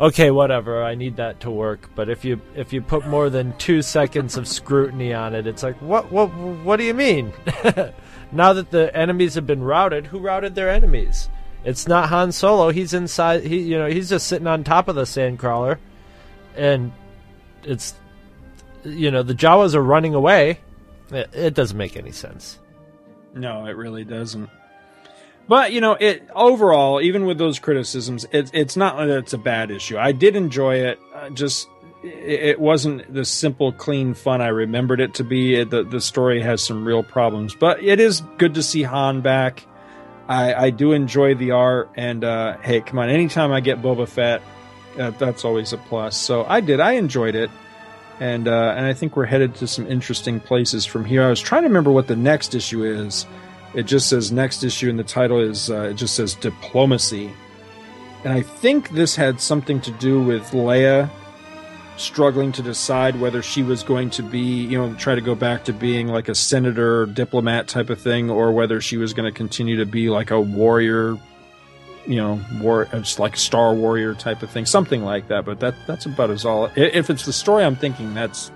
okay, 0.00 0.30
whatever, 0.30 0.82
I 0.82 0.94
need 0.94 1.16
that 1.16 1.40
to 1.40 1.50
work. 1.50 1.90
But 1.94 2.08
if 2.08 2.24
you 2.24 2.40
if 2.54 2.72
you 2.72 2.82
put 2.82 3.06
more 3.06 3.30
than 3.30 3.56
two 3.58 3.82
seconds 3.82 4.36
of 4.36 4.48
scrutiny 4.48 5.12
on 5.12 5.34
it, 5.34 5.46
it's 5.46 5.62
like, 5.62 5.80
what 5.80 6.10
what 6.10 6.26
what 6.28 6.76
do 6.76 6.84
you 6.84 6.94
mean? 6.94 7.32
now 8.32 8.52
that 8.52 8.70
the 8.70 8.94
enemies 8.96 9.34
have 9.34 9.46
been 9.46 9.62
routed, 9.62 10.06
who 10.06 10.18
routed 10.18 10.54
their 10.54 10.70
enemies? 10.70 11.28
It's 11.64 11.88
not 11.88 12.10
Han 12.10 12.30
Solo. 12.32 12.70
He's 12.70 12.92
inside. 12.92 13.44
He 13.44 13.60
you 13.60 13.78
know 13.78 13.88
he's 13.88 14.08
just 14.08 14.26
sitting 14.26 14.46
on 14.46 14.64
top 14.64 14.88
of 14.88 14.96
the 14.96 15.02
sandcrawler, 15.02 15.78
and 16.56 16.92
it's 17.62 17.94
you 18.84 19.10
know 19.10 19.22
the 19.22 19.34
Jawas 19.34 19.74
are 19.74 19.82
running 19.82 20.14
away. 20.14 20.60
It, 21.10 21.30
it 21.32 21.54
doesn't 21.54 21.76
make 21.76 21.96
any 21.96 22.12
sense. 22.12 22.58
No, 23.34 23.66
it 23.66 23.76
really 23.76 24.04
doesn't. 24.04 24.48
But 25.46 25.72
you 25.72 25.80
know, 25.80 25.92
it 25.92 26.28
overall, 26.34 27.00
even 27.00 27.26
with 27.26 27.38
those 27.38 27.58
criticisms, 27.58 28.26
it, 28.32 28.50
it's 28.54 28.76
not 28.76 28.96
that 28.96 29.10
it's 29.10 29.32
a 29.32 29.38
bad 29.38 29.70
issue. 29.70 29.98
I 29.98 30.12
did 30.12 30.36
enjoy 30.36 30.76
it. 30.76 31.00
Uh, 31.14 31.30
just 31.30 31.68
it, 32.02 32.60
wasn't 32.60 33.12
the 33.12 33.24
simple, 33.24 33.72
clean 33.72 34.14
fun 34.14 34.40
I 34.40 34.48
remembered 34.48 35.00
it 35.00 35.14
to 35.14 35.24
be. 35.24 35.56
It, 35.56 35.70
the 35.70 35.82
the 35.84 36.00
story 36.00 36.40
has 36.40 36.62
some 36.62 36.84
real 36.84 37.02
problems, 37.02 37.54
but 37.54 37.82
it 37.82 38.00
is 38.00 38.22
good 38.38 38.54
to 38.54 38.62
see 38.62 38.82
Han 38.82 39.20
back. 39.20 39.66
I, 40.26 40.54
I 40.54 40.70
do 40.70 40.92
enjoy 40.92 41.34
the 41.34 41.50
art, 41.50 41.90
and 41.96 42.24
uh, 42.24 42.56
hey, 42.58 42.80
come 42.80 42.98
on! 42.98 43.10
Anytime 43.10 43.52
I 43.52 43.60
get 43.60 43.82
Boba 43.82 44.08
Fett, 44.08 44.40
uh, 44.98 45.10
that's 45.10 45.44
always 45.44 45.74
a 45.74 45.78
plus. 45.78 46.16
So 46.16 46.44
I 46.46 46.60
did. 46.60 46.80
I 46.80 46.92
enjoyed 46.92 47.34
it 47.34 47.50
and 48.20 48.46
uh, 48.48 48.74
and 48.76 48.86
I 48.86 48.94
think 48.94 49.16
we're 49.16 49.26
headed 49.26 49.56
to 49.56 49.66
some 49.66 49.86
interesting 49.86 50.40
places 50.40 50.86
from 50.86 51.04
here. 51.04 51.22
I 51.22 51.30
was 51.30 51.40
trying 51.40 51.62
to 51.62 51.68
remember 51.68 51.90
what 51.90 52.06
the 52.06 52.16
next 52.16 52.54
issue 52.54 52.84
is. 52.84 53.26
It 53.74 53.84
just 53.84 54.08
says 54.08 54.30
next 54.30 54.62
issue, 54.62 54.88
and 54.88 54.98
the 54.98 55.04
title 55.04 55.40
is 55.40 55.70
uh, 55.70 55.88
it 55.90 55.94
just 55.94 56.14
says 56.14 56.34
diplomacy, 56.34 57.32
and 58.24 58.32
I 58.32 58.42
think 58.42 58.90
this 58.90 59.16
had 59.16 59.40
something 59.40 59.80
to 59.82 59.90
do 59.92 60.22
with 60.22 60.50
Leia 60.52 61.10
struggling 61.96 62.52
to 62.52 62.62
decide 62.62 63.20
whether 63.20 63.42
she 63.42 63.62
was 63.62 63.82
going 63.82 64.10
to 64.10 64.22
be, 64.22 64.40
you 64.40 64.78
know, 64.78 64.94
try 64.94 65.14
to 65.14 65.20
go 65.20 65.34
back 65.34 65.64
to 65.64 65.72
being 65.72 66.08
like 66.08 66.28
a 66.28 66.34
senator, 66.34 67.06
diplomat 67.06 67.68
type 67.68 67.90
of 67.90 68.00
thing, 68.00 68.30
or 68.30 68.52
whether 68.52 68.80
she 68.80 68.96
was 68.96 69.12
going 69.12 69.30
to 69.30 69.36
continue 69.36 69.76
to 69.76 69.86
be 69.86 70.08
like 70.08 70.30
a 70.30 70.40
warrior, 70.40 71.16
you 72.06 72.16
know, 72.16 72.40
war, 72.60 72.86
just 72.92 73.18
like 73.18 73.36
star 73.36 73.74
warrior 73.74 74.14
type 74.14 74.42
of 74.42 74.50
thing, 74.50 74.66
something 74.66 75.04
like 75.04 75.28
that. 75.28 75.44
But 75.44 75.60
that 75.60 75.74
that's 75.86 76.06
about 76.06 76.30
as 76.30 76.44
all. 76.44 76.70
If 76.76 77.10
it's 77.10 77.26
the 77.26 77.32
story 77.32 77.64
I'm 77.64 77.76
thinking, 77.76 78.14
that's 78.14 78.50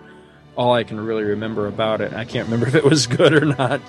all 0.57 0.73
I 0.73 0.83
can 0.83 0.99
really 0.99 1.25
remember 1.25 1.69
about 1.69 2.01
it. 2.01 2.13
I 2.15 2.25
can't 2.25 2.47
remember 2.47 2.67
if 2.69 2.75
it 2.75 2.85
was 2.85 3.07
good 3.07 3.33
or 3.33 3.45
not. 3.45 3.81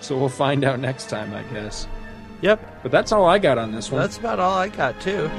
So 0.00 0.18
we'll 0.18 0.28
find 0.28 0.64
out 0.64 0.80
next 0.80 1.08
time, 1.08 1.32
I 1.34 1.42
guess. 1.52 1.86
Yep. 2.42 2.82
But 2.82 2.90
that's 2.90 3.12
all 3.12 3.26
I 3.26 3.38
got 3.38 3.58
on 3.58 3.72
this 3.72 3.90
one. 3.90 4.00
That's 4.00 4.18
about 4.18 4.40
all 4.40 4.56
I 4.56 4.68
got 4.68 5.00
too. 5.00 5.30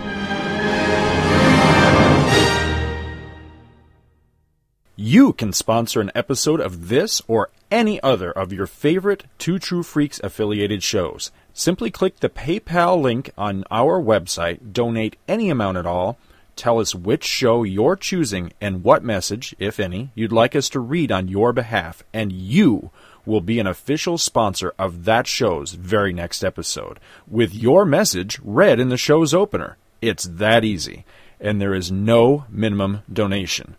You 4.95 5.33
can 5.33 5.51
sponsor 5.51 5.99
an 5.99 6.11
episode 6.13 6.59
of 6.59 6.89
this 6.89 7.23
or 7.27 7.49
any 7.71 7.99
other 8.03 8.31
of 8.31 8.53
your 8.53 8.67
favorite 8.67 9.23
Two 9.39 9.57
True 9.57 9.81
Freaks 9.81 10.19
affiliated 10.23 10.83
shows. 10.83 11.31
Simply 11.53 11.89
click 11.89 12.19
the 12.19 12.29
PayPal 12.29 13.01
link 13.01 13.31
on 13.35 13.63
our 13.71 13.99
website, 13.99 14.73
donate 14.73 15.17
any 15.27 15.49
amount 15.49 15.77
at 15.77 15.87
all, 15.87 16.19
tell 16.55 16.79
us 16.79 16.93
which 16.93 17.23
show 17.23 17.63
you're 17.63 17.95
choosing 17.95 18.53
and 18.61 18.83
what 18.83 19.03
message, 19.03 19.55
if 19.57 19.79
any, 19.79 20.11
you'd 20.13 20.31
like 20.31 20.55
us 20.55 20.69
to 20.69 20.79
read 20.79 21.11
on 21.11 21.27
your 21.27 21.51
behalf, 21.51 22.03
and 22.13 22.31
you 22.31 22.91
will 23.25 23.41
be 23.41 23.59
an 23.59 23.67
official 23.67 24.17
sponsor 24.17 24.73
of 24.77 25.05
that 25.05 25.27
show's 25.27 25.73
very 25.73 26.13
next 26.13 26.43
episode, 26.43 26.99
with 27.27 27.53
your 27.53 27.85
message 27.85 28.39
read 28.43 28.79
in 28.79 28.89
the 28.89 28.97
show's 28.97 29.33
opener. 29.33 29.77
It's 30.01 30.23
that 30.23 30.63
easy, 30.63 31.05
and 31.39 31.61
there 31.61 31.73
is 31.73 31.91
no 31.91 32.45
minimum 32.49 33.01
donation. 33.11 33.75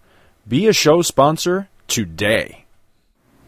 Be 0.46 0.66
a 0.66 0.72
show 0.72 1.02
sponsor 1.02 1.68
today. 1.88 2.64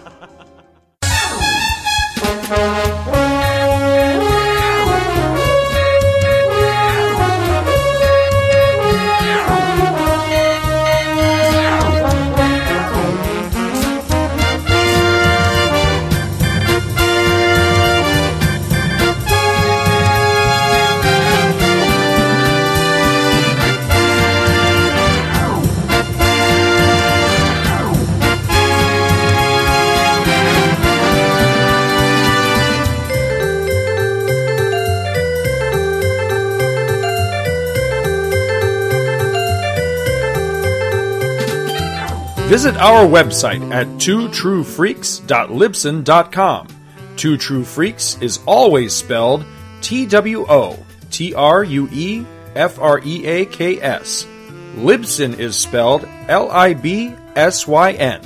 Visit 42.57 42.79
our 42.79 43.05
website 43.05 43.61
at 43.71 43.87
twotruefreaks.libsyn.com. 43.99 46.69
Two 47.17 47.37
True 47.37 47.65
Freaks 47.65 48.17
is 48.23 48.41
always 48.47 48.95
spelled 48.95 49.45
T 49.83 50.07
W 50.07 50.47
O 50.49 50.79
T 51.11 51.35
R 51.35 51.63
U 51.63 51.87
E 51.93 52.25
F 52.55 52.79
R 52.79 53.03
E 53.05 53.27
A 53.27 53.45
K 53.45 53.79
S. 53.79 54.27
Libsyn 54.75 55.39
is 55.39 55.55
spelled 55.55 56.09
L 56.29 56.51
I 56.51 56.73
B 56.73 57.13
S 57.35 57.69
Y 57.69 57.93
N. 57.93 58.23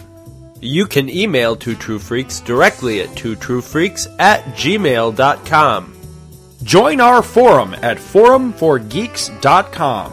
You 0.61 0.87
can 0.87 1.11
email 1.11 1.57
Two 1.57 1.75
True 1.75 1.99
Freaks 1.99 2.39
directly 2.39 3.01
at 3.01 3.09
twotruefreaks 3.09 4.07
at 4.21 4.45
gmail.com. 4.55 5.93
Join 6.63 7.01
our 7.01 7.25
forum 7.25 7.75
at 7.83 7.97
forumforgeeks.com, 7.97 10.13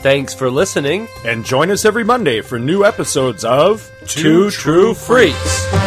Thanks 0.00 0.32
for 0.32 0.48
listening. 0.50 1.08
And 1.24 1.44
join 1.44 1.70
us 1.70 1.84
every 1.84 2.04
Monday 2.04 2.40
for 2.40 2.58
new 2.58 2.84
episodes 2.84 3.44
of 3.44 3.90
Two 4.06 4.50
True 4.50 4.94
Freaks. 4.94 5.77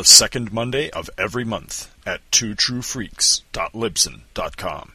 The 0.00 0.06
second 0.06 0.50
Monday 0.50 0.88
of 0.92 1.10
every 1.18 1.44
month 1.44 1.94
at 2.06 2.22
twotruefreaks.libsyn.com. 2.30 4.92